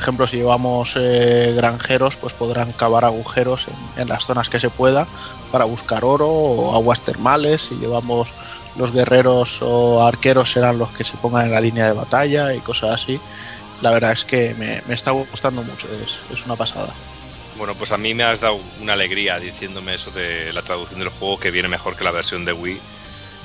[0.00, 4.58] por ejemplo, si llevamos eh, granjeros, pues podrán cavar agujeros en, en las zonas que
[4.58, 5.06] se pueda
[5.52, 7.66] para buscar oro o aguas termales.
[7.68, 8.30] Si llevamos
[8.78, 12.60] los guerreros o arqueros serán los que se pongan en la línea de batalla y
[12.60, 13.20] cosas así.
[13.82, 16.94] La verdad es que me, me está gustando mucho, es, es una pasada.
[17.58, 21.10] Bueno, pues a mí me has dado una alegría diciéndome eso de la traducción del
[21.10, 22.80] juego que viene mejor que la versión de Wii.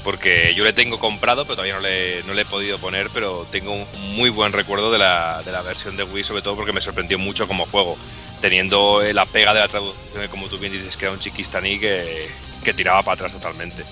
[0.06, 3.46] Porque yo le tengo comprado, pero todavía no le, no le he podido poner, pero
[3.52, 6.72] tengo un muy buen recuerdo de la, de la versión de Wii, sobre todo porque
[6.72, 7.98] me sorprendió mucho como juego,
[8.40, 12.30] teniendo la pega de la traducción, como tú bien dices, que era un chiquistaní que,
[12.64, 13.84] que tiraba para atrás totalmente.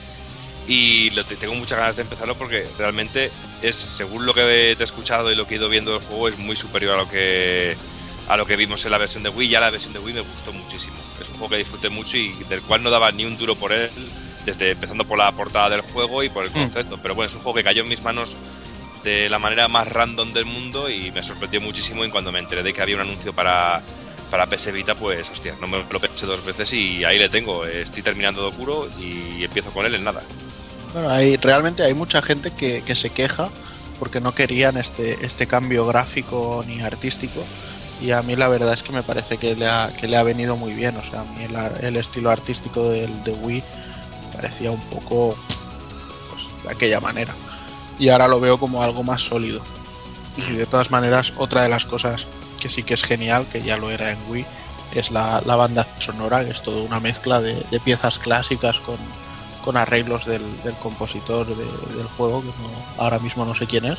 [0.68, 3.31] Y lo, te- tengo muchas ganas de empezarlo porque realmente
[3.64, 6.27] es, según lo que te he escuchado y lo que he ido viendo del juego,
[6.30, 7.76] es muy superior a lo que
[8.30, 9.49] a lo que vimos en la versión de Wii.
[9.49, 10.95] Ya la versión de Wii me gustó muchísimo.
[11.19, 13.73] Es un juego que disfruté mucho y del cual no daba ni un duro por
[13.73, 13.90] él,
[14.45, 16.53] desde empezando por la portada del juego y por el Mm.
[16.53, 16.98] concepto.
[17.02, 18.36] Pero bueno, es un juego que cayó en mis manos
[19.03, 22.06] de la manera más random del mundo y me sorprendió muchísimo.
[22.06, 23.82] Y cuando me enteré de que había un anuncio para,
[24.32, 27.65] para PS Vita, pues hostia, no me lo pensé dos veces y ahí le tengo.
[27.65, 30.22] Estoy terminando Dokuro y empiezo con él en nada.
[30.94, 33.49] Bueno, hay, realmente hay mucha gente que, que se queja
[33.99, 37.44] porque no querían este, este cambio gráfico ni artístico.
[38.02, 40.24] Y a mí la verdad es que me parece que le ha, que le ha
[40.24, 40.95] venido muy bien.
[40.98, 43.64] O sea, a mí el, el estilo artístico del de Wii
[44.35, 45.35] parecía un poco
[46.30, 47.34] pues, de aquella manera.
[47.99, 49.61] Y ahora lo veo como algo más sólido.
[50.38, 52.26] Y de todas maneras, otra de las cosas
[52.60, 54.45] que sí que es genial, que ya lo era en Wii,
[54.93, 58.97] es la, la banda sonora, que es toda una mezcla de, piezas clásicas con,
[59.64, 60.41] con arreglos del,
[60.81, 62.49] compositor de- del juego, que
[62.97, 63.97] ahora mismo no sé quién es,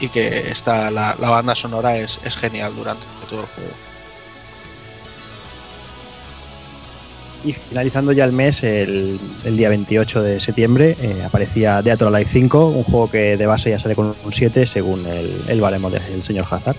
[0.00, 3.70] y que está, la, la banda sonora es, es genial durante todo el juego.
[7.44, 12.14] Y finalizando ya el mes, el, el día 28 de septiembre, eh, aparecía Dead or
[12.14, 15.60] Alive 5, un juego que de base ya sale con un 7 según el, el
[15.60, 16.76] baremo del señor Hazard.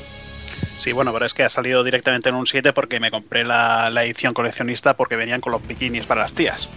[0.78, 3.90] Sí, bueno, pero es que ha salido directamente en un 7 porque me compré la,
[3.90, 6.68] la edición coleccionista porque venían con los bikinis para las tías.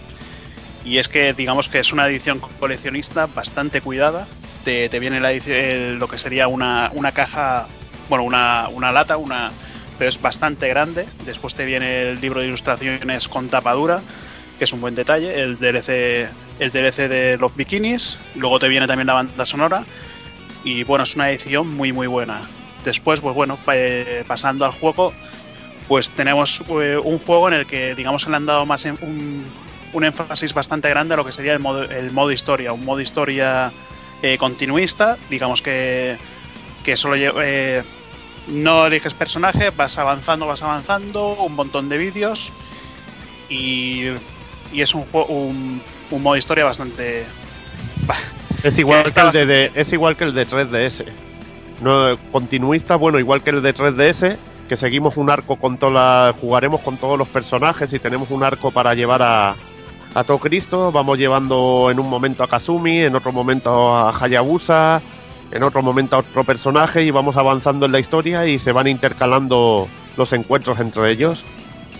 [0.85, 4.27] Y es que digamos que es una edición coleccionista bastante cuidada.
[4.63, 7.67] Te, te viene la el- lo que sería una, una caja,
[8.09, 9.51] bueno, una, una lata, una,
[9.97, 11.05] pero es bastante grande.
[11.25, 14.01] Después te viene el libro de ilustraciones con tapadura,
[14.57, 15.41] que es un buen detalle.
[15.41, 16.29] El DLC,
[16.59, 18.17] el DLC de los bikinis.
[18.35, 19.85] Luego te viene también la banda sonora.
[20.63, 22.41] Y bueno, es una edición muy muy buena.
[22.83, 25.13] Después, pues bueno, eh, pasando al juego,
[25.87, 29.45] pues tenemos eh, un juego en el que, digamos, le han dado más un,
[29.93, 32.99] un énfasis bastante grande a lo que sería el modo, el modo historia, un modo
[32.99, 33.71] historia
[34.21, 36.17] eh, continuista, digamos que,
[36.83, 37.83] que solo eh,
[38.47, 42.51] no eliges personaje, vas avanzando, vas avanzando, un montón de vídeos
[43.49, 44.05] y,
[44.71, 47.25] y es un, juego, un, un modo historia bastante...
[48.05, 48.15] bah,
[48.63, 51.05] Es igual, que el de, de- es igual que el de 3DS.
[51.81, 54.37] No, continuista, bueno, igual que el de 3DS,
[54.69, 58.43] que seguimos un arco con toda la, jugaremos con todos los personajes y tenemos un
[58.43, 59.55] arco para llevar a,
[60.15, 60.91] a todo Cristo.
[60.91, 65.01] Vamos llevando en un momento a Kazumi, en otro momento a Hayabusa,
[65.53, 69.87] en otro momento otro personaje y vamos avanzando en la historia y se van intercalando
[70.17, 71.43] los encuentros entre ellos.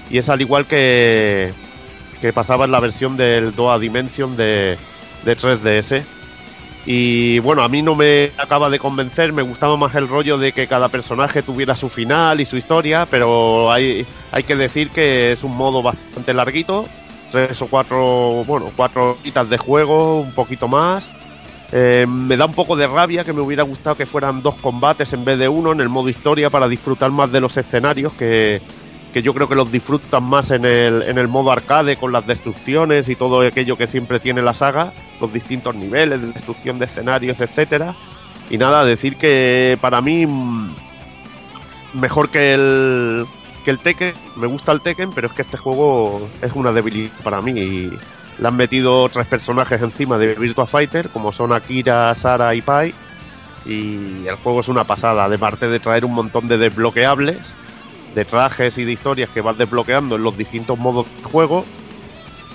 [0.10, 1.54] Y es al igual que,
[2.20, 4.78] que pasaba en la versión del Doa Dimension de,
[5.24, 6.04] de 3DS.
[6.86, 10.52] Y bueno, a mí no me acaba de convencer, me gustaba más el rollo de
[10.52, 15.32] que cada personaje tuviera su final y su historia, pero hay, hay que decir que
[15.32, 16.86] es un modo bastante larguito,
[17.32, 21.06] tres o cuatro, bueno, cuatro horitas de juego, un poquito más.
[21.76, 25.12] Eh, me da un poco de rabia que me hubiera gustado que fueran dos combates
[25.12, 28.62] en vez de uno en el modo historia para disfrutar más de los escenarios que,
[29.12, 32.28] que yo creo que los disfrutan más en el, en el modo arcade con las
[32.28, 34.94] destrucciones y todo aquello que siempre tiene la saga.
[35.20, 37.96] Los distintos niveles de destrucción de escenarios, etcétera.
[38.52, 40.76] Y nada, decir que para mí mm,
[41.94, 43.26] mejor que el
[43.66, 47.12] que el Tekken, me gusta el Tekken, pero es que este juego es una debilidad
[47.24, 47.92] para mí y
[48.40, 52.94] le han metido tres personajes encima de Virtua Fighter, como son Akira, Sara y Pai,
[53.66, 57.38] y el juego es una pasada, además de traer un montón de desbloqueables,
[58.14, 61.66] de trajes y de historias que vas desbloqueando en los distintos modos de juego.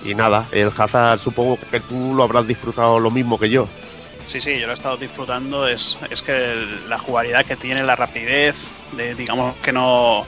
[0.05, 3.67] Y nada, el Hazard supongo que tú lo habrás disfrutado lo mismo que yo.
[4.29, 5.67] Sí, sí, yo lo he estado disfrutando.
[5.67, 6.55] Es, es que
[6.89, 10.27] la jugabilidad que tiene, la rapidez, de, digamos que no.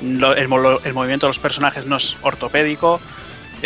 [0.00, 3.00] el, movimiento de los personajes no es ortopédico.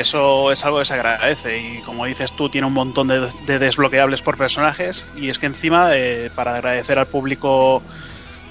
[0.00, 1.58] Eso es algo que se agradece.
[1.58, 5.06] Y como dices tú, tiene un montón de, de desbloqueables por personajes.
[5.16, 7.82] Y es que encima, eh, para agradecer al público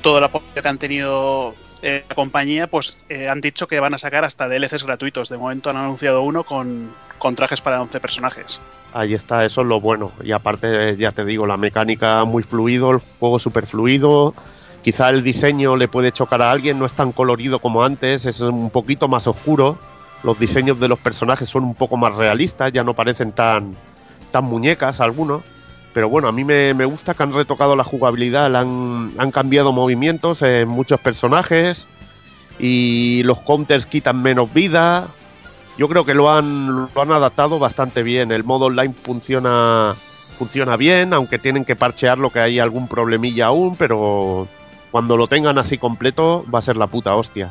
[0.01, 3.93] todo el apoyo que han tenido eh, la compañía, pues eh, han dicho que van
[3.93, 5.29] a sacar hasta DLCs gratuitos.
[5.29, 8.59] De momento han anunciado uno con, con trajes para 11 personajes.
[8.93, 10.11] Ahí está, eso es lo bueno.
[10.23, 14.33] Y aparte, ya te digo, la mecánica muy fluido, el juego súper fluido.
[14.83, 18.39] Quizá el diseño le puede chocar a alguien, no es tan colorido como antes, es
[18.39, 19.77] un poquito más oscuro.
[20.23, 23.73] Los diseños de los personajes son un poco más realistas, ya no parecen tan,
[24.31, 25.43] tan muñecas algunos.
[25.93, 29.71] Pero bueno, a mí me, me gusta que han retocado la jugabilidad, han, han cambiado
[29.71, 31.85] movimientos en muchos personajes
[32.59, 35.07] y los counters quitan menos vida.
[35.77, 38.31] Yo creo que lo han, lo han adaptado bastante bien.
[38.31, 39.95] El modo online funciona,
[40.37, 44.47] funciona bien, aunque tienen que parchearlo que hay algún problemilla aún, pero
[44.91, 47.49] cuando lo tengan así completo va a ser la puta hostia.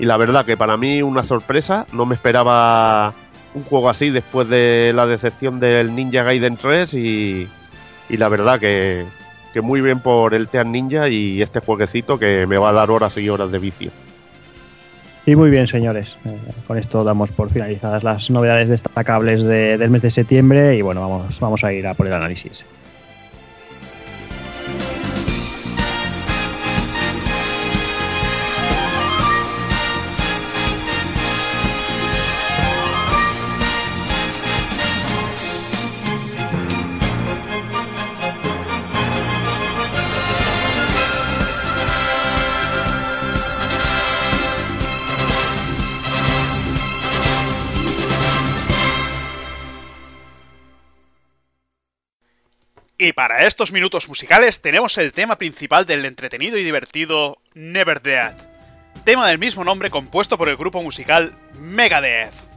[0.00, 3.12] Y la verdad que para mí una sorpresa, no me esperaba
[3.52, 7.46] un juego así después de la decepción del Ninja Gaiden 3 y,
[8.08, 9.04] y la verdad que,
[9.52, 12.90] que muy bien por el Team Ninja y este jueguecito que me va a dar
[12.90, 13.90] horas y horas de vicio.
[15.26, 16.16] Y muy bien, señores.
[16.24, 20.80] Eh, con esto damos por finalizadas las novedades destacables de, del mes de septiembre y
[20.80, 22.64] bueno, vamos, vamos a ir a por el análisis.
[53.02, 58.36] Y para estos minutos musicales tenemos el tema principal del entretenido y divertido Never Dead,
[59.04, 62.49] tema del mismo nombre compuesto por el grupo musical Megadeth.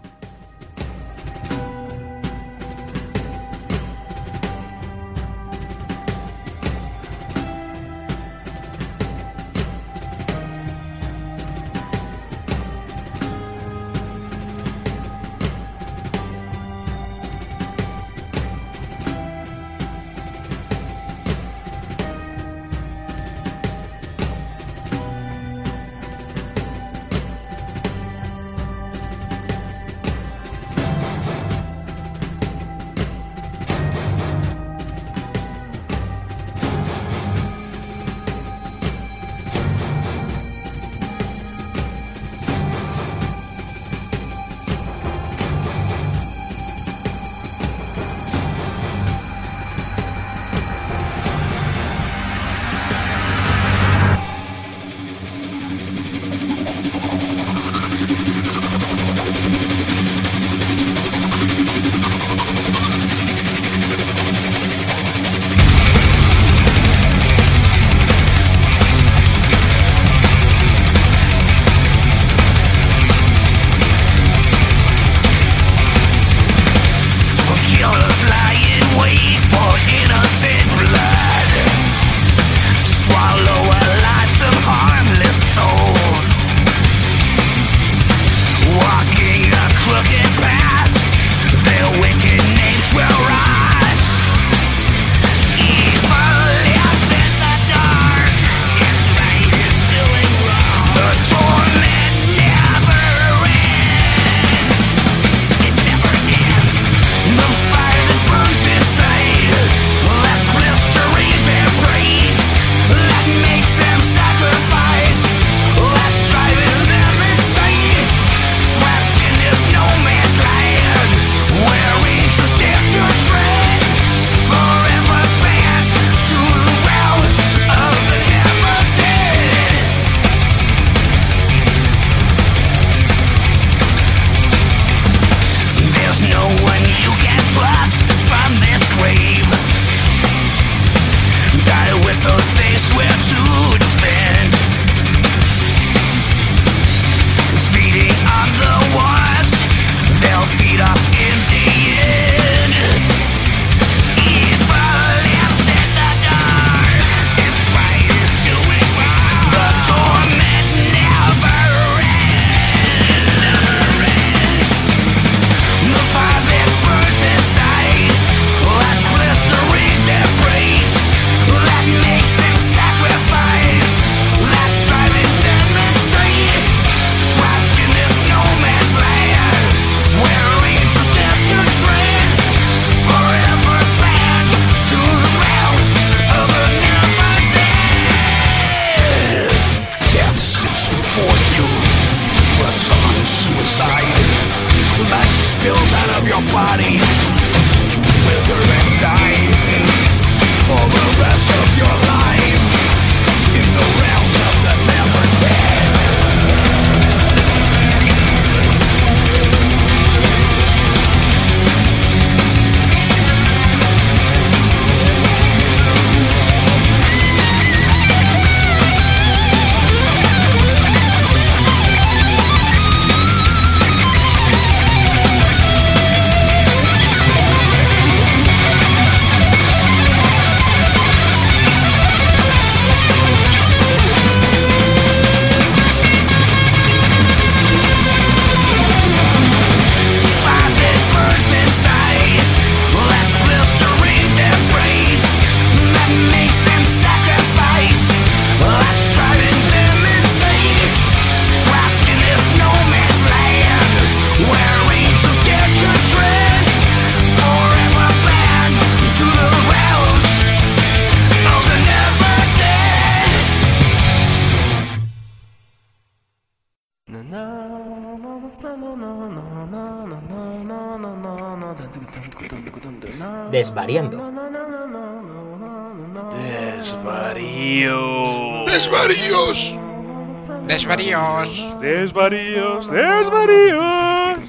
[280.95, 281.79] Desvaríos.
[281.81, 282.87] Desvaríos.
[282.87, 284.39] Desvaríos.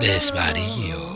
[0.00, 1.11] Desvaríos.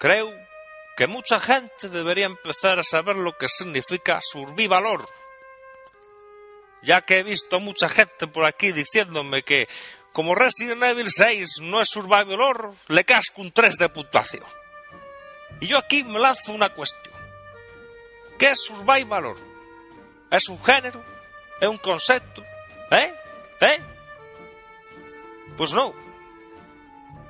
[0.00, 0.32] Creo
[0.96, 5.06] que mucha gente debería empezar a saber lo que significa survivalor.
[6.82, 9.68] Ya que he visto mucha gente por aquí diciéndome que
[10.14, 14.44] como Resident Evil 6 no es survivalor, le casco un 3 de puntuación.
[15.60, 17.14] Y yo aquí me lanzo una cuestión.
[18.38, 19.36] ¿Qué es survivalor?
[20.30, 21.04] ¿Es un género?
[21.60, 22.42] ¿Es un concepto?
[22.90, 23.12] ¿Eh?
[23.60, 23.78] ¿Eh?
[25.58, 25.99] Pues no.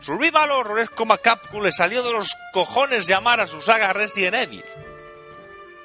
[0.01, 3.93] Survival Horror es como a Capcom le salió de los cojones llamar a su saga
[3.93, 4.65] Resident Evil.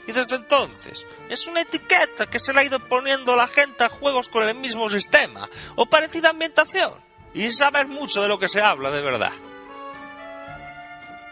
[0.07, 3.89] Y desde entonces es una etiqueta que se le ha ido poniendo la gente a
[3.89, 6.93] juegos con el mismo sistema o parecida ambientación
[7.33, 9.33] y saber mucho de lo que se habla de verdad.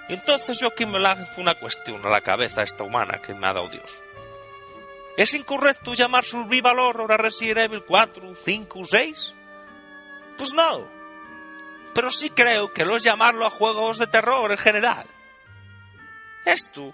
[0.10, 3.54] Entonces yo aquí me lanzo una cuestión a la cabeza esta humana que me ha
[3.54, 4.02] dado Dios.
[5.16, 9.36] ¿Es incorrecto llamar Survival Horror a Resident Evil 4, 5, 6?
[10.38, 10.88] Pues no,
[11.94, 15.06] pero sí creo que lo es llamarlo a juegos de terror en general.
[16.46, 16.94] Esto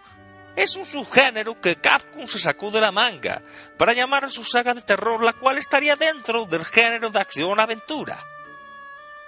[0.55, 3.41] es un subgénero que Capcom se sacó de la manga
[3.77, 8.23] para llamar a su saga de terror, la cual estaría dentro del género de acción-aventura.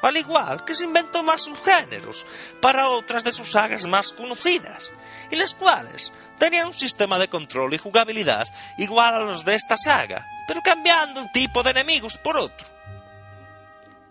[0.02, 2.26] Al igual que se inventó más subgéneros
[2.60, 4.92] para otras de sus sagas más conocidas,
[5.30, 9.78] y las cuales tenían un sistema de control y jugabilidad igual a los de esta
[9.78, 12.68] saga, pero cambiando un tipo de enemigos por otro.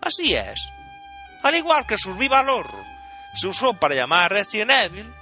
[0.01, 0.71] Así es,
[1.43, 2.85] al igual que Survival Horror
[3.33, 5.13] se usó para llamar Resident Evil,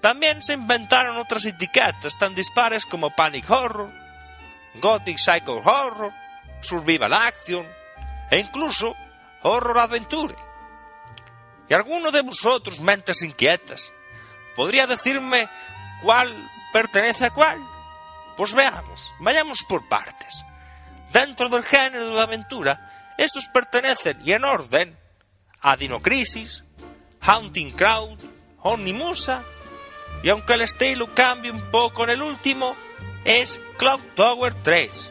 [0.00, 3.92] también se inventaron otras etiquetas tan dispares como Panic Horror,
[4.74, 6.12] Gothic Psycho Horror,
[6.60, 7.66] Survival Action
[8.30, 8.96] e incluso
[9.42, 10.34] Horror Adventure.
[11.68, 13.92] ¿Y alguno de vosotros, mentes inquietas,
[14.56, 15.48] podría decirme
[16.02, 16.32] cuál
[16.72, 17.58] pertenece a cuál?
[18.36, 20.44] Pues veamos, vayamos por partes.
[21.12, 24.97] Dentro del género de aventura, estos pertenecen, y en orden,
[25.60, 26.64] a Dinocrisis,
[27.26, 28.18] Hunting Crowd,
[28.62, 29.42] Omnimusa,
[30.22, 32.76] y aunque el estilo cambie un poco en el último,
[33.24, 35.10] es Cloud Tower 3.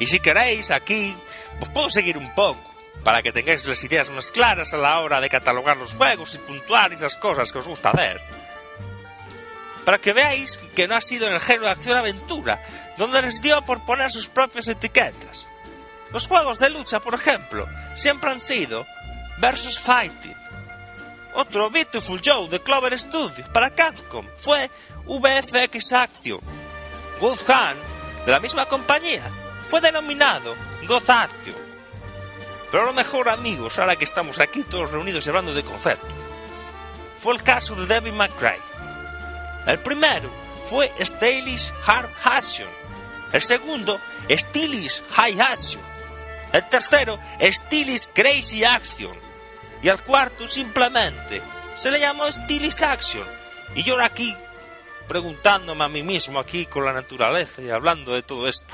[0.00, 1.16] Y si queréis, aquí
[1.60, 5.20] os puedo seguir un poco, para que tengáis las ideas más claras a la hora
[5.20, 8.20] de catalogar los juegos y puntuar esas cosas que os gusta ver.
[9.84, 12.62] Para que veáis que no ha sido en el género de acción-aventura,
[12.96, 15.46] donde les dio por poner sus propias etiquetas.
[16.14, 18.86] Los juegos de lucha, por ejemplo, siempre han sido
[19.38, 20.36] Versus Fighting.
[21.34, 24.70] Otro Beautiful Joe de Clover Studios para Capcom fue
[25.06, 26.38] VFX Action.
[27.18, 27.80] Good Hand,
[28.24, 29.28] de la misma compañía,
[29.66, 30.54] fue denominado
[30.86, 31.56] God Action.
[32.70, 36.12] Pero lo mejor, amigos, ahora que estamos aquí todos reunidos hablando de conceptos,
[37.18, 38.60] fue el caso de Devil McCray.
[39.66, 40.30] El primero
[40.66, 42.68] fue Stylish Hard Action.
[43.32, 44.00] El segundo,
[44.30, 45.93] Stylish High Action.
[46.54, 49.12] El tercero, Stylish Crazy Action.
[49.82, 51.42] Y al cuarto, simplemente,
[51.74, 53.26] se le llamó Stylish Action.
[53.74, 54.36] Y yo aquí
[55.08, 58.72] preguntándome a mí mismo aquí con la naturaleza y hablando de todo esto.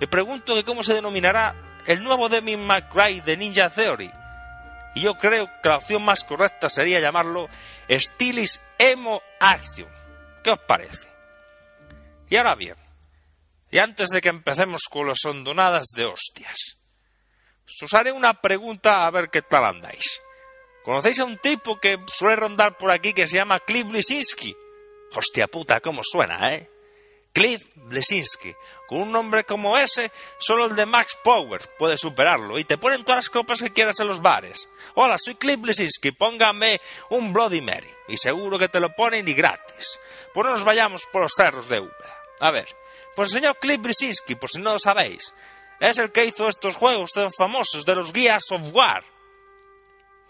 [0.00, 1.54] Me pregunto que cómo se denominará
[1.86, 4.10] el nuevo Devil McCray de Ninja Theory.
[4.96, 7.48] Y yo creo que la opción más correcta sería llamarlo
[7.88, 9.88] Stylis Emo Action.
[10.42, 11.06] ¿Qué os parece?
[12.28, 12.74] Y ahora bien,
[13.70, 16.77] y antes de que empecemos con las hondonadas de hostias,
[17.82, 20.22] os haré una pregunta a ver qué tal andáis.
[20.82, 24.56] ¿Conocéis a un tipo que suele rondar por aquí que se llama Cliff Blisinski?
[25.14, 26.70] Hostia puta, cómo suena, ¿eh?
[27.32, 28.54] Cliff Blesinski.
[28.86, 33.04] Con un nombre como ese, solo el de Max Power puede superarlo y te ponen
[33.04, 34.68] todas las copas que quieras en los bares.
[34.94, 36.80] Hola, soy Cliff Blesinski, póngame
[37.10, 37.90] un Bloody Mary.
[38.08, 40.00] Y seguro que te lo ponen y gratis.
[40.32, 42.22] Pues no nos vayamos por los cerros de Úbeda.
[42.40, 42.68] A ver,
[43.14, 45.34] pues el señor Cliff Blesinski, por si no lo sabéis,
[45.80, 49.02] es el que hizo estos juegos tan famosos de los Gears of War.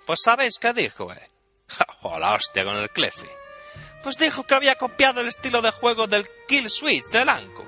[0.06, 1.30] Pues sabéis qué dijo, eh.
[2.02, 3.28] Hola, hostia con el Cliffy
[4.02, 7.64] pues dijo que había copiado el estilo de juego del Kill Switch de Lanco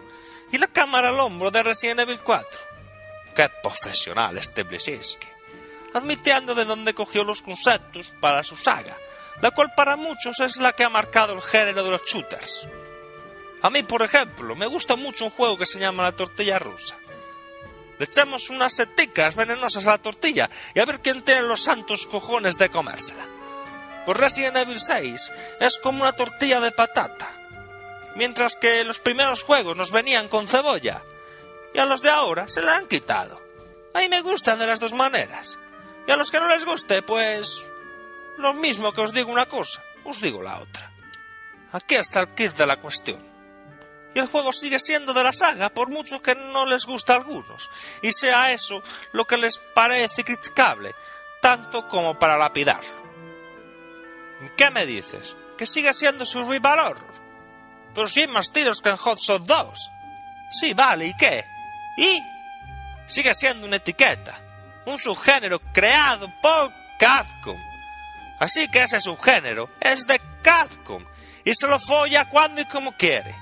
[0.53, 2.61] y la cámara al hombro de Resident Evil 4.
[3.35, 5.27] Qué profesional este Blisinski,
[5.95, 8.97] admitiendo de dónde cogió los conceptos para su saga,
[9.41, 12.69] la cual para muchos es la que ha marcado el género de los shooters.
[13.63, 16.97] A mí, por ejemplo, me gusta mucho un juego que se llama la tortilla rusa.
[18.01, 22.07] Le echamos unas seticas venenosas a la tortilla y a ver quién tiene los santos
[22.07, 23.27] cojones de comérsela.
[24.07, 27.31] Pues Resident Evil 6 es como una tortilla de patata.
[28.17, 31.03] Mientras que los primeros juegos nos venían con cebolla.
[31.75, 33.39] Y a los de ahora se la han quitado.
[33.93, 35.59] A mí me gustan de las dos maneras.
[36.09, 37.71] Y a los que no les guste, pues...
[38.39, 40.91] Lo mismo que os digo una cosa, os digo la otra.
[41.73, 43.30] Aquí está el kit de la cuestión.
[44.15, 47.17] Y el juego sigue siendo de la saga, por mucho que no les guste a
[47.17, 47.71] algunos,
[48.03, 48.83] y sea eso
[49.13, 50.95] lo que les parece criticable,
[51.41, 53.01] tanto como para lapidarlo.
[54.57, 55.37] ¿Qué me dices?
[55.57, 57.13] ¿Que sigue siendo Survival Horror?
[57.95, 59.91] Pero si hay más tiros que en Hot Shot 2.
[60.51, 61.45] Sí, vale, ¿y qué?
[61.97, 62.21] ¿Y?
[63.07, 64.41] Sigue siendo una etiqueta,
[64.87, 67.59] un subgénero creado por Capcom.
[68.39, 71.05] Así que ese subgénero es de Capcom
[71.45, 73.35] y se lo folla cuando y como quiere.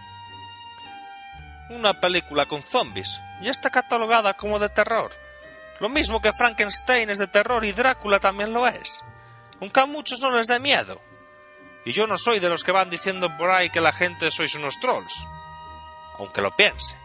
[1.71, 5.13] Una película con zombies y está catalogada como de terror.
[5.81, 9.05] Lo mismo que Frankenstein es de terror y Drácula también lo es
[9.61, 11.01] aunque a muchos no les dé miedo.
[11.85, 14.55] Y yo no soy de los que van diciendo por ahí que la gente sois
[14.55, 15.27] unos trolls,
[16.19, 16.97] aunque lo piense.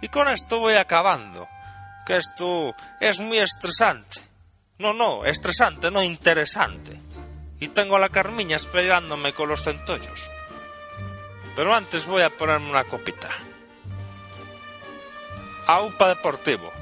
[0.00, 1.48] Y con esto voy acabando,
[2.06, 4.20] que esto es muy estresante.
[4.78, 7.00] No, no, estresante, no interesante.
[7.60, 10.30] Y tengo a la Carmiña esperándome con los centollos.
[11.56, 13.28] Pero antes voy a ponerme una copita.
[15.66, 16.72] AUPA Deportivo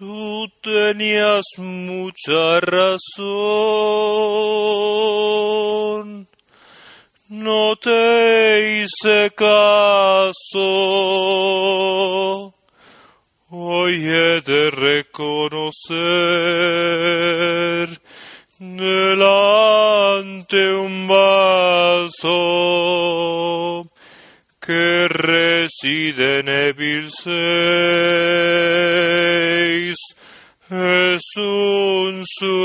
[0.00, 3.20] Tú tenías mucha razón.
[7.28, 10.32] No te hice caso.
[13.50, 15.90] Hoy he de reconocer
[18.60, 22.28] delante un vaso
[24.60, 29.96] que reside en Evil 6
[30.68, 32.60] es un survival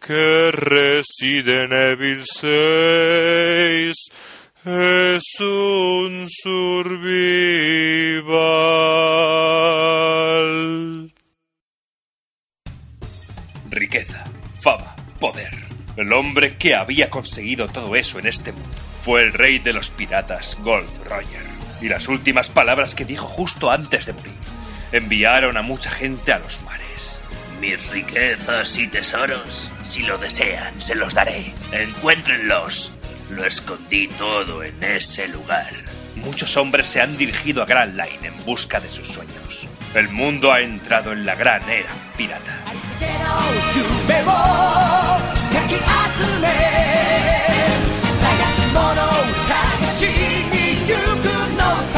[0.00, 3.94] que reside en Evil 6
[4.64, 7.08] es un survival.
[13.70, 14.24] Riqueza,
[14.62, 15.54] fama, poder.
[15.96, 18.68] El hombre que había conseguido todo eso en este mundo
[19.02, 21.46] fue el rey de los piratas, Gold Roger.
[21.80, 24.32] Y las últimas palabras que dijo justo antes de morir
[24.92, 27.20] enviaron a mucha gente a los mares.
[27.60, 31.52] Mis riquezas y tesoros, si lo desean, se los daré.
[31.72, 32.92] Encuéntrenlos.
[33.30, 35.70] Lo escondí todo en ese lugar.
[36.16, 39.68] Muchos hombres se han dirigido a Grand Line en busca de sus sueños.
[39.94, 42.64] El mundo ha entrado en la gran era pirata.
[43.00, 45.78] 夢をかき集
[46.40, 46.46] め
[48.18, 48.84] 探し物を
[49.46, 50.56] 探しに
[50.86, 51.24] 行く
[51.56, 51.60] の
[51.92, 51.96] さ。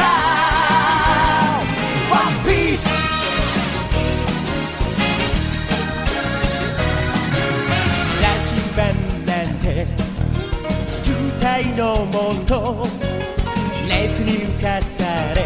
[2.11, 2.79] ワンピース
[8.21, 8.79] 羅針盤
[9.25, 9.65] なんて
[11.01, 11.09] 渋
[11.39, 11.43] 滞
[11.77, 12.15] のも
[13.87, 14.99] 熱に浮かさ
[15.33, 15.39] れ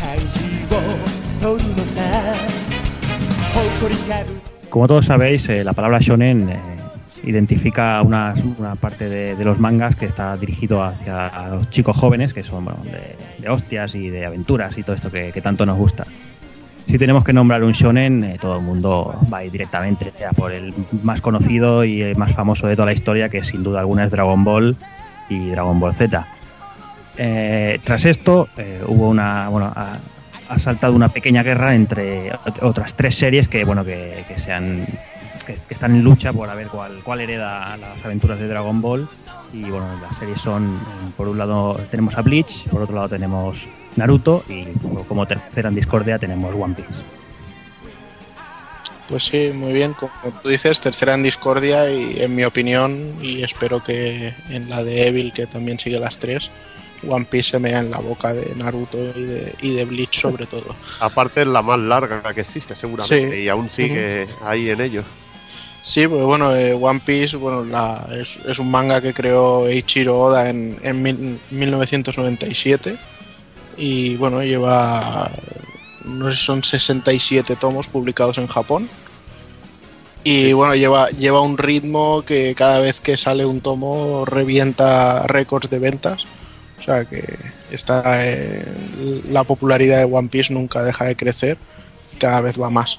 [0.00, 0.24] 会議
[0.72, 0.76] を
[1.40, 1.98] 取るのさ。
[3.54, 4.43] 誇りかぶ
[4.74, 6.58] Como todos sabéis, eh, la palabra shonen eh,
[7.22, 12.34] identifica una, una parte de, de los mangas que está dirigido hacia los chicos jóvenes,
[12.34, 15.64] que son bueno, de, de hostias y de aventuras y todo esto que, que tanto
[15.64, 16.02] nos gusta.
[16.88, 20.32] Si tenemos que nombrar un shonen, eh, todo el mundo va a ir directamente sea
[20.32, 20.74] por el
[21.04, 24.10] más conocido y el más famoso de toda la historia, que sin duda alguna es
[24.10, 24.76] Dragon Ball
[25.28, 26.26] y Dragon Ball Z.
[27.16, 29.48] Eh, tras esto, eh, hubo una.
[29.50, 29.72] Bueno,
[30.48, 34.52] ha saltado una pequeña guerra entre ot- otras tres series que, bueno, que, que se
[34.52, 34.86] han-
[35.46, 39.08] que- están en lucha por a ver cuál, cuál hereda las aventuras de Dragon Ball.
[39.52, 40.80] Y bueno, las series son,
[41.16, 44.64] por un lado tenemos a Bleach, por otro lado tenemos Naruto y
[45.06, 46.88] como tercera en discordia tenemos One Piece.
[49.08, 50.10] Pues sí, muy bien, como
[50.42, 52.92] tú dices, tercera en discordia y en mi opinión,
[53.22, 56.50] y espero que en la de Evil, que también sigue las tres,
[57.08, 60.46] One Piece se mea en la boca de Naruto y de, y de Bleach sobre
[60.46, 60.74] todo.
[61.00, 63.38] Aparte es la más larga que existe, seguramente, Sí.
[63.42, 65.02] y aún sigue ahí en ello.
[65.82, 70.18] Sí, pues bueno, eh, One Piece bueno, la- es, es un manga que creó Eiichiro
[70.18, 72.96] Oda en, en mil- 1997
[73.76, 75.30] y bueno, lleva,
[76.06, 78.88] no sé son 67 tomos publicados en Japón
[80.22, 85.68] y bueno, lleva, lleva un ritmo que cada vez que sale un tomo revienta récords
[85.68, 86.24] de ventas.
[86.84, 87.24] O sea que
[87.70, 88.62] está, eh,
[89.30, 91.56] la popularidad de One Piece nunca deja de crecer,
[92.18, 92.98] cada vez va más.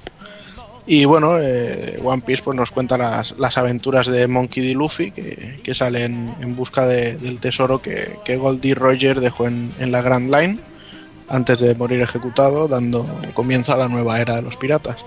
[0.87, 4.73] Y bueno, eh, One Piece pues, nos cuenta las, las aventuras de Monkey D.
[4.73, 9.71] Luffy que, que salen en busca de- del tesoro que, que Goldie Roger dejó en,
[9.79, 10.59] en la Grand Line
[11.27, 14.97] antes de morir ejecutado, dando comienzo a la nueva era de los piratas.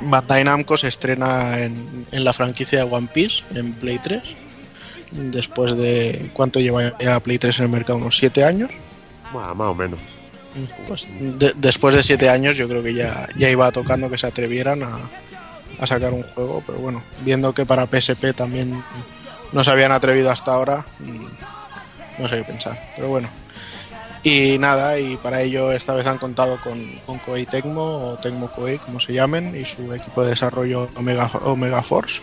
[0.00, 4.22] Bandai Namco se estrena en, en la franquicia de One Piece en Play 3,
[5.14, 8.70] después de cuánto lleva ya Play 3 en el mercado, unos 7 años.
[9.32, 9.98] Bueno, más o menos.
[10.86, 11.08] Pues
[11.38, 14.84] de- después de siete años yo creo que ya, ya iba tocando que se atrevieran
[14.84, 14.98] a,
[15.80, 18.80] a sacar un juego, pero bueno, viendo que para PSP también
[19.50, 23.28] no se habían atrevido hasta ahora, mm, no sé qué pensar, pero bueno.
[24.22, 28.50] Y nada, y para ello esta vez han contado con, con Koei Tecmo o Tecmo
[28.52, 32.20] Koei, como se llamen, y su equipo de desarrollo Omega, Omega Force,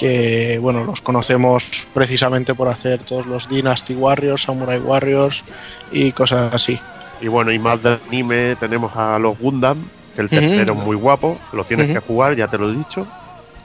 [0.00, 1.62] que bueno, los conocemos
[1.92, 5.44] precisamente por hacer todos los Dynasty Warriors, Samurai Warriors
[5.92, 6.80] y cosas así.
[7.20, 9.76] Y bueno, y más del anime tenemos a los Gundam,
[10.16, 13.06] que el tercero es muy guapo, lo tienes que jugar, ya te lo he dicho,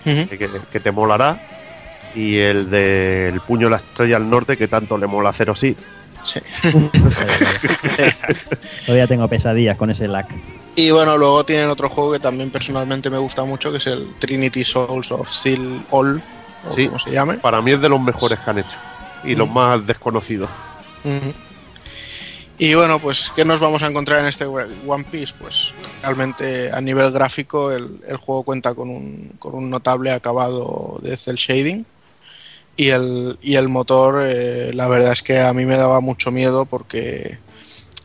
[0.03, 1.41] que, que te molará.
[2.14, 5.76] Y el del puño de la estrella al norte, que tanto le mola hacer sí.
[6.24, 6.40] Sí.
[8.86, 10.26] Todavía tengo pesadillas con ese lag.
[10.76, 14.14] Y bueno, luego tienen otro juego que también personalmente me gusta mucho, que es el
[14.19, 16.22] Trinity Souls of Steel All,
[16.69, 17.35] o Sí, como se llame.
[17.35, 18.76] para mí es de los mejores que han hecho.
[19.23, 20.49] Y los más desconocidos.
[22.57, 25.34] Y bueno, pues, ¿qué nos vamos a encontrar en este One Piece?
[25.39, 25.72] Pues
[26.02, 31.18] realmente a nivel gráfico el, el juego cuenta con un, con un notable acabado de
[31.18, 31.85] cel shading.
[32.77, 36.31] Y el, y el motor, eh, la verdad es que a mí me daba mucho
[36.31, 37.39] miedo porque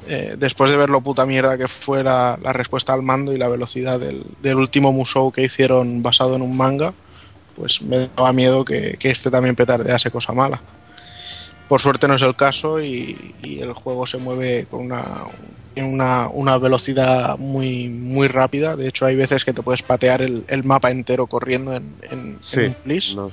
[0.08, 3.38] eh, después de ver lo puta mierda que fue la, la respuesta al mando y
[3.38, 6.94] la velocidad del, del último Musou que hicieron basado en un manga,
[7.56, 10.60] pues me daba miedo que, que este también petardease cosa mala.
[11.68, 15.24] Por suerte no es el caso y, y el juego se mueve con una,
[15.76, 18.74] una, una velocidad muy, muy rápida.
[18.76, 22.40] De hecho, hay veces que te puedes patear el, el mapa entero corriendo en, en,
[22.66, 23.14] un plis.
[23.14, 23.30] no.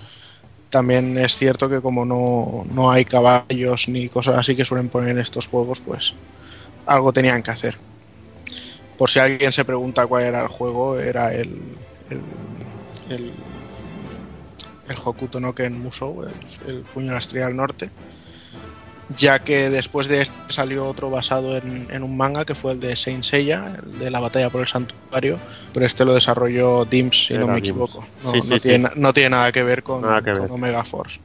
[0.69, 5.11] También es cierto que como no, no hay caballos ni cosas así que suelen poner
[5.11, 6.13] en estos juegos, pues
[6.87, 7.77] algo tenían que hacer.
[8.97, 11.49] Por si alguien se pregunta cuál era el juego, era el,
[12.09, 12.21] el,
[13.11, 13.31] el,
[14.89, 16.31] el Hokuto no Ken Musou, el,
[16.67, 17.89] el puño de la estrella del norte.
[19.17, 22.81] Ya que después de este salió otro basado en, en un manga que fue el
[22.81, 25.39] de Saint Seiya, el de la batalla por el santuario,
[25.73, 27.69] pero este lo desarrolló Dims, si no me Dims.
[27.69, 28.05] equivoco.
[28.23, 28.99] No, Sí, no sí, tiene, sí.
[28.99, 30.51] no tiene nada que ver con, que con.
[30.51, 31.21] Omega Force.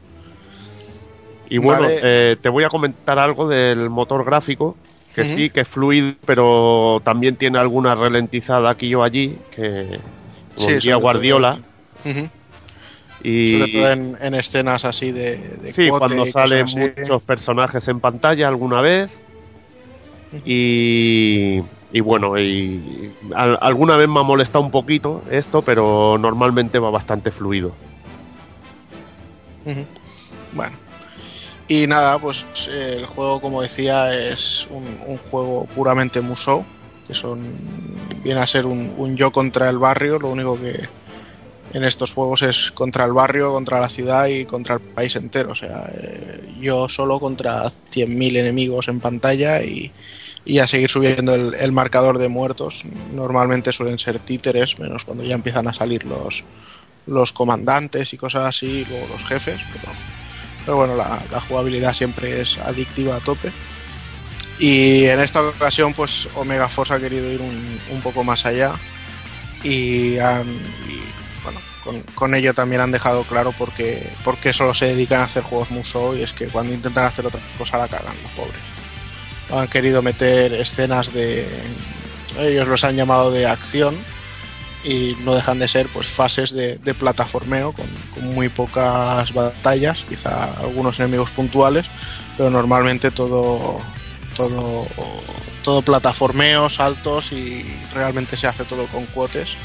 [1.48, 1.98] Y bueno, Vale.
[2.04, 4.76] eh, te voy a comentar algo del motor gráfico,
[5.14, 9.98] que sí, que es fluido, pero también tiene alguna ralentizada aquí o allí, que
[10.54, 11.58] Sí, Guardiola.
[13.24, 16.66] Y Sobre todo en, en escenas así de, de sí, cuote cuando salen
[16.98, 19.10] muchos personajes en pantalla alguna vez.
[20.44, 21.60] Y,
[21.92, 26.90] y bueno, y al- alguna vez me ha molestado un poquito esto, pero normalmente va
[26.90, 27.72] bastante fluido.
[30.52, 30.76] Bueno.
[31.72, 36.66] Y nada, pues eh, el juego, como decía, es un, juego puramente Musou,
[37.06, 37.40] que son
[38.22, 40.86] viene a ser un, yo contra el barrio, lo único que
[41.72, 45.52] en estos juegos es contra el barrio, contra la ciudad y contra el país entero.
[45.52, 49.90] O sea, eh, yo solo contra 100.000 enemigos en pantalla y,
[50.44, 52.82] y a seguir subiendo el, marcador de muertos.
[53.14, 56.44] Normalmente suelen ser títeres, menos cuando ya empiezan a salir los,
[57.06, 59.90] los comandantes y cosas así, luego los jefes, pero,
[60.64, 63.52] pero bueno, la, jugabilidad siempre es adictiva a tope.
[64.58, 68.74] Y en esta ocasión, pues Omega Force ha querido ir un, poco más allá
[69.64, 70.16] y,
[71.42, 71.60] bueno,
[72.14, 76.16] con, ello también han dejado claro por qué solo se dedican a hacer juegos Musou
[76.16, 78.60] y es que cuando intentan hacer otra cosa la cagan los pobres.
[79.50, 81.46] Han querido meter escenas de...
[82.38, 83.94] Ellos los han llamado de acción
[84.84, 90.04] y no dejan de ser pues fases de, de plataformeo con, con, muy pocas batallas,
[90.08, 91.86] quizá algunos enemigos puntuales,
[92.36, 93.80] pero normalmente todo
[94.36, 94.86] todo
[95.62, 97.64] todo plataformeo, saltos y
[97.94, 99.56] realmente se hace todo con quotes.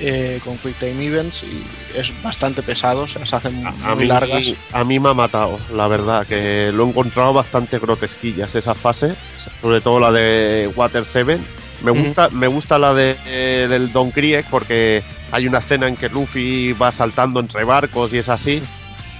[0.00, 1.64] Eh, con Quick Time Events y
[1.96, 4.52] es bastante pesado, o sea, se hacen a, muy a mí, largas.
[4.72, 9.14] A mí me ha matado, la verdad, que lo he encontrado bastante grotesquillas esa fase,
[9.62, 11.38] sobre todo la de Water 7.
[11.84, 15.96] Me gusta, me gusta la de, eh, del Don Krieg porque hay una escena en
[15.96, 18.62] que Luffy va saltando entre barcos y es así.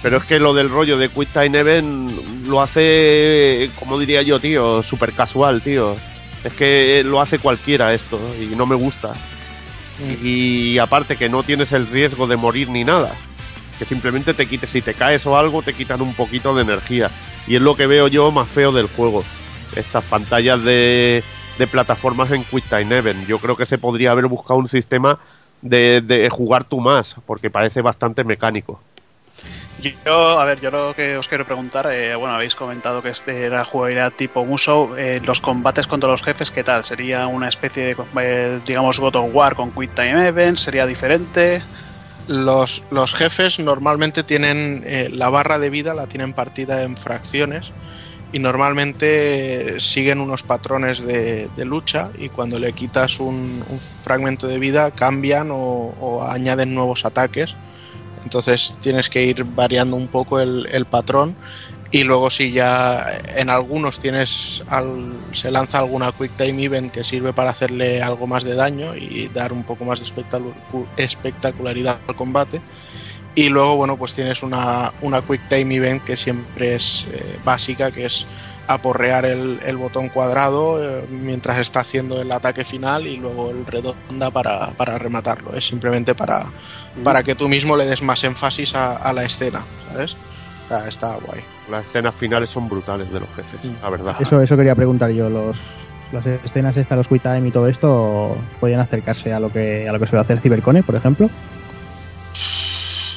[0.01, 4.39] Pero es que lo del rollo de Quick Time Event lo hace, como diría yo,
[4.39, 5.95] tío, súper casual, tío.
[6.43, 9.13] Es que lo hace cualquiera esto y no me gusta.
[10.21, 13.13] Y aparte que no tienes el riesgo de morir ni nada.
[13.77, 17.09] Que simplemente te quites, si te caes o algo, te quitan un poquito de energía.
[17.47, 19.23] Y es lo que veo yo más feo del juego.
[19.75, 21.23] Estas pantallas de,
[21.57, 23.27] de plataformas en Quick Time Event.
[23.27, 25.19] Yo creo que se podría haber buscado un sistema
[25.61, 28.79] de, de jugar tú más, porque parece bastante mecánico.
[30.05, 33.43] Yo, a ver, yo lo que os quiero preguntar, eh, bueno, habéis comentado que este
[33.43, 36.85] era jugabilidad tipo Musou, eh, los combates contra los jefes, ¿qué tal?
[36.85, 40.57] ¿Sería una especie de, eh, digamos, God of War con Quick Time Event?
[40.57, 41.61] ¿Sería diferente?
[42.27, 47.71] Los, los jefes normalmente tienen eh, la barra de vida, la tienen partida en fracciones
[48.35, 53.63] y normalmente siguen unos patrones de, lucha y cuando le quitas un,
[54.03, 57.55] fragmento de vida cambian o, añaden nuevos ataques.
[58.25, 61.37] Entonces tienes que ir variando un poco el, patrón
[61.91, 63.05] y luego si ya
[63.37, 64.61] en algunos tienes
[65.31, 69.29] se lanza alguna quick time event que sirve para hacerle algo más de daño y
[69.29, 70.07] dar un poco más de
[70.97, 72.61] espectacularidad al combate
[73.35, 77.91] y luego bueno pues tienes una, una quick time event que siempre es eh, básica
[77.91, 78.25] que es
[78.67, 83.65] aporrear el, el botón cuadrado eh, mientras está haciendo el ataque final y luego el
[83.65, 85.53] redonda para, para rematarlo.
[85.53, 86.45] Es simplemente para,
[87.03, 90.15] para que tú mismo le des más énfasis a, a la escena, ¿sabes?
[90.63, 91.41] Está, está, guay.
[91.69, 93.75] Las escenas finales son brutales de los jefes, sí.
[93.81, 94.15] la verdad.
[94.19, 95.29] Eso, eso quería preguntar yo.
[95.29, 95.59] Los,
[96.11, 99.91] las escenas estas, los quick time y todo esto, ¿podrían acercarse a lo que, a
[99.91, 101.29] lo que suele hacer Cybercone, por ejemplo?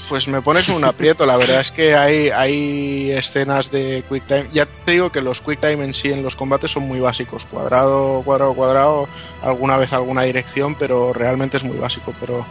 [0.08, 1.26] Pues me pones un aprieto.
[1.26, 4.50] La verdad es que hay, hay escenas de quick time.
[4.52, 7.44] Ya te digo que los quick time en sí en los combates son muy básicos.
[7.46, 9.08] Cuadrado, cuadrado, cuadrado.
[9.42, 12.14] Alguna vez alguna dirección, pero realmente es muy básico.
[12.20, 12.46] Pero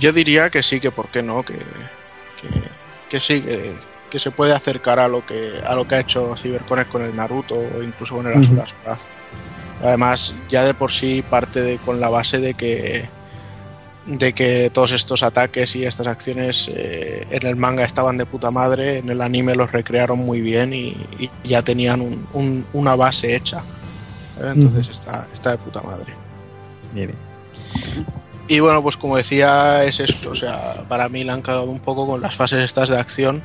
[0.00, 2.48] yo diría que sí, que por qué no, que, que,
[3.08, 3.76] que sí, que,
[4.10, 7.14] que, se puede acercar a lo que a lo que ha hecho Cyberconnect con el
[7.14, 8.66] Naruto o incluso con el Asura.
[9.82, 13.08] Además, ya de por sí parte de, con la base de que
[14.06, 18.50] de que todos estos ataques y estas acciones eh, en el manga estaban de puta
[18.50, 22.96] madre, en el anime los recrearon muy bien y, y ya tenían un, un, una
[22.96, 23.64] base hecha.
[24.40, 24.52] ¿eh?
[24.54, 24.92] Entonces mm.
[24.92, 26.12] está, está, de puta madre.
[26.92, 27.18] Bien, bien.
[28.46, 30.30] Y bueno, pues como decía, es esto.
[30.30, 33.42] O sea, para mí la han cagado un poco con las fases estas de acción.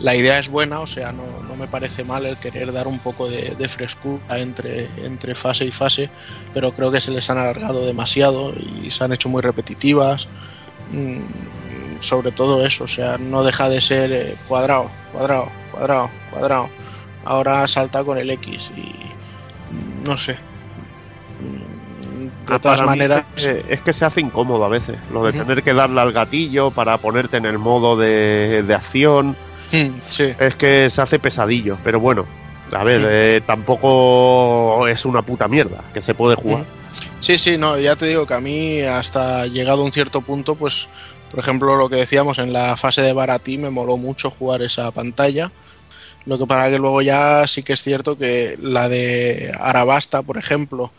[0.00, 2.98] La idea es buena, o sea, no, no me parece mal el querer dar un
[3.00, 6.08] poco de, de, frescura entre, entre fase y fase,
[6.54, 10.26] pero creo que se les han alargado demasiado y se han hecho muy repetitivas.
[10.90, 11.20] Mm,
[12.00, 16.70] sobre todo eso, o sea, no deja de ser eh, cuadrado, cuadrado, cuadrado, cuadrado.
[17.24, 20.38] Ahora salta con el X y mm, no sé.
[22.48, 23.24] De todas maneras.
[23.36, 24.96] Es que, es que, se hace incómodo a veces.
[25.12, 25.46] Lo de uh -huh.
[25.46, 29.36] tener que darle al gatillo para ponerte en el modo de, de acción.
[30.08, 30.34] Sí.
[30.38, 32.26] Es que se hace pesadillo, pero bueno,
[32.72, 36.66] a ver, eh, tampoco es una puta mierda que se puede jugar.
[37.18, 40.54] Sí, sí, no, ya te digo que a mí hasta llegado a un cierto punto,
[40.54, 40.88] pues,
[41.30, 44.90] por ejemplo, lo que decíamos en la fase de Baratí me moló mucho jugar esa
[44.90, 45.52] pantalla.
[46.26, 50.38] Lo que para que luego ya sí que es cierto que la de Arabasta, por
[50.38, 50.92] ejemplo,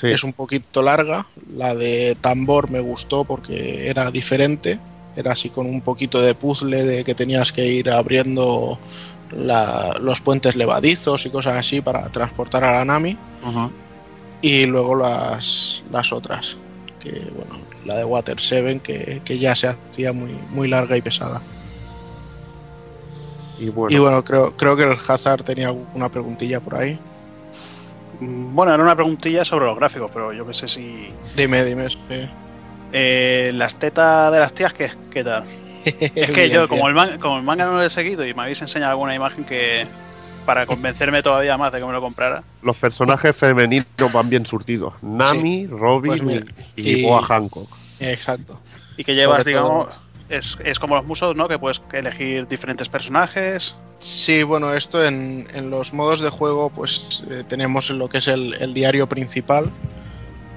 [0.00, 0.08] sí.
[0.08, 1.26] es un poquito larga.
[1.54, 4.78] La de Tambor me gustó porque era diferente
[5.16, 8.78] era así con un poquito de puzzle de que tenías que ir abriendo
[9.30, 13.16] la, los puentes levadizos y cosas así para transportar a la Nami.
[13.44, 13.70] Uh -huh.
[14.42, 16.56] Y luego las, las otras,
[17.00, 21.02] que bueno, la de Water 7 que, que ya se hacía muy, muy larga y
[21.02, 21.40] pesada.
[23.58, 26.98] Y bueno, y bueno creo, creo que el Hazard tenía una preguntilla por ahí.
[28.20, 31.08] Bueno, era una preguntilla sobre los gráficos, pero yo que sé si.
[31.36, 31.88] Dime, dime.
[31.88, 32.30] Sí.
[32.96, 35.42] Eh, las tetas de las tías, ¿qué, qué tal?
[35.84, 38.42] es que yo, como el, man, como el, manga no lo he seguido y me
[38.42, 39.84] habéis enseñado alguna imagen que.
[40.46, 42.44] para convencerme todavía más de que me lo comprara.
[42.62, 44.94] Los personajes femeninos van bien surtidos.
[45.02, 46.44] Nami, Robin Pues
[46.76, 47.68] y, y- Boa Hancock.
[47.98, 48.60] Exacto.
[48.96, 49.94] Y que llevas, Sobre digamos, todo-
[50.28, 51.48] es, es como los musos, ¿no?
[51.48, 53.74] Que puedes elegir diferentes personajes.
[53.98, 58.28] Sí, bueno, esto en, en los modos de juego, pues eh, tenemos lo que es
[58.28, 59.70] el, el diario principal,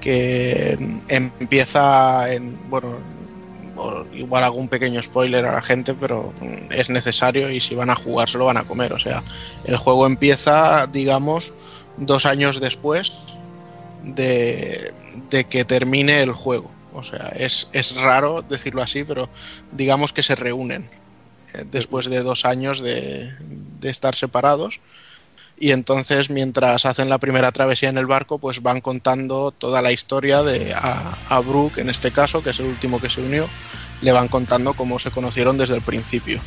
[0.08, 0.70] que
[1.08, 2.96] em- empieza en, bueno,
[4.14, 6.32] igual hago un pequeño spoiler a la gente, pero
[6.70, 8.94] es necesario y si van a jugar se lo van a comer.
[8.94, 9.22] O sea,
[9.66, 11.52] el juego empieza, digamos,
[11.98, 13.12] dos años después
[14.02, 14.94] de,
[15.28, 16.70] de que termine el juego.
[16.94, 19.28] O sea, es, es raro decirlo así, pero
[19.72, 20.88] digamos que se reúnen
[21.54, 23.30] eh, después de dos años de,
[23.78, 24.80] de estar separados.
[25.60, 29.90] Y entonces, mientras hacen la primera travesía en el barco, pues van contando toda la
[29.92, 33.48] historia de a, a Brooke, en este caso, que es el último que se unió,
[34.00, 36.40] le van contando cómo se conocieron desde el principio.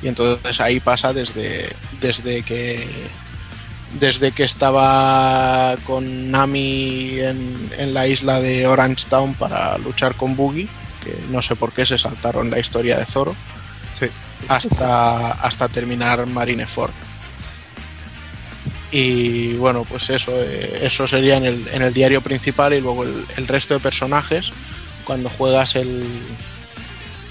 [0.00, 1.68] Y entonces ahí pasa desde,
[2.00, 2.86] desde que
[3.98, 10.34] desde que estaba con Nami en, en la isla de Orange Town para luchar con
[10.34, 10.68] Boogie,
[11.04, 13.34] que no sé por qué se saltaron la historia de Zoro,
[14.00, 14.06] Sí.
[14.48, 16.92] hasta, hasta terminar Marineford.
[18.92, 23.04] Y bueno, pues eso, eh, eso sería en el, en el diario principal y luego
[23.04, 24.52] el, resto de personajes,
[25.04, 26.06] cuando juegas el,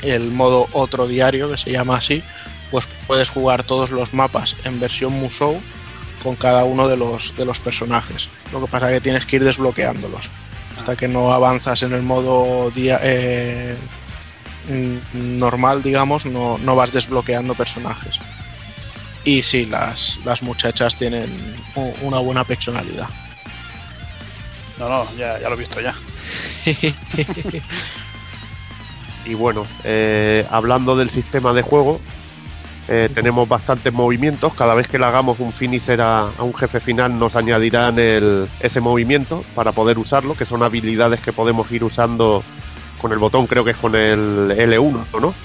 [0.01, 2.23] el modo otro diario, que se llama así,
[2.71, 5.61] pues puedes jugar todos los mapas en versión Musou
[6.23, 8.27] con cada uno de los, de los personajes.
[8.51, 10.29] Lo que pasa es que tienes que ir desbloqueándolos.
[10.77, 13.75] Hasta que no avanzas en el modo dia- eh,
[15.13, 18.19] normal, digamos, no, no vas desbloqueando personajes.
[19.23, 21.25] Y sí, las, las muchachas tienen
[22.01, 23.07] una buena personalidad.
[24.79, 25.93] No, no, ya, ya lo he visto ya.
[29.25, 32.01] Y bueno, eh, hablando del sistema de juego,
[32.87, 34.51] eh, tenemos bastantes movimientos.
[34.55, 38.47] Cada vez que le hagamos un finisher a, a un jefe final, nos añadirán el-
[38.61, 42.43] ese movimiento para poder usarlo, que son habilidades que podemos ir usando
[42.99, 45.35] con el botón, creo que es con el L1, ¿no?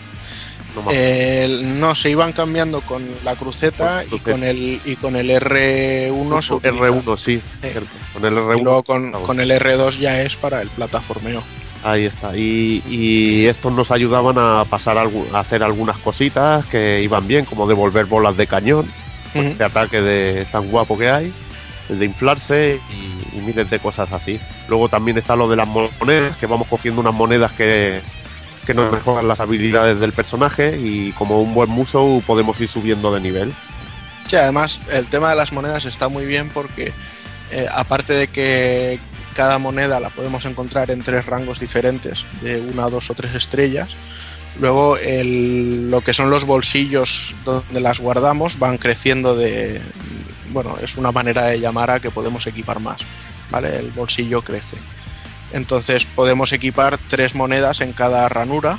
[0.82, 6.54] No se iban cambiando con la cruceta y con el, y con el R1 se
[6.54, 6.88] utiliza.
[6.88, 7.80] R1, sí, Eh.
[8.12, 8.60] Con el R1.
[8.60, 11.42] Y luego con, con el R2 ya es para el plataformeo.
[11.84, 12.36] Ahí está.
[12.36, 17.66] Y, y estos nos ayudaban a pasar a hacer algunas cositas que iban bien, como
[17.66, 18.90] devolver bolas de cañón,
[19.34, 21.32] este ataque de tan guapo que hay,
[21.88, 24.40] el de inflarse y, y miles de cosas así.
[24.68, 28.00] Luego también está lo de las monedas, que vamos cogiendo unas monedas que,
[28.66, 33.14] que nos mejoran las habilidades del personaje y como un buen muso podemos ir subiendo
[33.14, 33.54] de nivel.
[34.24, 36.92] Sí, además el tema de las monedas está muy bien porque
[37.52, 38.98] eh, aparte de que
[39.34, 43.88] cada moneda la podemos encontrar en tres rangos diferentes, de una, dos o tres estrellas,
[44.58, 49.80] luego el- lo que son los bolsillos donde las guardamos van creciendo de...
[50.50, 52.98] Bueno, es una manera de llamar a que podemos equipar más,
[53.50, 53.76] ¿vale?
[53.78, 54.78] El bolsillo crece.
[55.52, 58.78] Entonces podemos equipar tres monedas en cada ranura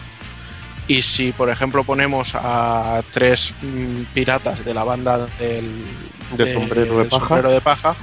[0.88, 5.86] y si, por ejemplo, ponemos a tres mm, piratas de la banda del,
[6.38, 7.20] De del sombrero de paja.
[7.20, 7.96] sombrero de paja,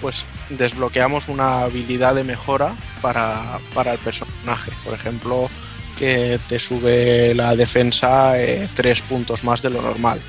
[0.00, 4.70] pues desbloqueamos una habilidad de mejora para, para el personaje.
[4.84, 5.50] Por ejemplo,
[5.98, 10.20] que te sube la defensa eh, tres puntos más de lo normal.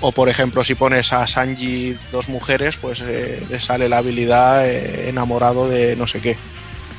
[0.00, 4.68] O por ejemplo, si pones a Sanji dos mujeres, pues eh, le sale la habilidad
[4.68, 6.36] eh, enamorado de no sé qué.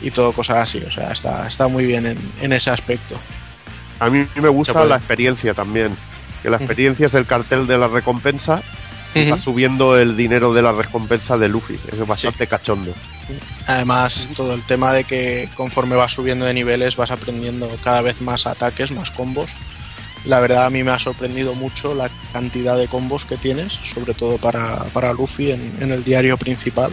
[0.03, 0.83] Y todo cosas así.
[0.85, 3.19] O sea, está, está muy bien en, en ese aspecto.
[3.99, 5.95] A mí me gusta la experiencia también,
[6.41, 8.61] que la experiencia es el cartel de la recompensa
[9.15, 9.43] y va Ujú.
[9.43, 11.79] subiendo el dinero de la recompensa de Luffy.
[11.91, 12.93] Es bastante cachondo.
[13.67, 18.19] Además, todo el tema de que conforme vas subiendo de niveles vas aprendiendo cada vez
[18.21, 19.51] más ataques, más combos.
[20.25, 24.13] La verdad a mí me ha sorprendido mucho la cantidad de combos que tienes, sobre
[24.13, 26.91] todo para, para Luffy en, en el diario principal.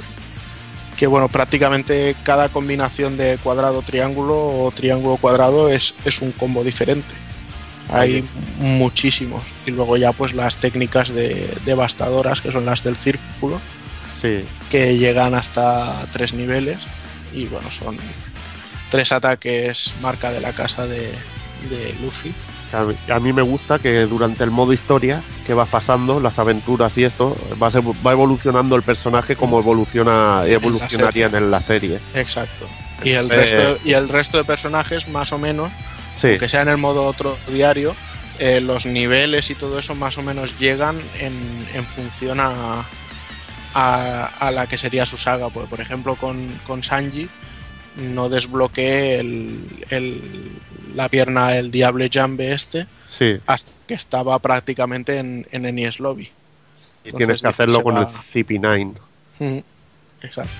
[1.00, 7.14] Que bueno, prácticamente cada combinación de cuadrado-triángulo o triángulo-cuadrado es, es un combo diferente.
[7.88, 8.22] Hay
[8.58, 9.42] muchísimos.
[9.64, 13.62] Y luego ya pues las técnicas de devastadoras, que son las del círculo,
[14.20, 14.44] Sí.
[14.68, 16.76] que llegan hasta tres niveles
[17.32, 17.96] y bueno, son
[18.90, 21.10] tres ataques marca de la casa de,
[21.70, 22.34] de Luffy.
[22.72, 27.04] A mí, me gusta que durante el modo historia que va pasando, las aventuras y
[27.04, 31.98] esto, va, evolucionando el personaje como evoluciona evolucionarían en la serie.
[32.14, 32.66] Exacto.
[33.02, 35.70] Y el, Eh, resto, y el resto de personajes, más o menos,
[36.20, 36.28] Sí.
[36.28, 37.94] aunque sea en el modo otro diario,
[38.38, 41.32] eh, los niveles y todo eso más o menos llegan en,
[41.74, 42.84] en función a,
[43.74, 45.48] a, a la que sería su saga.
[45.48, 47.28] Pues, por ejemplo, con, con Sanji
[47.96, 49.60] no desbloqueé el,
[49.90, 50.52] el-
[50.94, 52.86] la pierna, el Diable Jambe este,
[53.18, 53.38] Sí.
[53.46, 56.30] hasta que estaba prácticamente en, en Enies Lobby.
[57.04, 58.94] Y tienes que hacerlo con el CP9.
[60.22, 60.52] Exacto.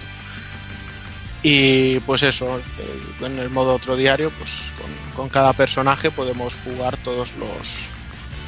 [1.43, 4.51] Y pues eso, eh, en el modo otro diario, pues
[4.81, 7.89] con, con, cada personaje podemos jugar todos los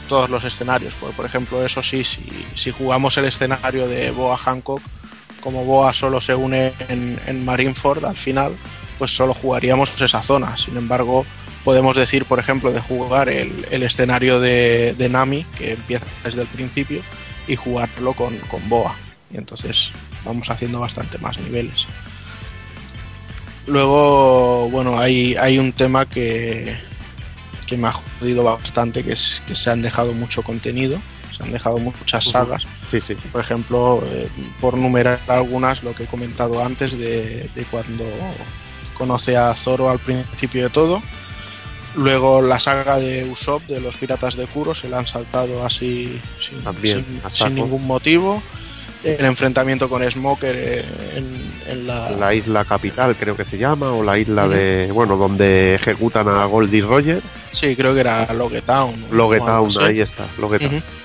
[0.08, 0.94] todos los escenarios.
[0.94, 2.22] Por, por ejemplo, eso sí, si,
[2.54, 4.82] si, jugamos el escenario de Boa Hancock,
[5.40, 8.58] como Boa solo se une en, en Marineford al final,
[8.98, 10.56] pues solo jugaríamos esa zona.
[10.58, 11.24] Sin embargo,
[11.64, 16.42] podemos decir, por ejemplo, de jugar el, el escenario de, de, Nami, que empieza desde
[16.42, 17.02] el principio,
[17.46, 18.94] y jugarlo con, con Boa.
[19.30, 19.92] Y entonces
[20.24, 21.86] vamos haciendo bastante más niveles.
[23.66, 26.76] Luego, bueno, hay, hay un tema que,
[27.66, 31.00] que me ha jodido bastante, que es que se han dejado mucho contenido,
[31.36, 32.66] se han dejado muchas sagas.
[32.90, 33.14] Sí, sí.
[33.14, 34.28] Por ejemplo, eh,
[34.60, 38.04] por numerar algunas, lo que he comentado antes de, de, cuando
[38.94, 41.02] conoce a Zoro al principio de todo.
[41.94, 46.20] Luego la saga de Usopp de los piratas de Kuro se la han saltado así
[46.40, 48.42] sin, También, sin, sin ningún motivo
[49.04, 50.84] el enfrentamiento con Smoker
[51.16, 51.26] en,
[51.68, 52.10] en la...
[52.10, 52.34] la...
[52.34, 54.90] isla capital, creo que se llama, o la isla de.
[54.92, 57.22] Bueno, donde ejecutan a Goldie Roger.
[57.50, 58.94] Sí, creo que era Logetown.
[59.10, 60.74] Logetown, ahí está, Logetown.
[60.74, 61.01] Uh -huh.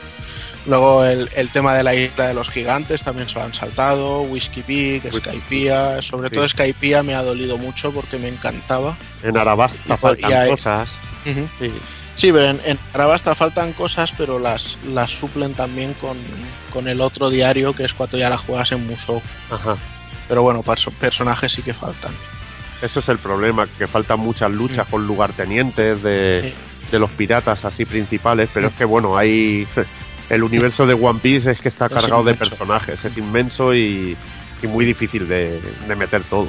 [0.68, 4.22] Luego el, el, tema de la isla de los gigantes también se lo han saltado,
[4.23, 6.35] Whiskey Peak, Skypiea, sobre sí.
[6.35, 8.98] todo Skypiea me ha dolido mucho porque me encantaba.
[9.23, 10.49] En Arabasta y, faltan y hay...
[10.49, 10.89] cosas.
[11.26, 11.49] Uh -huh.
[11.60, 11.72] sí.
[12.15, 16.18] Sí, pero en, en, Arabasta faltan cosas, pero las, las suplen también con,
[16.73, 19.22] con, el otro diario, que es cuando ya la juegas en Musou.
[19.52, 19.77] Ajá.
[20.27, 22.11] Pero bueno, perso personajes sí que faltan.
[22.81, 24.91] Eso es el problema, que faltan muchas luchas sí.
[24.91, 26.53] con lugartenientes de,
[26.91, 29.68] de, los piratas así principales, pero es que bueno, hay...
[30.29, 34.17] El universo de One Piece es que está cargado de personajes, es inmenso y,
[34.61, 36.47] y muy difícil de, de meter todo.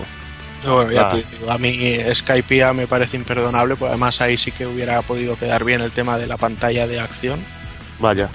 [0.64, 1.08] Bueno, ya ah.
[1.08, 5.36] te digo, a mí Skypiea me parece imperdonable, pues además ahí sí que hubiera podido
[5.36, 7.40] quedar bien el tema de la pantalla de acción.
[8.00, 8.28] Vaya.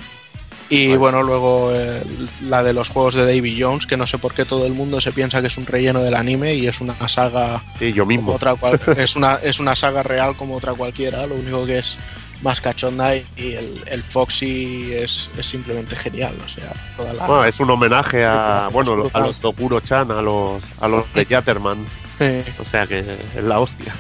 [0.70, 0.98] Y Vaya.
[1.00, 2.02] bueno, luego eh,
[2.44, 5.02] la de los juegos de Davy Jones, que no sé por qué todo el mundo
[5.02, 7.62] se piensa que es un relleno del anime y es una saga.
[7.78, 8.34] Sí, yo mismo.
[8.34, 11.98] Otra cual, es, una, es una saga real como otra cualquiera, lo único que es
[12.44, 16.36] más cachonda y el, el Foxy es, es, simplemente genial.
[16.46, 17.26] O sea, toda la.
[17.26, 21.26] Bueno, es un homenaje a, bueno, a los Tokuro Chan, a los, a los de
[21.26, 21.88] Jatterman.
[22.20, 22.44] Sí.
[22.60, 23.96] O sea que es la hostia.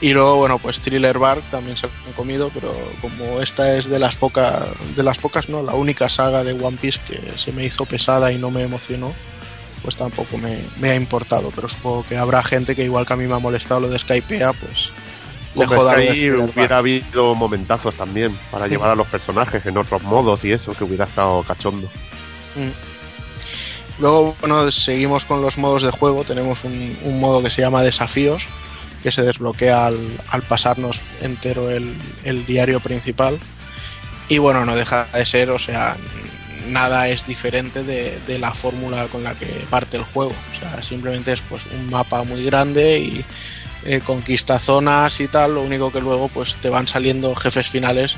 [0.00, 3.98] y luego, bueno, pues Thriller Bark también se han comido, pero como esta es de
[3.98, 4.66] las pocas,
[4.96, 8.32] de las pocas, no, la única saga de One Piece que se me hizo pesada
[8.32, 9.12] y no me emocionó,
[9.82, 11.52] pues tampoco me, me ha importado.
[11.54, 13.98] Pero supongo que habrá gente que igual que a mí me ha molestado lo de
[13.98, 14.90] Skypea, pues
[15.54, 18.72] le jodan ahí hubiera habido momentazos también para sí.
[18.72, 21.88] llevar a los personajes en otros modos y eso, que hubiera estado cachondo.
[22.54, 22.90] Mm.
[24.00, 26.24] Luego, bueno, seguimos con los modos de juego.
[26.24, 28.44] Tenemos un, un modo que se llama desafíos,
[29.02, 31.94] que se desbloquea al, al pasarnos entero el,
[32.24, 33.38] el, diario principal.
[34.28, 35.96] Y bueno, no deja de ser, o sea,
[36.68, 40.32] nada es diferente de, de la fórmula con la que parte el juego.
[40.56, 43.24] O sea, simplemente es pues un mapa muy grande y
[43.84, 45.54] eh, conquista zonas y tal.
[45.54, 48.16] Lo único que luego pues te van saliendo jefes finales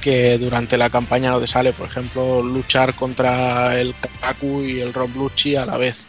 [0.00, 1.72] que durante la campaña no te sale.
[1.72, 6.06] Por ejemplo, luchar contra el Kaku y el Rob Lucci a la vez,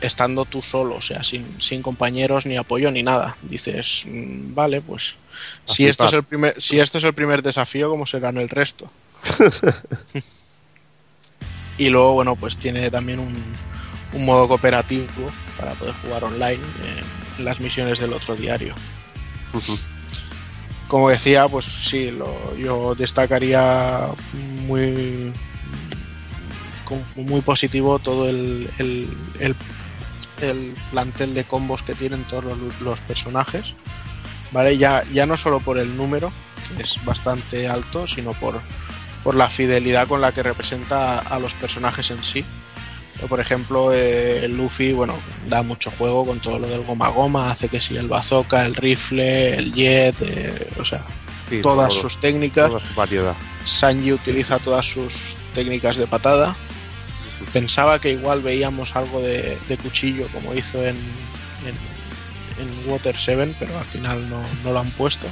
[0.00, 3.36] estando tú solo, o sea, sin, sin compañeros ni apoyo ni nada.
[3.42, 5.16] Dices, mmm, vale, pues
[5.66, 8.90] si esto, es el primer, si esto es el primer desafío, ¿cómo serán el resto?
[11.78, 13.34] y luego, bueno, pues tiene también un,
[14.12, 16.60] un modo cooperativo para poder jugar online
[17.38, 18.74] las misiones del otro diario.
[19.52, 19.94] Uh -huh
[20.94, 24.08] como decía, pues sí, lo, yo destacaría
[24.66, 25.32] muy
[27.16, 29.08] muy positivo todo el, el,
[29.40, 29.56] el,
[30.42, 33.74] el, plantel de combos que tienen todos los, los, personajes.
[34.52, 34.78] ¿Vale?
[34.78, 36.30] Ya, ya no solo por el número,
[36.76, 38.60] que es bastante alto, sino por,
[39.24, 42.44] por la fidelidad con la que representa a, a los personajes en sí.
[43.28, 47.50] Por ejemplo, eh, el Luffy, bueno, da mucho juego con todo lo del goma goma,
[47.50, 51.06] hace que si el bazooka, el rifle, el jet, eh, o sea,
[51.48, 52.68] sí, todas todo, sus técnicas.
[52.68, 53.34] Toda su variedad.
[53.64, 56.54] Sanji utiliza todas sus técnicas de patada.
[57.52, 61.76] Pensaba que igual veíamos algo de, de cuchillo como hizo en, en,
[62.58, 65.26] en, Water 7, pero al final no, no lo han puesto.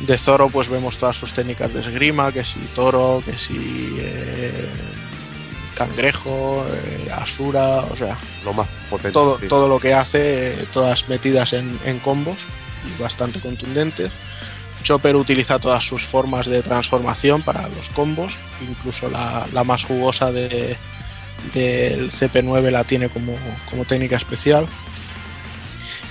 [0.00, 4.68] De Zoro pues vemos todas sus técnicas de esgrima, que si toro, que si eh,
[5.76, 9.46] cangrejo, eh, asura, o sea, lo más potente, todo, sí.
[9.46, 12.38] todo lo que hace, eh, todas metidas en, en, combos
[12.84, 14.10] y bastante contundentes.
[14.82, 18.34] Chopper utiliza todas sus formas de transformación para los combos,
[18.66, 20.76] incluso la, la más jugosa de,
[21.52, 23.36] del CP9 la tiene como,
[23.68, 24.66] como, técnica especial.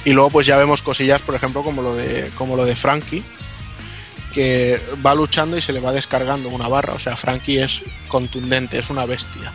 [0.04, 3.24] Y luego pues ya vemos cosillas, por ejemplo, como lo de, como lo de Frankie,
[4.36, 6.94] que va luchando y se le va descargando una barra.
[6.94, 9.52] O sea, Frankie es contundente, es una bestia.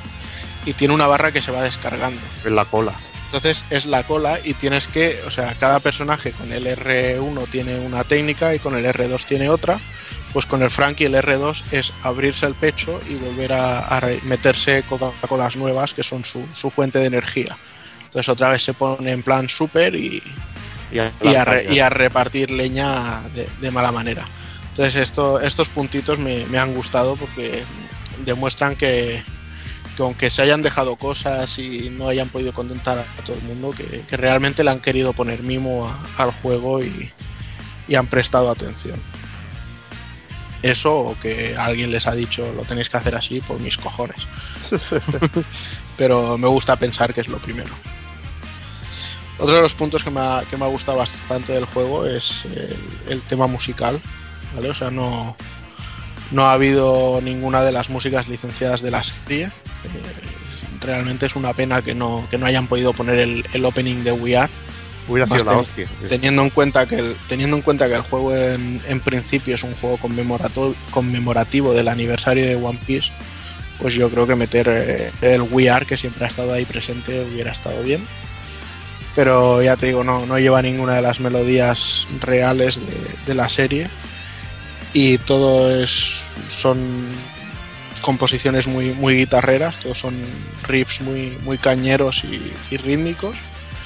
[0.66, 2.20] Y tiene una barra que se va descargando.
[2.44, 2.92] En la cola.
[3.26, 7.76] Entonces es la cola y tienes que, o sea, cada personaje con el R1 tiene
[7.78, 9.78] una técnica y con el R2 tiene otra.
[10.32, 15.56] Pues con el Frankie el R2 es abrirse el pecho y volver a, meterse Coca-Colas
[15.56, 17.56] nuevas que son su, su fuente de energía.
[18.04, 20.22] Entonces otra vez se pone en plan super y,
[20.92, 24.26] Y a, y a, re- y a repartir leña de, de mala manera.
[24.70, 27.64] Entonces esto, estos puntitos me, me han gustado porque
[28.24, 29.22] demuestran que,
[29.96, 33.72] que aunque se hayan dejado cosas y no hayan podido contentar a todo el mundo,
[33.72, 37.10] que, que realmente le han querido poner mimo a- al juego y,
[37.88, 39.00] y han prestado atención.
[40.62, 44.18] Eso o que alguien les ha dicho lo tenéis que hacer así por mis cojones.
[45.96, 47.70] Pero me gusta pensar que es lo primero.
[49.38, 52.44] Otro de los puntos que me ha, que me ha gustado bastante del juego es
[52.44, 52.78] el,
[53.12, 54.00] el tema musical.
[54.54, 54.70] ¿Vale?
[54.70, 55.36] O sea, no,
[56.30, 59.44] no ha habido ninguna de las músicas licenciadas de la serie.
[59.46, 59.50] Eh,
[60.80, 64.12] realmente es una pena que no, que no hayan podido poner el, el opening de
[64.12, 64.50] We Are.
[65.08, 65.88] Hubiera sido la ten- hostia.
[66.08, 69.62] Teniendo en cuenta que el, teniendo en cuenta que el juego en, en principio es
[69.64, 73.10] un juego conmemorato- conmemorativo del aniversario de One Piece,
[73.78, 77.24] pues yo creo que meter eh, el We Are, que siempre ha estado ahí presente,
[77.24, 78.06] hubiera estado bien.
[79.14, 82.94] Pero ya te digo, no, no lleva ninguna de las melodías reales de,
[83.26, 83.90] de la serie.
[84.92, 86.24] Y todo es.
[86.48, 86.78] son
[88.02, 90.14] composiciones muy, muy guitarreras, todos son
[90.66, 93.36] riffs muy, muy cañeros y, y rítmicos.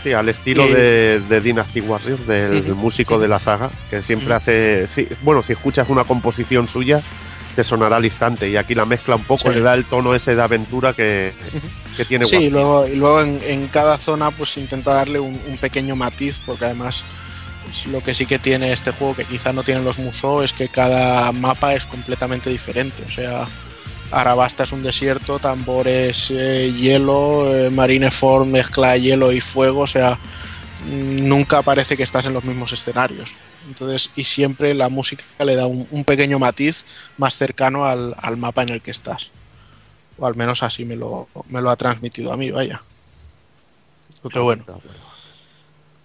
[0.03, 3.23] Sí, al estilo Y- de, de Dynasty Warriors, del Sí, músico sí.
[3.23, 4.35] de la saga, que siempre Ujú.
[4.37, 4.89] hace.
[5.23, 7.03] bueno, si escuchas una composición suya,
[7.57, 8.49] te sonará al instante.
[8.49, 11.33] Y aquí la mezcla un poco, le da el tono ese de aventura que,
[11.97, 15.41] que tiene Sí, y luego, y luego en, en cada zona pues intenta darle un,
[15.49, 17.03] un pequeño matiz, porque además
[17.75, 20.53] pues, lo que sí que tiene este juego, que quizá no tienen los Musou, es
[20.53, 23.03] que cada mapa es completamente diferente.
[23.03, 23.49] O sea,
[24.11, 29.87] Arabasta es un desierto, Tambor es eh, hielo, eh, Marineford mezcla hielo y fuego, o
[29.87, 30.19] sea,
[30.87, 33.31] mm, nunca parece que estás en los mismos escenarios.
[33.67, 36.85] Entonces, y siempre la música le da un, un pequeño matiz
[37.17, 39.31] más cercano al, al mapa en el que estás.
[40.19, 42.81] O al menos así me lo, me lo ha transmitido a mí, vaya.
[44.23, 44.65] Pero bueno,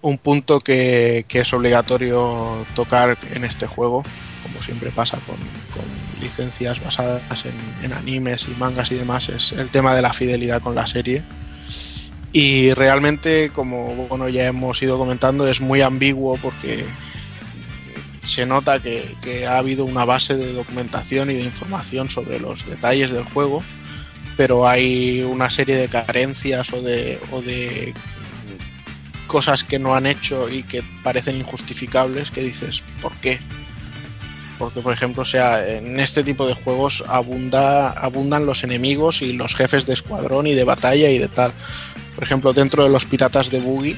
[0.02, 4.04] un punto que, es obligatorio tocar en este juego,
[4.44, 5.86] como siempre pasa con, con
[6.22, 10.76] licencias basadas en, animes y mangas y demás, es el tema de la fidelidad con
[10.76, 11.24] la serie.
[12.32, 16.86] Y realmente, como bueno, ya hemos ido comentando, es muy ambiguo porque
[18.22, 23.12] se nota que, ha habido una base de documentación y de información sobre los detalles
[23.12, 23.64] del juego,
[24.38, 27.94] pero hay una serie de carencias o de
[29.30, 33.40] cosas que no han hecho y que parecen injustificables que dices, ¿por qué?
[34.58, 39.32] Porque, por ejemplo, o sea, en este tipo de juegos abunda, abundan los enemigos y
[39.32, 41.54] los jefes de escuadrón y de batalla y de tal.
[42.16, 43.96] Por ejemplo, dentro de los piratas de Boogie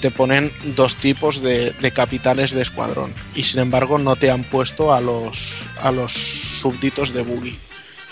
[0.00, 4.44] te ponen dos tipos de, de capitanes de escuadrón y sin embargo no te han
[4.44, 7.58] puesto a los, a los súbditos de Boogie.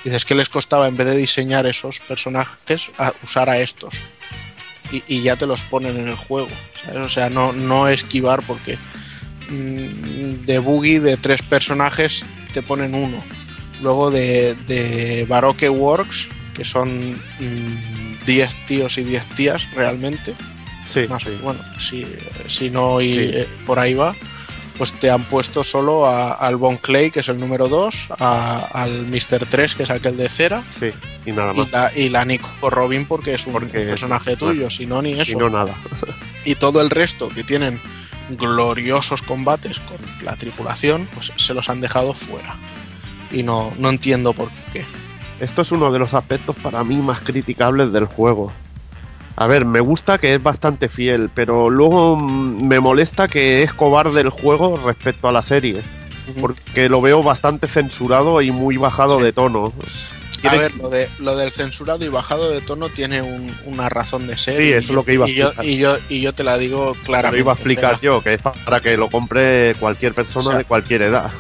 [0.03, 2.91] Dices que les costaba en vez de diseñar esos personajes
[3.23, 3.95] usar a estos
[4.97, 6.49] y, y ya te los ponen en el juego.
[6.85, 7.01] ¿sabes?
[7.01, 8.79] O sea, no, no esquivar porque
[9.51, 13.25] mm, de Boogie de tres personajes te ponen uno.
[13.81, 20.35] Luego de, de Baroque Works, que son mm, 10 tíos y 10 tías realmente.
[20.93, 21.31] Sí, Más, sí.
[21.43, 22.07] Bueno, si,
[22.47, 23.31] si no, y Sí.
[23.35, 24.15] eh, por ahí va.
[24.79, 29.07] Pues te han puesto solo a- al Bon Clay, que es el número 2, al
[29.07, 29.47] Mr.
[29.49, 30.91] 3, que es aquel de cera, Sí,
[31.25, 31.71] y nada y más.
[31.71, 35.13] la, y la Nico Robin porque es un, Porque- un personaje tuyo, si no ni
[35.21, 35.31] eso.
[35.33, 35.75] Y no nada.
[36.45, 37.81] Y todo el resto que tienen
[38.31, 42.57] gloriosos combates con la tripulación, pues se los han dejado fuera.
[43.31, 44.85] Y no, no entiendo por qué.
[45.41, 48.53] Esto es uno de los aspectos para mí más criticables del juego.
[49.37, 53.73] A ver, me gusta que es bastante fiel, pero luego mm, me molesta que es
[53.73, 55.83] cobarde el juego respecto a la serie.
[56.41, 59.73] Porque lo veo bastante censurado y muy bajado de tono.
[60.49, 64.27] A ver, lo, de, lo del censurado y bajado de tono tiene un- una razón
[64.27, 64.57] de ser.
[64.59, 65.65] Sí, y- eso es lo que iba a y yo, explicar.
[65.67, 67.37] y, yo, y yo te la digo Te claramente.
[67.39, 70.39] lo iba a o explicar sea, yo, que es para que lo compre cualquier persona
[70.47, 71.31] O sea, de cualquier edad.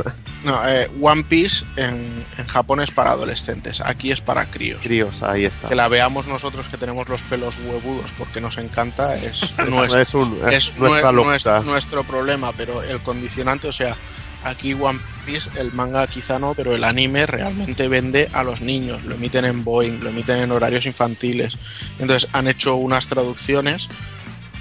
[0.44, 4.80] no, eh, One Piece en, en Japón es para adolescentes, aquí es para críos.
[4.82, 5.68] Críos, ahí está.
[5.68, 10.14] Que la veamos nosotros que tenemos los pelos huevudos porque nos encanta es, nuestro, es,
[10.14, 13.96] un, es es nuestra nuestro problema, pero el condicionante, o sea,
[14.44, 19.02] aquí One Piece, el manga quizá no, pero el anime realmente vende a los niños,
[19.04, 21.56] lo emiten en Boeing, lo emiten en horarios infantiles.
[21.98, 23.88] Entonces han hecho unas traducciones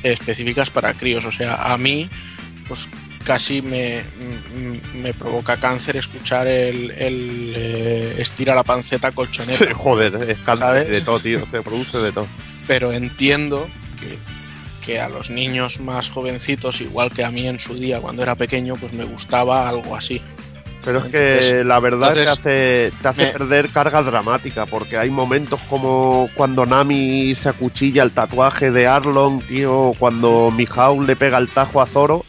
[0.04, 2.10] específicas para críos, o sea, a mí,
[2.68, 2.88] pues
[3.24, 9.74] casi me, mm, me provoca cáncer escuchar el, el, eh, estira la panceta colchoneta.
[9.76, 11.40] Joder, es cáncer de todo, tío.
[11.40, 12.28] Se produce de todo.
[12.68, 13.70] Pero entiendo
[14.00, 14.18] que,
[14.86, 18.36] que a los niños más jovencitos, igual que a mí en su día cuando era
[18.36, 20.22] pequeño, pues me gustaba algo así.
[20.86, 24.98] Pero es que la verdad entonces, te hace, te hace me- perder carga dramática, porque
[24.98, 31.02] hay momentos como cuando Nami se acuchilla el tatuaje de Arlong, tío, o cuando Mihawk
[31.08, 32.26] le pega el tajo a Zoro,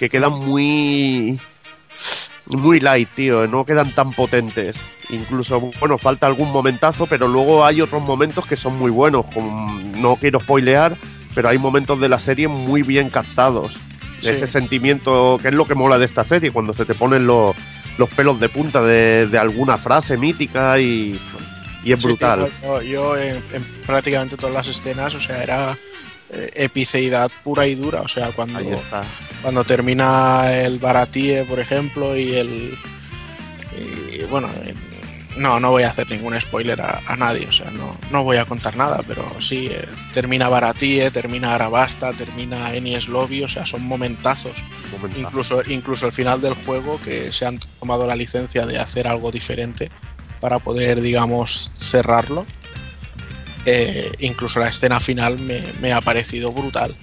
[0.00, 1.38] que quedan muy
[2.46, 4.74] muy light, tío, no quedan tan potentes.
[5.10, 9.26] Incluso, bueno, falta algún momentazo, pero luego hay otros momentos que son muy buenos.
[9.32, 10.96] como- no quiero spoilear,
[11.34, 13.72] pero hay momentos de la serie muy bien captados.
[14.18, 14.28] Sí.
[14.28, 17.56] Ese sentimiento, que es lo que mola de esta serie, cuando se te ponen los,
[17.98, 21.20] los pelos de punta de, de alguna frase mítica y,
[21.84, 22.50] y es Sí, brutal.
[22.62, 25.76] yo, yo en, en prácticamente todas las escenas, o sea, era
[26.30, 28.02] eh, epiceidad pura y dura.
[28.02, 28.60] O sea, cuando,
[29.42, 32.78] cuando termina el Baratie, por ejemplo, y el.
[33.76, 34.48] Y, bueno,
[35.36, 38.36] no, no voy a hacer ningún spoiler a, a nadie, o sea, no, no voy
[38.36, 43.66] a contar nada, pero sí, eh, termina Baratie, termina Arabasta, termina Enies Lobby, o sea,
[43.66, 44.56] son momentazos.
[44.90, 45.20] Momentazo.
[45.20, 49.30] Incluso, incluso el final del juego, que se han tomado la licencia de hacer algo
[49.30, 49.90] diferente
[50.40, 52.46] para poder, digamos, cerrarlo.
[53.64, 56.96] Eh, incluso la escena final me, me ha parecido brutal.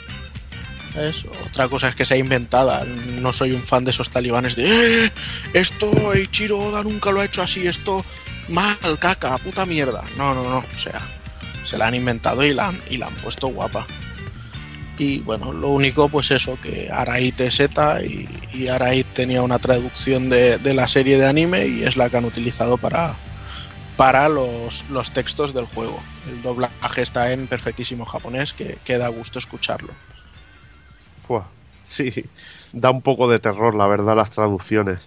[1.46, 2.84] Otra cosa es que sea inventada.
[2.86, 5.12] No soy un fan de esos talibanes de "Eh,
[5.54, 8.04] esto Ichiro Oda nunca lo ha hecho así, esto
[8.48, 10.04] mal, caca, puta mierda.
[10.18, 10.58] No, no, no.
[10.58, 11.02] O sea,
[11.64, 13.86] se la han inventado y la han, y la han puesto guapa.
[14.98, 20.30] Y bueno, lo único, pues eso, que Araid es Z y, y tenía una traducción
[20.30, 23.18] de, de la serie de anime y es la que han utilizado para,
[23.96, 26.04] para los, los textos del juego.
[26.28, 29.94] El doblaje está en perfectísimo japonés, que, que da gusto escucharlo.
[31.30, 31.46] Fua,
[31.88, 32.12] Sí,
[32.74, 35.06] da un poco de terror, la verdad, las traducciones.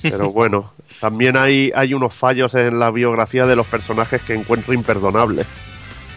[0.00, 4.72] Pero bueno, también hay, hay unos fallos en la biografía de los personajes que encuentro
[4.74, 5.44] imperdonables.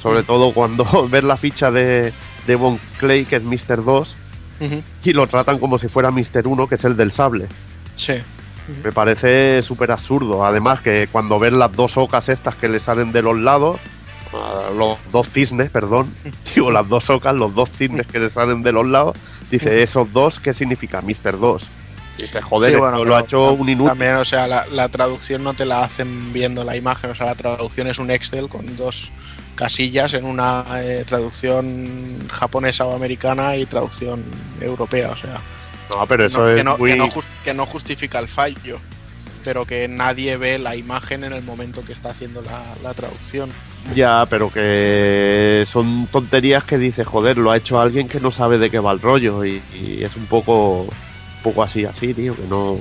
[0.04, 2.14] Sobre todo cuando ves la ficha de,
[2.46, 3.84] de Von Clay, que es Mr.
[3.84, 4.16] 2,
[4.62, 4.84] Ujú.
[5.04, 6.46] y lo tratan como si fuera Mr.
[6.48, 7.48] 1, que es el del sable.
[7.96, 8.14] Sí.
[8.84, 10.46] Me parece súper absurdo.
[10.46, 13.80] Además que cuando ves las dos ocas estas que le salen de los lados,
[14.32, 16.14] ah, los dos cisnes, perdón,
[16.56, 19.16] digo las dos ocas, los dos cisnes que le salen de los lados,
[19.52, 21.40] dice, esos dos, ¿qué significa Mr.
[21.40, 21.64] 2?
[22.18, 23.88] Dice, joder, Sí, bueno, lo ha hecho un inútil.
[23.90, 27.28] También, o sea, la, la traducción no te la hacen viendo la imagen, o sea,
[27.28, 29.10] la traducción es un Excel con dos
[29.56, 34.24] casillas en una eh, traducción japonesa o americana y traducción
[34.62, 35.40] europea, o sea.
[35.96, 36.92] No, pero eso no- es que, no, muy...
[36.92, 38.80] que, no jus- que no justifica el fallo,
[39.44, 43.50] pero que nadie ve la imagen en el momento que está haciendo la, la traducción.
[43.96, 48.58] Ya, pero que son tonterías que dice, joder, lo ha hecho alguien que no sabe
[48.58, 49.62] de qué va el rollo y,
[50.04, 52.78] es un poco, un poco así, así, tío, que no...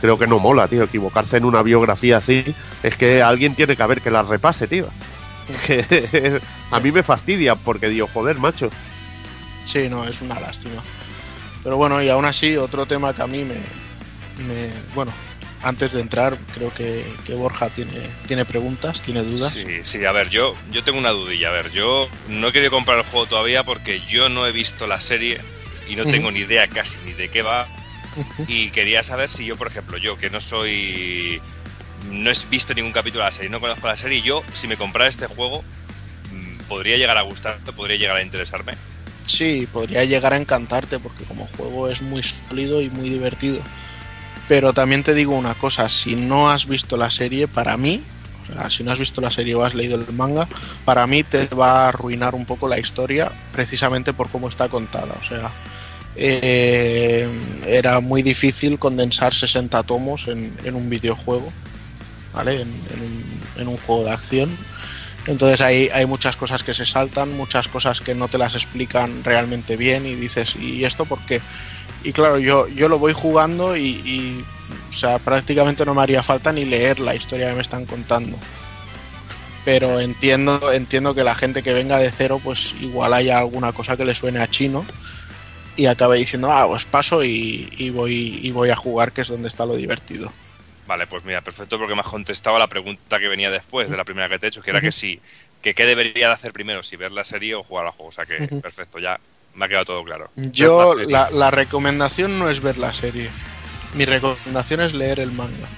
[0.00, 2.42] Creo que no mola, tío, equivocarse en una biografía así.
[2.82, 4.86] Es que alguien tiene que haber que la repase, tío.
[6.70, 8.70] A mí me fastidia porque digo, joder, macho.
[9.64, 10.82] Sí, no, es una lástima.
[11.62, 13.60] Pero bueno, y aún así, otro tema que a mí me-
[14.94, 15.12] bueno,
[15.62, 19.52] antes de entrar, creo que, que Borja tiene, tiene preguntas, tiene dudas.
[19.52, 21.48] Sí, sí, a ver, yo, yo tengo una dudilla.
[21.48, 24.86] A ver, yo no he querido comprar el juego todavía porque yo no he visto
[24.86, 25.40] la serie
[25.88, 27.66] y no tengo ni idea casi ni de qué va.
[28.48, 31.40] Y quería saber si yo, por ejemplo, yo que no soy.
[32.10, 34.78] No he visto ningún capítulo de la serie, no conozco la serie, yo, si me
[34.78, 35.62] comprara este juego,
[36.32, 38.72] mm, podría llegar a gustarme, podría llegar a interesarme.
[39.26, 43.62] Sí, podría llegar a encantarte porque como juego es muy sólido y muy divertido.
[44.50, 48.02] Pero también te digo una cosa, si no has visto la serie, para mí,
[48.50, 50.48] o sea, si no has visto la serie o has leído el manga,
[50.84, 55.14] para mí te va a arruinar un poco la historia precisamente por cómo está contada.
[55.22, 55.52] O sea,
[56.16, 57.28] eh,
[57.64, 61.52] era muy difícil condensar 60 tomos en, un videojuego,
[62.34, 62.62] ¿vale?
[62.62, 62.68] En,
[63.56, 64.58] en un juego de acción.
[65.26, 69.22] Entonces hay, hay muchas cosas que se saltan, muchas cosas que no te las explican
[69.22, 71.40] realmente bien y dices, ¿y esto por qué?
[72.02, 74.44] Y claro, yo, yo lo voy jugando y, y,
[74.88, 78.38] o sea, prácticamente no me haría falta ni leer la historia que me están contando.
[79.64, 83.96] Pero entiendo, entiendo que la gente que venga de cero, pues igual haya alguna cosa
[83.96, 84.86] que le suene a chino
[85.76, 89.28] y acabe diciendo, ah, pues paso y, y voy, y voy a jugar, que es
[89.28, 90.32] donde está lo divertido.
[90.86, 93.96] Vale, pues mira, perfecto, porque me has contestado a la pregunta que venía después de
[93.96, 95.20] la primera que te he hecho, que era que sí,
[95.62, 98.08] que qué debería de hacer primero, si ver la serie o jugar al juego.
[98.08, 99.20] O sea que, perfecto, ya
[99.54, 100.30] me ha quedado todo claro.
[100.36, 103.30] Yo, la recomendación no es ver la serie.
[103.94, 105.68] Mi recomendación es leer el manga.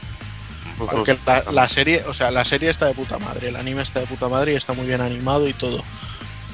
[0.78, 4.00] Porque la, la serie, o sea, la serie está de puta madre, el anime está
[4.00, 5.84] de puta madre y está muy bien animado y todo.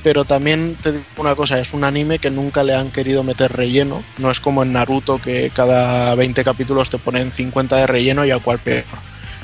[0.02, 3.52] pero también te digo una cosa, es un anime que nunca le han querido meter
[3.52, 8.24] relleno, no es como en Naruto que cada 20 capítulos te ponen 50 de relleno
[8.24, 8.84] y al cual peor.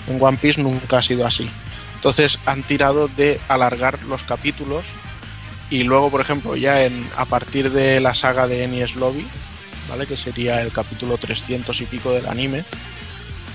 [0.07, 1.51] En One Piece nunca ha sido así.
[1.95, 4.85] Entonces han tirado de alargar los capítulos
[5.71, 9.27] y luego, por ejemplo, ya en, a partir de la saga de Enies Lobby,
[9.89, 10.07] ¿vale?
[10.07, 12.65] que sería el capítulo 300 y pico del anime,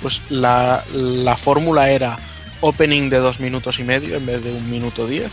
[0.02, 2.18] pues la, la fórmula era
[2.62, 5.32] opening de dos minutos y medio en vez de un minuto diez,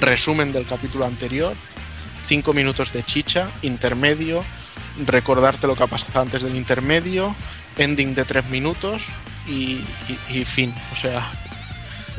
[0.00, 1.54] resumen del capítulo anterior,
[2.20, 4.44] cinco minutos de chicha, intermedio,
[5.06, 7.34] recordarte lo que ha pasado antes del intermedio,
[7.76, 9.02] ending de tres minutos
[9.46, 10.74] y, y- y fin.
[10.92, 11.28] O sea,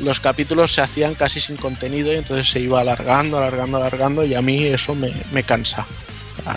[0.00, 4.34] los capítulos se hacían casi sin contenido y entonces se iba alargando, alargando, alargando y
[4.34, 5.86] a mí eso me, me cansa.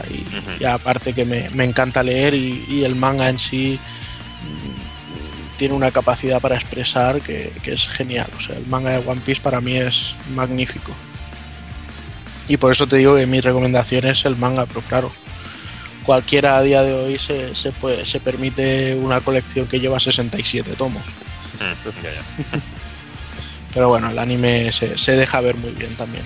[0.10, 3.78] Y, y aparte que me, me encanta leer y, y el manga en sí
[4.42, 8.28] mm, tiene una capacidad para expresar que, que es genial.
[8.38, 10.94] O sea, el manga de One Piece para mí es magnífico.
[12.48, 15.12] Y por eso te digo que mi recomendación es el manga, pero claro,
[16.04, 20.76] cualquiera a día de hoy se, se, puede, se permite una colección que lleva 67
[20.76, 21.04] tomos.
[21.60, 22.60] Mm, ya, ya.
[23.74, 26.24] Pero bueno, el anime se, se deja ver muy bien también.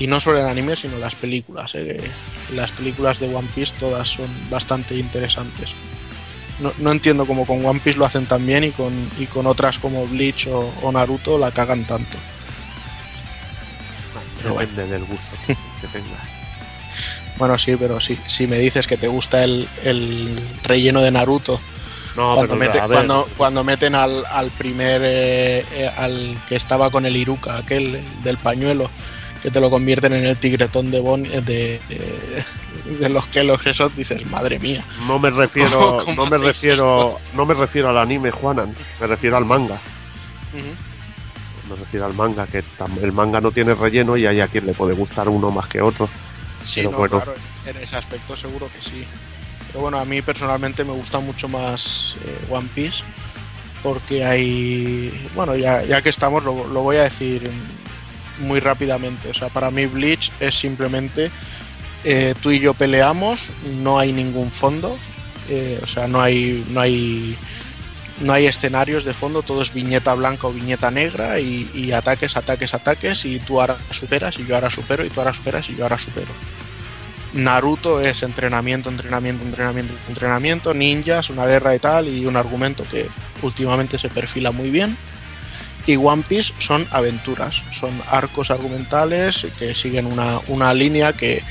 [0.00, 1.74] Y no solo el anime, sino las películas.
[1.74, 2.00] ¿eh?
[2.54, 5.70] Las películas de One Piece todas son bastante interesantes.
[6.60, 9.46] No, no entiendo cómo con One Piece lo hacen tan bien y con, y con
[9.46, 12.16] otras como Bleach o, o Naruto la cagan tanto.
[14.42, 14.70] Pero bueno.
[14.70, 15.36] Depende del gusto
[15.80, 16.38] que tengas.
[17.36, 21.60] Bueno, sí, pero sí, si me dices que te gusta el, el relleno de Naruto,
[22.18, 26.36] No, cuando, pero mete- a ver, cuando, cuando meten al, al primer, eh, eh, al
[26.48, 28.90] que estaba con el Iruka, aquel el del pañuelo,
[29.42, 31.80] que te lo convierten en el tigretón de, Bon, de, de,
[32.98, 34.84] de los que los esos, dices, madre mía.
[35.06, 39.36] no me refiero, ¿Cómo no me refiero, no me refiero al anime, Juanan, me refiero
[39.36, 39.76] al manga.
[40.52, 41.70] Ujú.
[41.70, 42.64] Me refiero al manga, que
[43.02, 45.80] el manga no tiene relleno y hay a quien le puede gustar uno más que
[45.82, 46.08] otro.
[46.62, 47.16] Sí, Pero no, bueno.
[47.20, 47.34] claro,
[47.66, 49.06] en ese aspecto seguro que sí.
[49.68, 53.04] Pero bueno, a mí personalmente me gusta mucho más eh, One Piece
[53.82, 57.48] porque hay, bueno, ya, ya que estamos, lo, lo voy a decir
[58.40, 59.30] muy rápidamente.
[59.30, 61.30] O sea, para mí Bleach es simplemente
[62.04, 64.96] eh, tú y yo peleamos, no hay ningún fondo,
[65.48, 67.36] eh, o sea, no hay, no hay,
[68.20, 72.36] no hay escenarios de fondo, todo es viñeta blanca o viñeta negra y, y ataques,
[72.36, 75.76] ataques, ataques y tú ahora superas y yo ahora supero y tú ahora superas y
[75.76, 76.30] yo ahora supero.
[77.34, 83.08] Naruto es entrenamiento, entrenamiento, entrenamiento, entrenamiento, ninjas, una guerra y tal, y un argumento que
[83.42, 84.96] últimamente se perfila muy bien.
[85.86, 91.42] Y One Piece son aventuras, son arcos argumentales que siguen una, una línea que,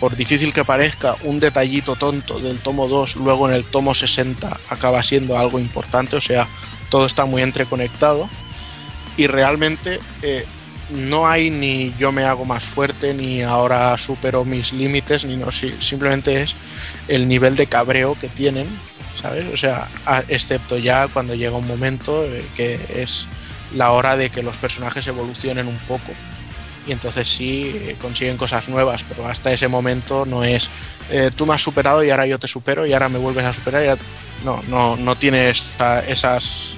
[0.00, 4.58] por difícil que parezca, un detallito tonto del tomo 2, luego en el tomo 60
[4.68, 6.46] acaba siendo algo importante, o sea,
[6.90, 8.28] todo está muy entreconectado.
[9.16, 10.46] Y realmente eh,
[10.90, 15.52] no hay ni yo me hago más fuerte, ni ahora supero mis límites, ni no,
[15.52, 16.54] si- simplemente es
[17.08, 18.66] el nivel de cabreo que tienen,
[19.20, 19.44] ¿sabes?
[19.52, 19.88] O sea,
[20.28, 23.26] excepto ya cuando llega un momento eh, que es
[23.74, 26.12] la hora de que los personajes evolucionen un poco.
[26.86, 30.70] Y entonces sí eh, consiguen cosas nuevas, pero hasta ese momento no es
[31.10, 33.52] eh, tú me has superado y ahora yo te supero y ahora me vuelves a
[33.52, 33.84] superar.
[33.84, 36.76] y No, no, no tiene esa- esas,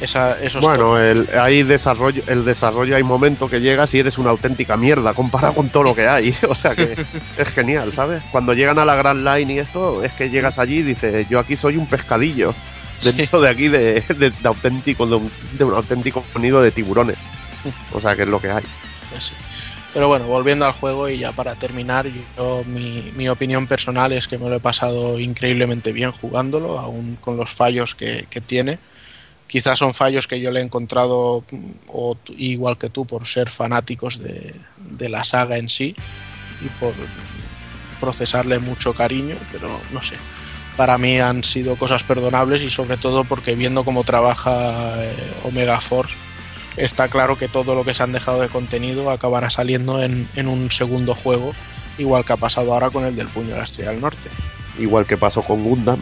[0.00, 4.30] esa- esos Bueno, el, hay desarrollo, el desarrollo hay momentos que llegas y eres una
[4.30, 6.34] auténtica mierda comparado con todo lo que hay.
[6.48, 6.96] O sea que
[7.38, 8.22] es genial, ¿sabes?
[8.32, 11.38] Cuando llegan a la Grand Line y esto, es que llegas allí y dices, yo
[11.38, 12.54] aquí soy un pescadillo.
[13.02, 17.16] Dentro de aquí de, de- de auténtico, de un, de un auténtico nido de tiburones.
[17.92, 18.62] O sea que es lo que hay.
[19.10, 19.34] Pues sí.
[19.92, 22.06] Pero bueno, volviendo al juego y ya para terminar,
[22.36, 27.16] yo mi, mi opinión personal es que me lo he pasado increíblemente bien jugándolo, aún
[27.16, 28.78] con los fallos que, que tiene.
[29.50, 34.20] Quizás son fallos que yo le he encontrado, mm, igual que tú, por ser fanáticos
[34.20, 34.54] de,
[35.08, 35.96] la saga en sí
[36.64, 36.94] y por
[37.98, 40.14] procesarle mucho cariño, pero no sé.
[40.76, 45.12] Para mí han sido cosas perdonables y sobre todo porque viendo cómo trabaja eh,
[45.42, 46.14] Omega Force,
[46.76, 50.46] está claro que todo lo que se han dejado de contenido acabará saliendo en, en
[50.46, 51.54] un segundo juego,
[51.98, 54.30] igual que ha pasado ahora con el del Puño de la Estrella del Norte.
[54.78, 56.00] Igual que pasó con Gundam.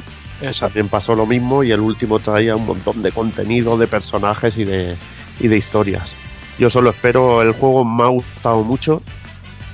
[0.60, 4.64] También pasó lo mismo y el último traía un montón de contenido, de personajes y
[4.64, 4.96] de,
[5.40, 6.10] y de historias.
[6.58, 9.02] Yo solo espero, el juego me ha gustado mucho.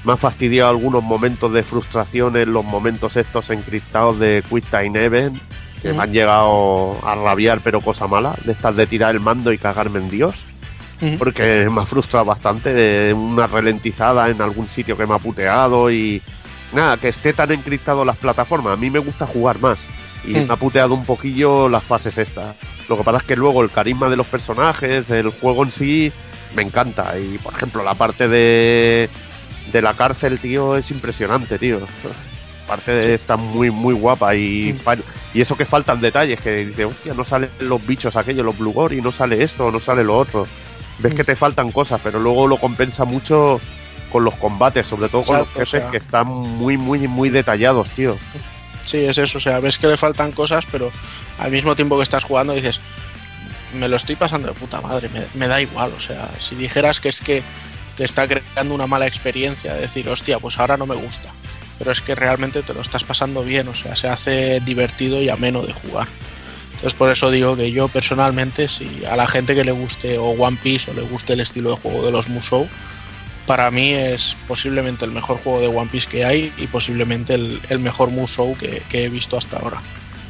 [0.05, 5.03] Me ha fastidiado algunos momentos de frustración en los momentos estos encriptados de Quick Time
[5.03, 5.39] Event,
[5.81, 9.53] que me han llegado a rabiar, pero cosa mala, de estas de tirar el mando
[9.53, 10.35] y cagarme en Dios.
[11.19, 15.91] Porque me ha frustrado bastante de una ralentizada en algún sitio que me ha puteado
[15.91, 16.23] y
[16.73, 18.73] nada, que esté tan encriptado las plataformas.
[18.73, 19.79] A mí me gusta jugar más
[20.27, 22.57] y me ha puteado un poquillo las fases estas.
[22.89, 26.13] Lo que pasa es que luego el carisma de los personajes, el juego en sí,
[26.55, 27.19] me encanta.
[27.19, 29.09] Y por ejemplo, la parte de,
[29.73, 31.81] de la cárcel, tío, es impresionante, tío.
[32.67, 34.79] Parte de está muy, muy guapa y,
[35.35, 38.89] y eso que faltan detalles, que dice, hostia, no salen los bichos aquellos, los Blue
[38.91, 40.47] y no sale esto, no sale lo otro.
[40.99, 43.61] Ves que te faltan cosas, pero luego lo compensa mucho
[44.11, 45.91] con los combates, sobre todo con los jefes o sea.
[45.91, 48.17] que están muy, muy, muy detallados, tío.
[48.95, 50.93] Es eso, o sea, ves que le faltan cosas, pero
[51.39, 52.81] al mismo tiempo que estás jugando dices,
[53.75, 57.01] me lo estoy pasando de puta madre, me, me da igual, o sea, si dijeras
[57.01, 57.43] que es que
[57.97, 61.31] te está creando una mala experiencia, decir, hostia, pues ahora no me gusta,
[61.79, 65.29] pero es que realmente te lo estás pasando bien, o sea, se hace divertido y
[65.29, 66.07] ameno de jugar.
[66.75, 70.31] Entonces por eso digo que yo personalmente, si a la gente que le guste o
[70.31, 72.69] One Piece o le guste el estilo de juego de los Musou,
[73.47, 77.61] para mí es posiblemente el mejor juego de One Piece que hay y posiblemente el,
[77.69, 79.81] el mejor Musou que, que he visto hasta ahora.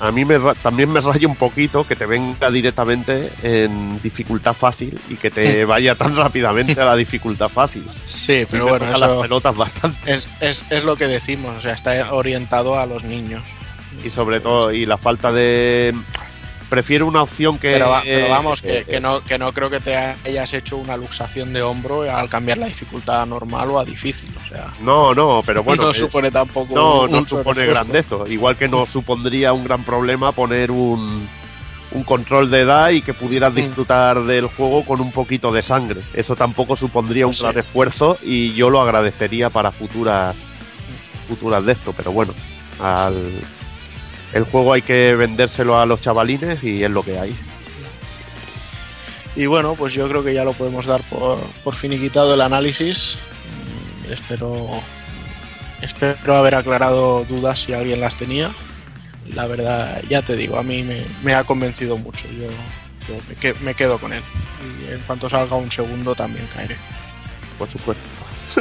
[0.01, 4.99] A mí me, también me raya un poquito que te venga directamente en dificultad fácil
[5.09, 7.87] y que te vaya tan rápidamente a la dificultad fácil.
[8.05, 10.13] Sí, pero bueno, las pelotas bastante.
[10.13, 13.43] es, es, es lo que decimos, o sea, está orientado a los niños.
[14.05, 15.95] Y sobre todo, y la falta de...
[16.71, 17.73] Prefiero una opción que...
[17.73, 20.77] Pero, va- pero vamos, que, eh, que no, que no creo que te hayas hecho
[20.77, 24.35] una luxación de hombro al cambiar la dificultad a normal o a difícil.
[24.45, 25.83] O sea, No, no, pero bueno.
[25.85, 26.75] no eh, supone tampoco.
[26.75, 28.27] No, un- no un supone grandezo.
[28.27, 31.29] Igual que no supondría un gran problema poner un,
[31.93, 33.57] un control de edad y que pudieras Mm.
[33.57, 36.01] disfrutar del juego con un poquito de sangre.
[36.15, 37.43] Eso tampoco supondría un Sí.
[37.45, 40.35] gran esfuerzo y yo lo agradecería para futuras
[41.29, 41.93] futuras de esto.
[41.97, 42.35] Pero bueno,
[42.81, 43.31] al,
[44.35, 47.35] el juego hay que vendérselo a los chavalines y es lo que hay.
[49.37, 53.19] Y bueno, pues yo creo que ya lo podemos dar por, por finiquitado el análisis.
[54.09, 54.69] Espero,
[55.81, 58.53] espero haber aclarado dudas si alguien las tenía.
[59.35, 62.29] La verdad, ya te digo, a mí me, me ha convencido mucho.
[62.29, 62.47] Yo,
[63.09, 64.23] yo me, que- me quedo con él.
[64.87, 66.77] Y en cuanto salga un segundo también caeré.
[67.59, 68.03] Por supuesto.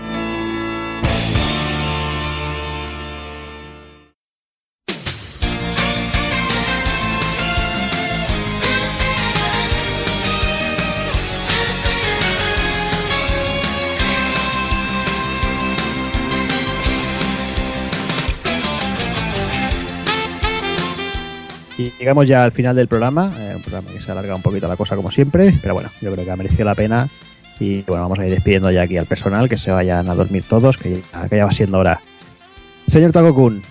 [22.01, 24.75] Llegamos ya al final del programa, eh, un programa que se alarga un poquito la
[24.75, 27.11] cosa como siempre, pero bueno, yo creo que ha merecido la pena.
[27.59, 30.43] Y bueno, vamos a ir despidiendo ya aquí al personal, que se vayan a dormir
[30.49, 32.01] todos, que ya, que ya va siendo hora.
[32.87, 33.61] Señor Takokun,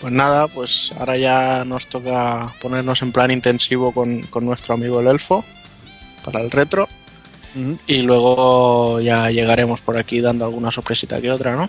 [0.00, 5.00] Pues nada, pues ahora ya nos toca ponernos en plan intensivo con, con nuestro amigo
[5.00, 5.44] el elfo
[6.24, 6.88] para el retro.
[7.86, 11.68] Y luego ya llegaremos por aquí dando alguna sorpresita que otra, ¿no?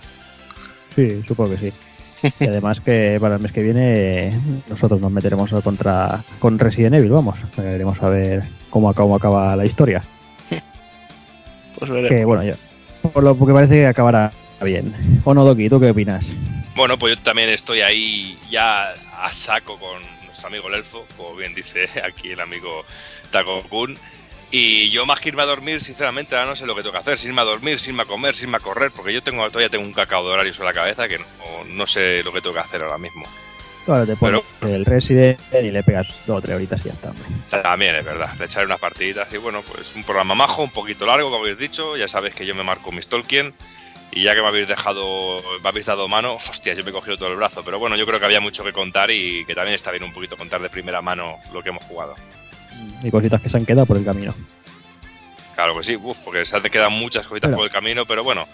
[0.95, 1.98] sí, supongo que sí.
[2.39, 6.95] Y además que para el mes que viene nosotros nos meteremos a contra con Resident
[6.95, 7.39] Evil, vamos.
[7.57, 10.03] Veremos a ver cómo, cómo acaba la historia.
[11.77, 12.09] Pues veremos.
[12.09, 12.55] Que bueno, yo,
[13.13, 15.21] por lo que parece que acabará bien.
[15.23, 15.69] ¿O no, Doki?
[15.69, 16.25] ¿Tú qué opinas?
[16.75, 18.91] Bueno, pues yo también estoy ahí ya
[19.21, 22.83] a saco con nuestro amigo el elfo, como bien dice aquí el amigo
[23.31, 23.97] Takokun.
[24.51, 26.99] Y yo más que irme a dormir, sinceramente, ahora no sé lo que tengo que
[26.99, 29.21] hacer, sin irme a dormir, sin irme a comer, sin irme a correr, porque yo
[29.21, 31.25] tengo todavía tengo un cacao de horarios en la cabeza que no,
[31.67, 33.25] no sé lo que tengo que hacer ahora mismo.
[33.87, 37.09] Ahora te pones el Resident y le pegas dos o tres horitas y ya está.
[37.09, 37.25] hombre.
[37.63, 41.05] También es verdad, le echaré unas partiditas y bueno, pues un programa majo, un poquito
[41.05, 41.97] largo, como habéis dicho.
[41.97, 43.53] Ya sabéis que yo me marco mis Tolkien
[44.11, 47.17] y ya que me habéis dejado, me habéis dado mano, hostia, yo me he cogido
[47.17, 47.63] todo el brazo.
[47.63, 50.13] Pero bueno, yo creo que había mucho que contar y que también está bien un
[50.13, 52.15] poquito contar de primera mano lo que hemos jugado.
[53.03, 54.33] Y cositas que se han quedado por el camino.
[55.55, 58.23] Claro que sí, uf, porque se te quedan muchas cositas Pero- por el camino, pero
[58.23, 58.45] bueno,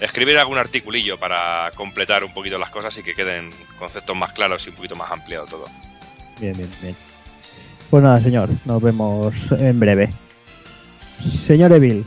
[0.00, 4.66] escribir algún articulillo para completar un poquito las cosas y que queden conceptos más claros
[4.66, 5.64] y un poquito más ampliado todo.
[6.40, 6.96] Bien, bien, bien.
[7.90, 10.12] Pues nada, señor, nos vemos en breve.
[11.46, 12.04] Señor Evil,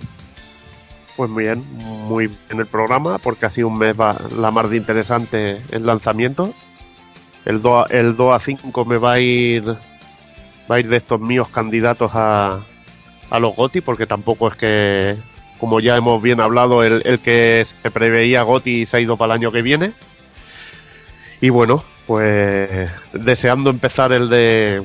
[1.17, 1.63] Pues muy bien,
[2.07, 5.85] muy bien el programa, porque ha sido un mes va- la más de interesante en
[5.85, 6.53] lanzamiento.
[7.45, 9.63] El 2, a, el 2 a 5 me va a ir
[10.71, 12.59] va a ir de estos míos candidatos a,
[13.29, 15.15] a los GOTI, porque tampoco es que,
[15.59, 19.33] como ya hemos bien hablado, el, el que se preveía GOTI se ha ido para
[19.33, 19.93] el año que viene.
[21.41, 24.83] Y bueno, pues deseando empezar el de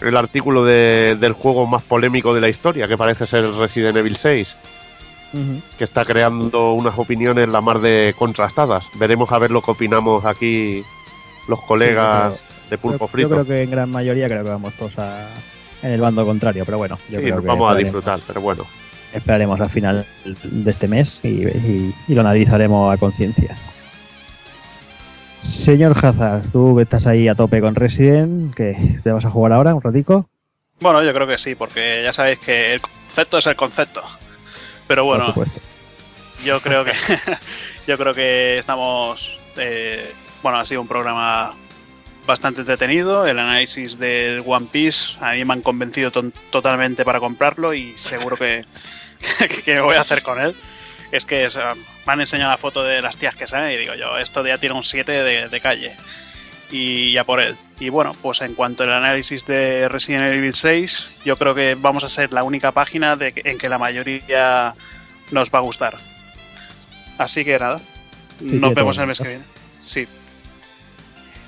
[0.00, 4.16] el artículo de- del juego más polémico de la historia, que parece ser Resident Evil
[4.20, 4.48] 6
[5.78, 8.84] que está creando unas opiniones la más de contrastadas.
[8.94, 10.84] Veremos a ver lo que opinamos aquí
[11.48, 12.34] los colegas
[12.70, 13.28] de Pulpo yo, Frito.
[13.28, 15.26] yo creo que en gran mayoría creo que vamos todos a,
[15.82, 18.40] en el bando contrario, pero bueno, yo Sí, creo nos que vamos a disfrutar, pero
[18.40, 18.64] bueno.
[19.12, 23.56] Esperaremos al final de este mes y, y- y lo analizaremos a conciencia.
[25.42, 29.52] Señor Hazard, tú que estás ahí a tope con Resident, que te vas a jugar
[29.52, 30.28] ahora un ratico.
[30.80, 34.02] Bueno, yo creo que sí, porque ya sabéis que el concepto es el concepto.
[34.88, 35.32] Pero bueno,
[36.44, 36.92] yo creo que
[37.86, 40.12] yo creo que estamos eh,
[40.42, 41.54] bueno ha sido un programa
[42.26, 46.10] bastante entretenido el análisis del One Piece a mí me han convencido
[46.50, 48.64] totalmente para comprarlo y seguro que,
[49.64, 50.56] que me voy a hacer con él
[51.12, 51.48] es que
[52.06, 54.58] me han enseñado la foto de las tías que salen y digo yo esto ya
[54.58, 55.96] tiene un 7 de, de calle
[56.70, 57.56] y ya por él.
[57.78, 62.04] Y bueno, pues en cuanto al análisis de Resident Evil 6, yo creo que vamos
[62.04, 64.74] a ser la única página de, en que la mayoría
[65.30, 65.96] nos va a gustar.
[67.18, 67.80] Así que nada,
[68.40, 69.44] nos vemos el mes que viene.
[69.84, 70.08] Sí,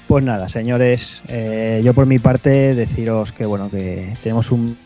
[0.07, 4.77] Pues nada, señores, eh, yo por mi parte deciros que bueno que tenemos un,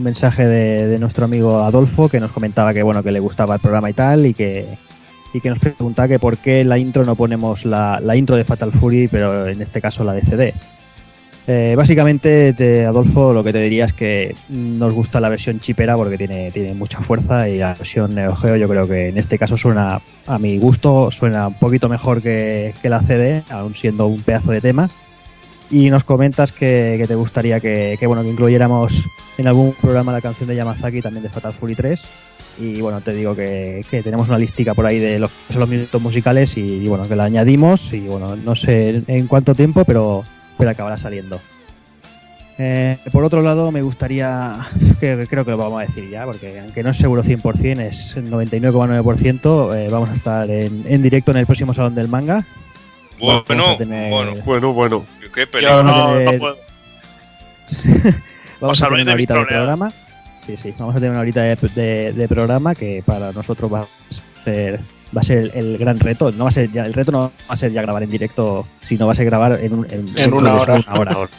[0.00, 3.90] mensaje de, nuestro amigo Adolfo que nos comentaba que bueno que le gustaba el programa
[3.90, 4.66] y tal y que
[5.32, 8.44] y que nos preguntaba que por qué la intro no ponemos la, la intro de
[8.44, 10.54] Fatal Fury, pero en este caso la de CD.
[11.46, 15.94] Eh, básicamente, te- Adolfo, lo que te diría es que nos gusta la versión chipera
[15.94, 19.38] porque tiene, tiene mucha fuerza y la versión Neo Geo yo creo que en este
[19.38, 24.06] caso suena, a mi gusto, suena un poquito mejor que, que la CD, aún siendo
[24.06, 24.88] un pedazo de tema.
[25.70, 28.94] Y nos comentas que, te gustaría que, bueno, que incluyéramos
[29.36, 32.00] en algún programa la canción de Yamazaki también de Fatal Fury 3.
[32.60, 35.60] Y bueno, te digo que, que tenemos una listica por ahí de lo que son
[35.60, 39.54] los minutos musicales y, y, bueno, que la añadimos y bueno, no sé en cuánto
[39.54, 40.22] tiempo, pero,
[40.58, 41.40] pero acabará saliendo.
[42.56, 44.58] Eh, por otro lado, me gustaría,
[45.00, 48.16] que creo que lo vamos a decir ya, porque aunque no es seguro 100%, es
[48.16, 52.44] el 99,9%, eh, vamos a estar en, en directo en el próximo Salón del Manga.
[53.20, 53.42] Bueno,
[53.76, 55.04] tener- bueno, Bueno, bueno.
[55.34, 55.76] qué peligro.
[55.84, 56.56] Vamos a tener- puedo.
[58.60, 59.92] Vamos Os a tener una de horita de programa.
[60.46, 63.80] Sí, sí, vamos a tener una horita de, de- de programa que para nosotros va
[63.80, 63.86] a
[64.44, 64.80] ser,
[65.16, 66.30] va a ser el, el gran reto.
[66.32, 68.66] No va a ser ya, el reto no va a ser ya grabar en directo,
[68.80, 70.74] sino va a ser grabar en, un, en, En una hora.
[70.98, 71.30] una hora.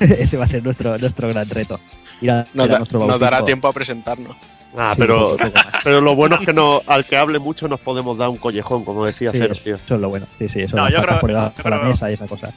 [0.00, 1.78] Ese va a ser nuestro, nuestro gran reto.
[2.20, 3.24] Ir a- Nos, ir a da- nuestro nos bautizo.
[3.30, 4.36] dará tiempo a presentarnos.
[4.76, 5.36] Ah, Sí, pero,
[5.84, 8.84] pero lo bueno es que no, al que hable mucho nos podemos dar un collejón,
[8.84, 9.74] como decía Sí, Cero, eso, tío.
[9.76, 10.26] eso es lo bueno.
[10.38, 12.52] Sí, sí, eso No, yo creo- por yo la creo- mesa y esa cosa.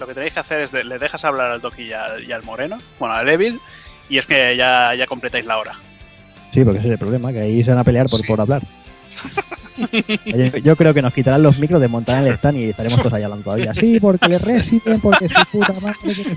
[0.00, 2.32] Lo que tenéis que hacer es de- le dejas hablar al Toki y al, y
[2.32, 3.60] al Moreno, bueno, al Evil,
[4.08, 5.72] y es que ya, ya completáis la hora.
[6.54, 8.26] Sí, porque ese es el problema, que ahí se van a pelear por, Sí.
[8.26, 8.62] por hablar.
[10.24, 13.22] Yo, yo creo que nos quitarán los micros, desmontarán el stand y estaremos todos ahí
[13.22, 13.74] hablando todavía.
[13.74, 16.36] Sí, porque le Resident, porque su puta madre, que no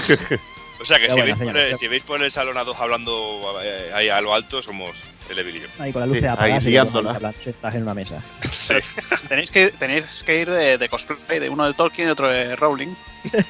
[0.00, 0.40] sé qué.
[0.78, 2.64] O sea que si, bueno, veis por señores, el, si veis por el salón a
[2.64, 4.96] dos hablando eh, ahí a lo alto, somos
[5.30, 5.62] el Evil.
[5.78, 8.22] Ahí con la luz Sí, apagada, ahí sentados en una mesa.
[8.48, 8.74] Sí.
[9.28, 12.54] Tenéis que, tenéis que ir de, de cosplay, de uno de Tolkien y otro de
[12.56, 12.94] Rowling.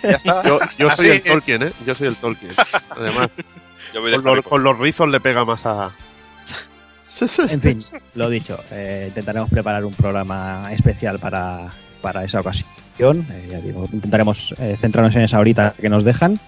[0.03, 0.43] Ya está.
[0.45, 1.73] Yo, yo soy el Tolkien, ¿eh?
[1.85, 2.53] Yo soy el Tolkien.
[2.91, 3.29] Además,
[3.93, 5.91] Yo voy de con los, con los rizos le pega más a...
[7.49, 7.79] En fin,
[8.15, 11.71] lo dicho, eh, intentaremos preparar un programa especial para,
[12.03, 13.27] para esa ocasión.
[13.31, 16.39] Eh, ya digo, intentaremos eh, centrarnos en esa horita que nos dejan.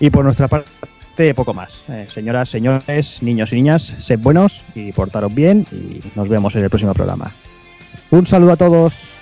[0.00, 1.82] Y por nuestra parte, poco más.
[1.88, 6.64] Eh, señoras, señores, niños y niñas, sed buenos y portaros bien y nos vemos en
[6.64, 7.32] el próximo programa.
[8.10, 9.13] Un saludo a todos.